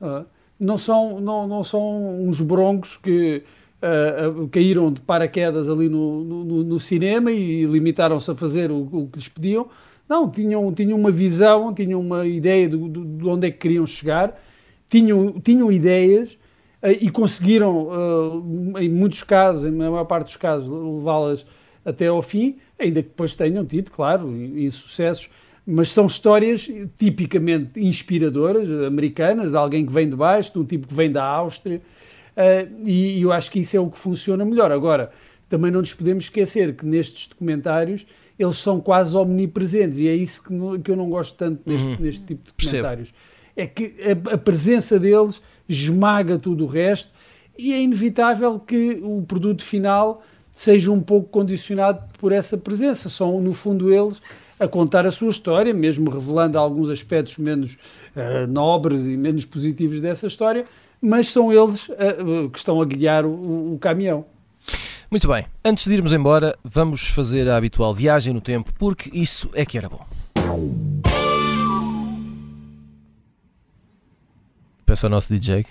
Uh, 0.00 0.24
não, 0.58 0.76
são, 0.76 1.20
não, 1.20 1.46
não 1.46 1.62
são 1.62 2.20
uns 2.20 2.40
broncos 2.40 2.96
que 2.96 3.44
uh, 3.82 4.48
caíram 4.48 4.92
de 4.92 5.00
paraquedas 5.00 5.68
ali 5.68 5.88
no, 5.88 6.22
no, 6.22 6.64
no 6.64 6.80
cinema 6.80 7.30
e 7.30 7.64
limitaram-se 7.64 8.30
a 8.30 8.34
fazer 8.34 8.70
o, 8.70 8.88
o, 8.92 9.08
que 9.08 9.18
lhes 9.18 9.28
pediam. 9.28 9.68
Não, 10.08 10.30
tinham, 10.30 10.72
tinham 10.72 10.98
uma 10.98 11.10
visão, 11.10 11.74
tinham 11.74 12.00
uma 12.00 12.26
ideia 12.26 12.68
de, 12.68 12.76
de, 12.76 13.04
de 13.04 13.26
onde 13.26 13.46
é 13.46 13.50
que 13.50 13.58
queriam 13.58 13.86
chegar, 13.86 14.40
tinham, 14.88 15.32
tinham 15.40 15.70
ideias 15.72 16.32
uh, 16.82 16.90
e 17.00 17.10
conseguiram, 17.10 17.88
uh, 17.88 18.78
em 18.78 18.88
muitos 18.88 19.22
casos, 19.22 19.64
na 19.64 19.90
maior 19.90 20.04
parte 20.04 20.26
dos 20.26 20.36
casos, 20.36 20.68
levá-las 20.68 21.44
até 21.84 22.06
ao 22.06 22.22
fim, 22.22 22.56
ainda 22.78 23.02
que 23.02 23.08
depois 23.08 23.34
tenham 23.34 23.64
tido, 23.64 23.90
claro, 23.90 24.32
insucessos, 24.36 25.28
mas 25.66 25.90
são 25.90 26.06
histórias 26.06 26.68
tipicamente 26.98 27.80
inspiradoras, 27.80 28.68
americanas, 28.84 29.50
de 29.50 29.56
alguém 29.56 29.86
que 29.86 29.92
vem 29.92 30.08
de 30.08 30.16
baixo, 30.16 30.52
de 30.52 30.58
um 30.58 30.64
tipo 30.64 30.88
que 30.88 30.94
vem 30.94 31.10
da 31.10 31.24
Áustria, 31.24 31.80
uh, 32.36 32.72
e, 32.84 33.18
e, 33.18 33.22
eu 33.22 33.32
acho 33.32 33.50
que 33.50 33.60
isso 33.60 33.76
é 33.76 33.80
o 33.80 33.90
que 33.90 33.98
funciona 33.98 34.44
melhor. 34.44 34.72
Agora, 34.72 35.10
também 35.48 35.70
não 35.70 35.80
nos 35.80 35.94
podemos 35.94 36.24
esquecer 36.24 36.74
que 36.74 36.84
nestes 36.84 37.26
documentários 37.26 38.06
eles 38.38 38.56
são 38.56 38.80
quase 38.80 39.16
omnipresentes 39.16 39.98
e 39.98 40.08
é 40.08 40.14
isso 40.14 40.42
que, 40.42 40.82
que 40.82 40.90
eu 40.90 40.96
não 40.96 41.08
gosto 41.08 41.36
tanto 41.36 41.62
neste, 41.66 41.86
uhum. 41.86 41.96
neste 41.98 42.22
tipo 42.22 42.44
de 42.44 42.52
documentários. 42.56 43.10
Percebo. 43.10 43.32
É 43.54 43.66
que 43.66 43.94
a, 44.02 44.34
a 44.34 44.38
presença 44.38 44.98
deles 44.98 45.40
esmaga 45.68 46.38
tudo 46.38 46.64
o 46.64 46.66
resto 46.66 47.10
e 47.58 47.72
é 47.72 47.82
inevitável 47.82 48.58
que 48.58 49.00
o 49.02 49.22
produto 49.22 49.62
final 49.62 50.22
seja 50.50 50.90
um 50.90 51.00
pouco 51.00 51.28
condicionado 51.28 52.02
por 52.18 52.32
essa 52.32 52.56
presença. 52.56 53.08
São, 53.08 53.40
no 53.40 53.54
fundo, 53.54 53.92
eles 53.92 54.20
a 54.58 54.68
contar 54.68 55.04
a 55.06 55.10
sua 55.10 55.30
história, 55.30 55.74
mesmo 55.74 56.08
revelando 56.08 56.58
alguns 56.58 56.88
aspectos 56.88 57.36
menos 57.38 57.74
uh, 58.14 58.46
nobres 58.48 59.08
e 59.08 59.16
menos 59.16 59.44
positivos 59.44 60.00
dessa 60.00 60.26
história, 60.26 60.64
mas 61.02 61.28
são 61.28 61.52
eles 61.52 61.88
uh, 61.88 62.48
que 62.50 62.58
estão 62.58 62.80
a 62.80 62.84
guiar 62.84 63.26
o, 63.26 63.74
o 63.74 63.78
caminhão. 63.78 64.24
Muito 65.10 65.28
bem, 65.28 65.44
antes 65.64 65.84
de 65.84 65.92
irmos 65.92 66.12
embora, 66.12 66.56
vamos 66.64 67.08
fazer 67.08 67.48
a 67.48 67.56
habitual 67.56 67.92
viagem 67.92 68.32
no 68.32 68.40
tempo, 68.40 68.72
porque 68.78 69.10
isso 69.12 69.50
é 69.52 69.66
que 69.66 69.76
era 69.76 69.88
bom. 69.88 70.06
Peço 74.86 75.06
ao 75.06 75.10
nosso 75.10 75.32
DJ 75.32 75.66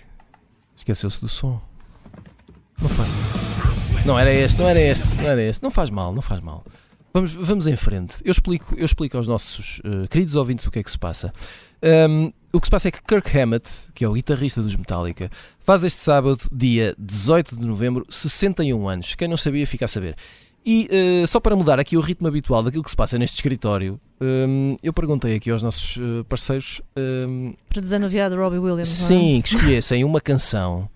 esqueceu-se 0.82 1.22
do 1.22 1.30
som. 1.30 1.62
Não 2.82 2.90
faz. 2.90 3.10
Não 4.06 4.18
era 4.18 4.34
este, 4.34 4.60
não 4.60 4.68
era 4.68 4.80
este, 4.80 5.08
não 5.16 5.30
era 5.30 5.42
este. 5.44 5.64
Não 5.64 5.72
faz 5.72 5.90
mal, 5.90 6.14
não 6.14 6.22
faz 6.22 6.40
mal. 6.42 6.64
Vamos, 7.14 7.34
vamos 7.34 7.68
em 7.68 7.76
frente. 7.76 8.16
Eu 8.26 8.32
explico, 8.32 8.76
eu 8.76 8.86
explico 8.86 9.18
aos 9.18 9.28
nossos 9.28 9.80
uh, 9.80 10.08
queridos 10.10 10.36
ouvintes 10.36 10.66
o 10.66 10.72
que 10.72 10.80
é 10.80 10.84
que 10.84 10.90
se 10.90 10.98
passa. 10.98 11.34
Um, 11.84 12.32
o 12.54 12.60
que 12.60 12.68
se 12.68 12.72
passa 12.72 12.90
é 12.90 12.92
que 12.92 13.02
Kirk 13.02 13.38
Hammett, 13.38 13.70
que 13.94 14.04
é 14.04 14.10
o 14.10 14.14
guitarrista 14.14 14.62
dos 14.62 14.76
Metallica, 14.76 15.30
faz 15.60 15.84
este 15.84 16.00
sábado, 16.00 16.50
dia 16.52 16.94
18 16.98 17.56
de 17.56 17.66
novembro, 17.66 18.06
61 18.10 18.88
anos. 18.90 19.16
Quem 19.16 19.28
não 19.28 19.38
sabia, 19.38 19.66
fica 19.66 19.86
a 19.86 19.88
saber. 19.88 20.16
E 20.66 20.88
uh, 21.24 21.28
só 21.28 21.40
para 21.40 21.56
mudar 21.56 21.80
aqui 21.80 21.98
o 21.98 22.02
ritmo 22.02 22.28
habitual 22.28 22.62
daquilo 22.62 22.84
que 22.84 22.90
se 22.90 22.96
passa 22.96 23.18
neste 23.18 23.36
escritório, 23.36 24.00
um, 24.20 24.78
eu 24.84 24.94
perguntei 24.94 25.36
aqui 25.36 25.50
aos 25.50 25.64
nossos 25.64 25.98
uh, 25.98 26.24
parceiros. 26.26 26.82
Um, 26.96 27.56
para 27.68 27.82
desanuviar 27.82 28.30
de 28.30 28.36
Robbie 28.36 28.60
Williams. 28.60 28.90
É? 28.90 29.08
Sim, 29.08 29.40
é? 29.40 29.42
que 29.42 29.56
escolhessem 29.56 30.04
uma 30.04 30.22
canção 30.22 30.88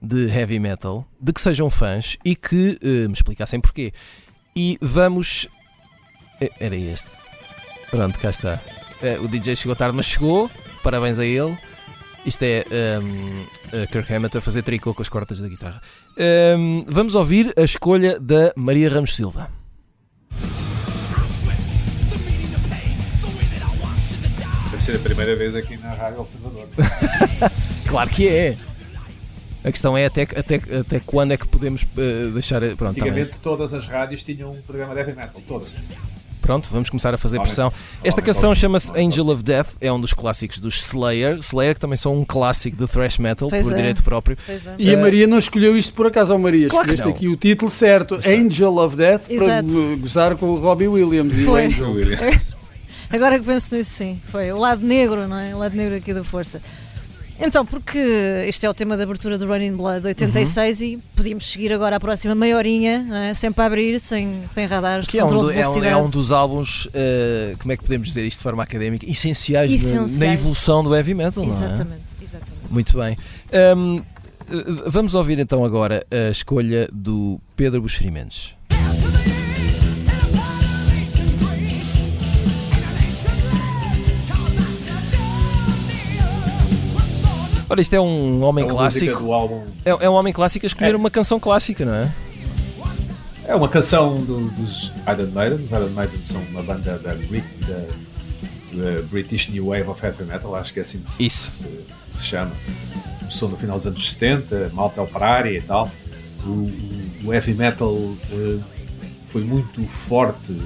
de 0.00 0.28
heavy 0.28 0.60
metal, 0.60 1.04
de 1.20 1.32
que 1.32 1.40
sejam 1.40 1.68
fãs 1.68 2.16
e 2.24 2.36
que 2.36 2.78
uh, 2.82 3.08
me 3.08 3.12
explicassem 3.12 3.60
porquê. 3.60 3.92
E 4.54 4.78
vamos. 4.80 5.48
Era 6.58 6.76
este. 6.76 7.08
Pronto, 7.90 8.18
cá 8.18 8.30
está. 8.30 8.60
O 9.22 9.28
DJ 9.28 9.56
chegou 9.56 9.74
tarde, 9.74 9.96
mas 9.96 10.06
chegou. 10.06 10.50
Parabéns 10.82 11.18
a 11.18 11.24
ele. 11.24 11.56
Isto 12.24 12.42
é 12.42 12.64
um, 13.02 13.86
Kirk 13.86 14.12
Hammett 14.12 14.36
a 14.36 14.40
fazer 14.40 14.62
tricô 14.62 14.92
com 14.92 15.00
as 15.00 15.08
cordas 15.08 15.40
da 15.40 15.48
guitarra. 15.48 15.80
Um, 16.18 16.84
vamos 16.86 17.14
ouvir 17.14 17.52
a 17.56 17.62
escolha 17.62 18.20
da 18.20 18.52
Maria 18.54 18.90
Ramos 18.90 19.16
Silva. 19.16 19.50
Deve 24.70 24.82
ser 24.82 24.96
a 24.96 24.98
primeira 24.98 25.34
vez 25.34 25.56
aqui 25.56 25.76
na 25.78 25.94
Rádio 25.94 26.20
Observador. 26.20 26.68
claro 27.88 28.10
que 28.10 28.28
é. 28.28 28.56
A 29.62 29.70
questão 29.70 29.96
é 29.96 30.06
até, 30.06 30.22
até, 30.22 30.54
até 30.56 31.00
quando 31.00 31.32
é 31.32 31.36
que 31.36 31.46
podemos 31.46 31.82
uh, 31.82 32.30
deixar. 32.32 32.60
Pronto, 32.60 32.80
tá 32.80 32.88
Antigamente 32.88 33.38
todas 33.38 33.72
as 33.72 33.86
rádios 33.86 34.22
tinham 34.22 34.52
um 34.52 34.62
programa 34.62 34.94
de 34.94 35.00
heavy 35.00 35.14
metal, 35.14 35.42
todas. 35.46 35.68
Pronto, 36.50 36.68
vamos 36.72 36.90
começar 36.90 37.14
a 37.14 37.16
fazer 37.16 37.38
pressão. 37.38 37.72
Esta 38.02 38.20
canção 38.20 38.52
chama-se 38.52 38.90
Angel 38.98 39.28
of 39.28 39.40
Death, 39.40 39.68
é 39.80 39.92
um 39.92 40.00
dos 40.00 40.12
clássicos 40.12 40.58
dos 40.58 40.82
Slayer. 40.82 41.36
Slayer 41.36 41.74
que 41.74 41.80
também 41.80 41.96
são 41.96 42.18
um 42.18 42.24
clássico 42.24 42.76
de 42.76 42.88
thrash 42.88 43.18
metal, 43.18 43.48
pois 43.48 43.64
por 43.64 43.72
é. 43.72 43.76
direito 43.76 44.02
próprio. 44.02 44.36
É. 44.48 44.58
E 44.76 44.92
a 44.92 44.98
Maria 44.98 45.28
não 45.28 45.38
escolheu 45.38 45.78
isto 45.78 45.94
por 45.94 46.08
acaso, 46.08 46.36
Maria. 46.36 46.68
Claro 46.68 46.92
Escolheste 46.92 47.16
aqui 47.16 47.28
o 47.28 47.36
título 47.36 47.70
certo, 47.70 48.18
Angel 48.26 48.78
of 48.78 48.96
Death, 48.96 49.30
Exato. 49.30 49.68
para 49.68 49.96
gozar 50.00 50.36
com 50.36 50.46
o 50.46 50.58
Robbie 50.58 50.88
Williams 50.88 51.36
Foi. 51.36 51.42
e 51.42 51.46
o 51.46 51.54
Angel. 51.54 51.92
Williams. 51.92 52.54
Agora 53.08 53.38
que 53.38 53.44
penso 53.44 53.76
nisso, 53.76 53.90
sim. 53.90 54.20
Foi 54.32 54.50
o 54.50 54.58
lado 54.58 54.84
negro, 54.84 55.28
não 55.28 55.38
é? 55.38 55.54
O 55.54 55.58
lado 55.58 55.76
negro 55.76 55.96
aqui 55.96 56.12
da 56.12 56.24
força. 56.24 56.60
Então, 57.40 57.64
porque 57.64 57.98
este 58.46 58.66
é 58.66 58.70
o 58.70 58.74
tema 58.74 58.96
da 58.96 59.04
abertura 59.04 59.38
do 59.38 59.46
Running 59.46 59.74
Blood 59.74 60.06
86 60.06 60.80
uhum. 60.80 60.86
e 60.86 60.96
podíamos 61.16 61.50
seguir 61.50 61.72
agora 61.72 61.96
a 61.96 62.00
próxima 62.00 62.34
meia 62.34 62.56
horinha, 62.56 63.30
é? 63.30 63.34
sempre 63.34 63.62
a 63.62 63.66
abrir, 63.66 63.98
sem, 63.98 64.44
sem 64.52 64.66
radares, 64.66 65.08
que 65.08 65.18
é 65.18 65.24
um, 65.24 65.28
do, 65.28 65.50
é, 65.50 65.66
um, 65.66 65.84
é 65.84 65.96
um, 65.96 66.10
dos 66.10 66.32
álbuns, 66.32 66.86
uh, 66.86 67.56
como 67.58 67.72
é 67.72 67.76
que 67.76 67.82
podemos 67.82 68.08
dizer 68.08 68.26
isto 68.26 68.38
de 68.38 68.42
forma 68.42 68.62
académica, 68.62 69.08
essenciais, 69.08 69.72
essenciais. 69.72 70.18
Na, 70.18 70.26
na, 70.26 70.34
evolução 70.34 70.84
do 70.84 70.94
heavy 70.94 71.14
metal, 71.14 71.44
exatamente, 71.44 71.84
não 71.84 71.94
é? 71.94 72.24
Exatamente. 72.24 72.70
Muito 72.70 72.98
bem. 72.98 73.16
Um, 73.76 73.96
eh, 73.96 74.02
vamos 74.86 75.14
ouvir 75.14 75.38
então 75.38 75.64
agora 75.64 76.04
a 76.10 76.30
escolha 76.30 76.88
do 76.92 77.40
Pedro 77.56 77.80
Buxeri 77.80 78.10
Olha, 87.70 87.82
isto 87.82 87.94
é 87.94 88.00
um 88.00 88.42
homem 88.42 88.64
é 88.64 88.68
clássico. 88.68 89.24
É, 89.84 89.90
é, 89.90 90.10
um 90.10 90.14
homem 90.14 90.32
clássico 90.32 90.66
a 90.66 90.68
escolher 90.68 90.92
é. 90.92 90.96
uma 90.96 91.08
canção 91.08 91.38
clássica, 91.38 91.84
não 91.84 91.94
é? 91.94 92.12
É 93.44 93.54
uma 93.54 93.68
canção 93.68 94.16
do, 94.16 94.50
dos 94.50 94.92
Iron 95.06 95.30
Maiden. 95.30 95.64
Os 95.64 95.70
Iron 95.70 95.90
Maiden 95.90 96.24
são 96.24 96.42
uma 96.50 96.64
banda 96.64 96.98
da, 96.98 97.14
da, 97.14 99.02
British 99.08 99.50
New 99.50 99.66
Wave 99.66 99.88
of 99.88 100.04
Heavy 100.04 100.24
Metal, 100.24 100.52
acho 100.56 100.72
que 100.72 100.80
é 100.80 100.82
assim 100.82 100.98
que 101.00 101.10
se, 101.10 101.30
se, 101.30 101.68
se 102.12 102.26
chama. 102.26 102.50
Começou 103.20 103.48
no 103.48 103.56
final 103.56 103.76
dos 103.76 103.86
anos 103.86 104.10
70, 104.10 104.72
malta 104.74 105.00
operária 105.00 105.56
e 105.56 105.62
tal. 105.62 105.88
O, 106.44 106.48
o, 106.48 107.26
o 107.26 107.32
heavy 107.32 107.54
metal 107.54 107.92
uh, 107.92 108.64
foi 109.24 109.44
muito 109.44 109.86
forte 109.86 110.56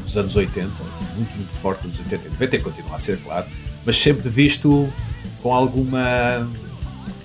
nos 0.00 0.16
anos 0.16 0.36
80, 0.36 0.68
muito, 1.16 1.34
muito 1.34 1.48
forte 1.48 1.88
nos 1.88 1.98
80 1.98 2.28
e 2.28 2.30
90 2.30 2.56
e 2.56 2.60
continua 2.60 2.94
a 2.94 2.98
ser, 3.00 3.18
claro, 3.18 3.46
mas 3.84 3.96
sempre 3.96 4.28
visto 4.28 4.88
com 5.42 5.54
alguma. 5.54 6.48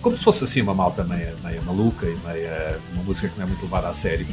como 0.01 0.17
se 0.17 0.23
fosse 0.23 0.43
assim 0.43 0.61
uma 0.61 0.73
malta 0.73 1.03
meia, 1.03 1.35
meia 1.43 1.61
maluca 1.61 2.05
e 2.05 2.17
meia. 2.25 2.79
uma 2.93 3.03
música 3.03 3.29
que 3.29 3.37
não 3.37 3.45
é 3.45 3.47
muito 3.47 3.63
levada 3.63 3.89
a 3.89 3.93
sério. 3.93 4.27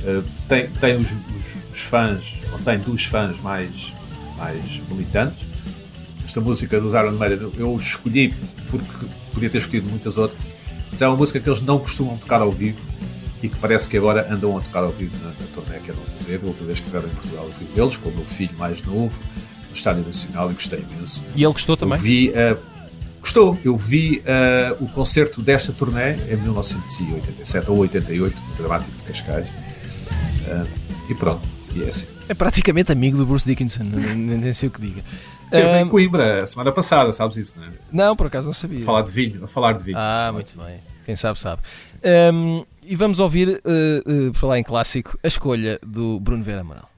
Uh, 0.00 0.24
tem 0.48 0.68
tem 0.68 0.96
os, 0.96 1.12
os, 1.12 1.72
os, 1.72 1.80
fãs, 1.82 2.34
ou 2.52 2.58
tem 2.58 2.78
dos 2.78 3.04
fãs 3.04 3.40
mais, 3.40 3.92
mais 4.36 4.80
militantes. 4.88 5.46
Esta 6.24 6.40
música 6.40 6.80
do 6.80 6.88
Iron 6.88 7.12
Maiden 7.12 7.52
eu 7.56 7.76
escolhi 7.76 8.34
porque 8.70 9.06
podia 9.32 9.50
ter 9.50 9.58
escolhido 9.58 9.88
muitas 9.88 10.16
outras, 10.16 10.40
mas 10.90 11.02
é 11.02 11.06
uma 11.06 11.16
música 11.16 11.38
que 11.38 11.48
eles 11.48 11.62
não 11.62 11.78
costumam 11.78 12.16
tocar 12.16 12.40
ao 12.40 12.50
vivo 12.50 12.80
e 13.42 13.48
que 13.48 13.56
parece 13.56 13.88
que 13.88 13.96
agora 13.96 14.32
andam 14.32 14.56
a 14.56 14.60
tocar 14.60 14.84
ao 14.84 14.92
vivo 14.92 15.12
na, 15.18 15.30
na 15.30 15.46
turnê 15.52 15.78
que 15.80 15.90
andam 15.90 16.02
a 16.04 16.10
fazer. 16.10 16.40
A 16.42 16.46
última 16.46 16.66
vez 16.66 16.78
que 16.78 16.86
estiveram 16.86 17.08
em 17.08 17.14
Portugal, 17.14 17.44
eu 17.44 17.52
fui 17.52 17.66
deles, 17.74 17.96
com 17.96 18.08
o 18.08 18.14
meu 18.14 18.24
filho 18.24 18.56
mais 18.56 18.82
novo, 18.82 19.20
no 19.68 19.72
Estádio 19.72 20.04
Nacional, 20.04 20.50
e 20.50 20.54
gostei 20.54 20.78
imenso. 20.78 21.24
E 21.34 21.42
ele 21.42 21.52
gostou 21.52 21.76
também? 21.76 21.98
Eu 21.98 22.02
vi. 22.02 22.30
Uh, 22.30 22.71
Gostou. 23.22 23.56
Eu 23.64 23.76
vi 23.76 24.18
uh, 24.18 24.84
o 24.84 24.88
concerto 24.88 25.40
desta 25.40 25.72
turnê 25.72 26.14
em 26.28 26.36
1987 26.36 27.70
ou 27.70 27.78
88, 27.78 28.36
no 28.36 28.56
Dramático 28.56 28.90
de 28.98 29.04
Cascais. 29.04 29.48
Uh, 29.48 30.68
e 31.08 31.14
pronto, 31.14 31.48
e 31.72 31.84
é 31.84 31.88
assim. 31.88 32.06
É 32.28 32.34
praticamente 32.34 32.90
amigo 32.90 33.16
do 33.16 33.24
Bruce 33.24 33.46
Dickinson, 33.46 33.84
nem, 33.86 34.16
nem 34.16 34.52
sei 34.52 34.68
o 34.68 34.72
que 34.72 34.80
diga. 34.80 35.02
Teve 35.50 35.68
um, 35.68 35.76
em 35.76 35.88
Coimbra, 35.88 36.42
a 36.42 36.46
semana 36.46 36.72
passada, 36.72 37.12
sabes 37.12 37.36
isso, 37.36 37.54
não 37.56 37.64
é? 37.64 37.70
Não, 37.92 38.16
por 38.16 38.26
acaso 38.26 38.46
não 38.46 38.54
sabia. 38.54 38.82
A 38.82 38.86
falar 38.86 39.02
de 39.02 39.12
vinho, 39.12 39.44
a 39.44 39.46
falar 39.46 39.72
de 39.74 39.84
vinho. 39.84 39.98
Ah, 39.98 40.30
muito 40.32 40.58
bem. 40.58 40.80
Quem 41.04 41.14
sabe, 41.14 41.38
sabe. 41.38 41.62
Um, 42.32 42.64
e 42.84 42.96
vamos 42.96 43.20
ouvir, 43.20 43.48
uh, 43.48 44.28
uh, 44.28 44.32
por 44.32 44.38
falar 44.38 44.58
em 44.58 44.64
clássico, 44.64 45.16
a 45.22 45.28
escolha 45.28 45.78
do 45.86 46.18
Bruno 46.18 46.42
Vera 46.42 46.64
Moral. 46.64 46.90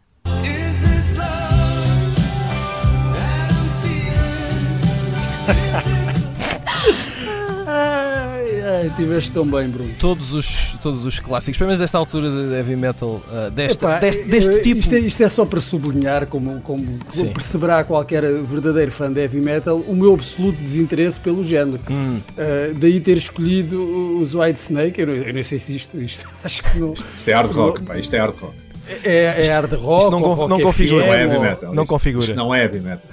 Tiveste 8.96 9.32
tão 9.32 9.44
bem, 9.44 9.68
Bruno. 9.68 9.90
Todos 9.98 10.32
os, 10.32 10.76
todos 10.80 11.04
os 11.04 11.18
clássicos, 11.18 11.58
pelo 11.58 11.68
menos 11.68 11.80
desta 11.80 11.98
altura 11.98 12.30
de 12.30 12.54
heavy 12.54 12.76
metal, 12.76 13.20
uh, 13.28 13.50
desta, 13.50 13.86
Epá, 13.86 13.98
deste, 13.98 14.24
deste 14.28 14.52
eu, 14.52 14.62
tipo. 14.62 14.80
Isto 14.80 14.94
é, 14.94 14.98
isto 15.00 15.22
é, 15.22 15.28
só 15.28 15.44
para 15.44 15.60
sublinhar, 15.60 16.26
como, 16.26 16.60
como 16.60 17.00
perceberá 17.32 17.82
qualquer 17.82 18.22
verdadeiro 18.44 18.92
fã 18.92 19.12
de 19.12 19.20
heavy 19.20 19.40
metal, 19.40 19.78
o 19.78 19.96
meu 19.96 20.14
absoluto 20.14 20.58
desinteresse 20.60 21.18
pelo 21.18 21.42
género. 21.42 21.80
Hum. 21.90 22.20
Uh, 22.30 22.74
daí 22.74 23.00
ter 23.00 23.16
escolhido 23.16 24.20
os 24.20 24.34
White 24.34 24.60
Snake. 24.60 25.00
Eu 25.00 25.06
não, 25.08 25.14
eu 25.14 25.34
não 25.34 25.42
sei 25.42 25.58
se 25.58 25.74
isto, 25.74 26.00
isto 26.00 26.28
acho 26.44 26.62
que 26.62 26.78
não. 26.78 26.92
Isto 26.92 27.28
é 27.28 27.32
hard 27.32 27.50
rock, 27.50 27.82
pá, 27.82 27.98
isto 27.98 28.14
é 28.14 28.18
hard 28.20 28.36
rock. 28.38 28.63
É, 29.02 29.46
é 29.46 29.50
hard 29.50 29.72
rock, 29.74 30.10
não, 30.10 30.22
ou 30.22 30.48
não 30.48 30.60
configura. 30.60 31.06
Não 31.06 31.14
é 31.14 31.22
heavy 31.22 31.38
metal. 31.38 31.74
Não 31.74 31.86
configura. 31.86 32.24
Isto 32.24 32.36
não 32.36 32.54
é 32.54 32.62
heavy 32.62 32.80
metal. 32.80 33.10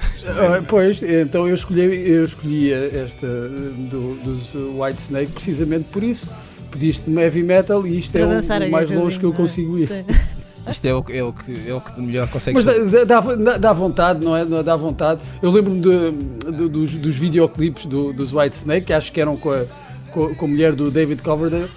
É 0.57 0.61
pois, 0.61 1.01
então 1.01 1.47
eu 1.47 1.55
escolhi, 1.55 2.09
eu 2.09 2.26
escolhi 2.26 2.74
esta 2.74 3.28
do, 3.28 4.15
dos 4.15 4.53
White 4.53 5.01
Snake 5.01 5.32
precisamente 5.32 5.86
por 5.86 6.03
isso. 6.03 6.30
Pediste-me 6.72 7.22
heavy 7.22 7.43
metal 7.43 7.86
e 7.86 7.99
isto 7.99 8.15
é 8.15 8.26
o, 8.26 8.39
o 8.39 8.72
mais 8.72 8.89
longe 8.91 9.19
que 9.19 9.26
eu 9.26 9.34
consigo 9.34 9.78
ir. 9.78 9.89
Isto 10.69 10.86
é 10.86 10.93
o, 10.93 11.03
é, 11.09 11.24
o 11.24 11.34
que, 11.34 11.69
é 11.69 11.74
o 11.74 11.82
que 11.82 11.99
melhor 11.99 12.28
consegue 12.28 12.55
Mas. 12.55 12.65
Dá, 13.07 13.19
dá, 13.19 13.57
dá 13.57 13.74
vontade, 13.74 14.24
não 14.24 14.38
é? 14.38 14.45
Dá 14.45 14.76
vontade. 14.76 15.19
Eu 15.41 15.49
lembro-me 15.49 15.82
de, 15.82 16.51
de, 16.51 16.69
dos, 16.69 16.95
dos 16.97 17.15
videoclipes 17.15 17.88
do, 17.88 18.13
dos 18.13 18.32
White 18.32 18.55
Snake, 18.57 18.86
que 18.86 18.93
acho 18.93 19.11
que 19.11 19.19
eram 19.19 19.36
com 19.36 19.51
a, 19.51 19.65
com, 20.11 20.36
com 20.36 20.45
a 20.45 20.47
mulher 20.47 20.76
do 20.76 20.91
David 20.91 21.24
Coverdale 21.24 21.67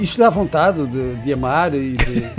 isto 0.00 0.18
dá 0.18 0.30
vontade 0.30 0.86
de, 0.86 1.14
de 1.16 1.32
amar 1.32 1.74
e 1.74 1.96
de, 1.96 2.30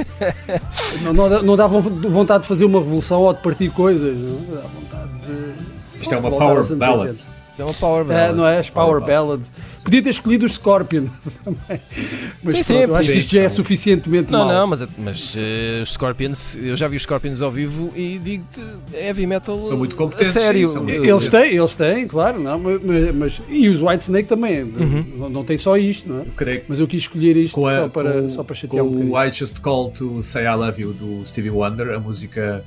não, 1.04 1.14
não, 1.14 1.30
dá, 1.30 1.42
não, 1.44 1.56
dá, 1.56 1.68
vontade 1.68 2.44
de 2.44 2.48
fazer 2.48 2.66
uma 2.66 2.80
revolução 2.80 3.22
ou 3.22 3.34
de 3.34 3.42
partir 3.42 3.70
coisas, 3.70 4.16
não? 4.16 4.56
dá 4.56 4.62
vontade 4.68 5.12
de. 5.26 6.02
Isto 6.02 6.16
é 6.16 6.18
uma 6.18 6.32
power 6.32 6.76
ballad. 6.76 7.18
Isto 7.52 7.62
é 7.62 7.66
uma 7.66 7.74
power 7.74 8.06
ballad. 8.06 8.32
É, 8.32 8.34
não 8.34 8.48
é? 8.48 8.60
As 8.60 8.70
power, 8.70 9.02
power 9.02 9.06
ballads. 9.06 9.52
Podia 9.84 10.02
ter 10.02 10.10
escolhido 10.10 10.46
os 10.46 10.54
Scorpions 10.54 11.12
também. 11.44 11.82
Mas 12.42 12.54
sim, 12.54 12.64
pronto, 12.64 12.64
sim, 12.64 12.74
eu 12.74 12.96
acho 12.96 13.12
que 13.12 13.18
isto 13.18 13.36
já 13.36 13.44
é 13.44 13.50
suficientemente 13.50 14.32
Não, 14.32 14.46
mal. 14.46 14.48
não, 14.48 14.68
mas, 14.68 14.82
mas 14.98 15.36
uh, 15.36 15.82
os 15.84 15.92
Scorpions, 15.92 16.56
eu 16.56 16.78
já 16.78 16.88
vi 16.88 16.96
os 16.98 17.04
Scorpions 17.04 17.42
ao 17.42 17.52
vivo 17.52 17.92
e 17.96 18.20
digo-te, 18.20 18.62
é 18.94 19.08
heavy 19.08 19.28
metal 19.28 19.68
são 19.68 19.78
muito 19.78 19.96
competentes. 19.96 20.34
sério. 20.34 20.68
Sim, 20.68 20.90
eles 20.90 21.28
têm, 21.28 21.56
eles 21.56 21.76
têm, 21.76 22.08
claro, 22.08 22.40
não, 22.40 22.60
mas, 22.60 23.16
mas 23.16 23.42
e 23.50 23.68
os 23.68 23.82
White 23.82 24.04
Snake 24.04 24.30
também, 24.30 24.64
uhum. 24.64 25.06
não, 25.18 25.30
não 25.30 25.44
tem 25.44 25.58
só 25.58 25.76
isto, 25.78 26.08
não 26.08 26.20
é? 26.20 26.22
Eu 26.22 26.34
creio 26.36 26.62
mas 26.68 26.80
eu 26.80 26.88
quis 26.88 27.04
escolher 27.04 27.36
isto 27.36 27.66
a, 27.68 27.82
só, 27.82 27.90
para, 27.90 28.22
com, 28.22 28.30
só 28.30 28.44
para 28.44 28.56
chatear 28.56 28.86
um 28.86 28.90
bocadinho. 28.90 29.14
o 29.14 29.24
I 29.24 29.32
Just 29.32 29.60
Call 29.60 29.92
to 29.92 30.24
Say 30.24 30.46
I 30.46 30.56
Love 30.56 30.82
You 30.82 30.94
do 30.94 31.28
Stevie 31.28 31.50
Wonder, 31.50 31.94
a 31.94 32.00
música 32.00 32.64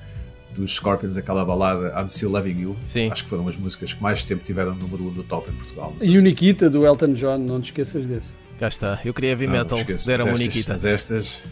dos 0.55 0.75
Scorpions, 0.75 1.17
aquela 1.17 1.45
balada 1.45 1.95
I'm 2.01 2.11
Still 2.11 2.31
Loving 2.31 2.61
You. 2.61 2.77
Sim. 2.87 3.11
Acho 3.11 3.25
que 3.25 3.31
foram 3.31 3.47
as 3.49 3.57
músicas 3.57 3.93
que 3.93 4.03
mais 4.03 4.25
tempo 4.25 4.45
tiveram 4.45 4.75
número 4.75 5.05
1 5.05 5.07
um 5.09 5.13
do 5.13 5.23
top 5.25 5.51
em 5.51 5.55
Portugal. 5.55 5.95
E 6.01 6.17
o 6.19 6.23
Nikita 6.23 6.71
do 6.71 6.87
Elton 6.87 7.15
John, 7.15 7.39
não 7.39 7.61
te 7.61 7.67
esqueças 7.67 8.07
desse. 8.07 8.29
Cá 8.59 8.69
está, 8.69 9.01
eu 9.05 9.13
queria 9.13 9.35
ver 9.35 9.49
metal, 9.49 9.79
esqueço, 9.79 10.07
deram 10.07 10.33
o 10.33 10.35
Nikita. 10.37 10.79
estas. 10.89 11.43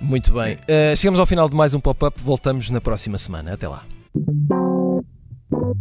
Muito 0.00 0.32
bem, 0.32 0.54
uh, 0.54 0.96
chegamos 0.96 1.18
ao 1.18 1.26
final 1.26 1.48
de 1.48 1.56
mais 1.56 1.74
um 1.74 1.80
pop-up, 1.80 2.20
voltamos 2.20 2.70
na 2.70 2.80
próxima 2.80 3.18
semana. 3.18 3.54
Até 3.54 3.68
lá. 3.68 3.84
Thank 5.50 5.78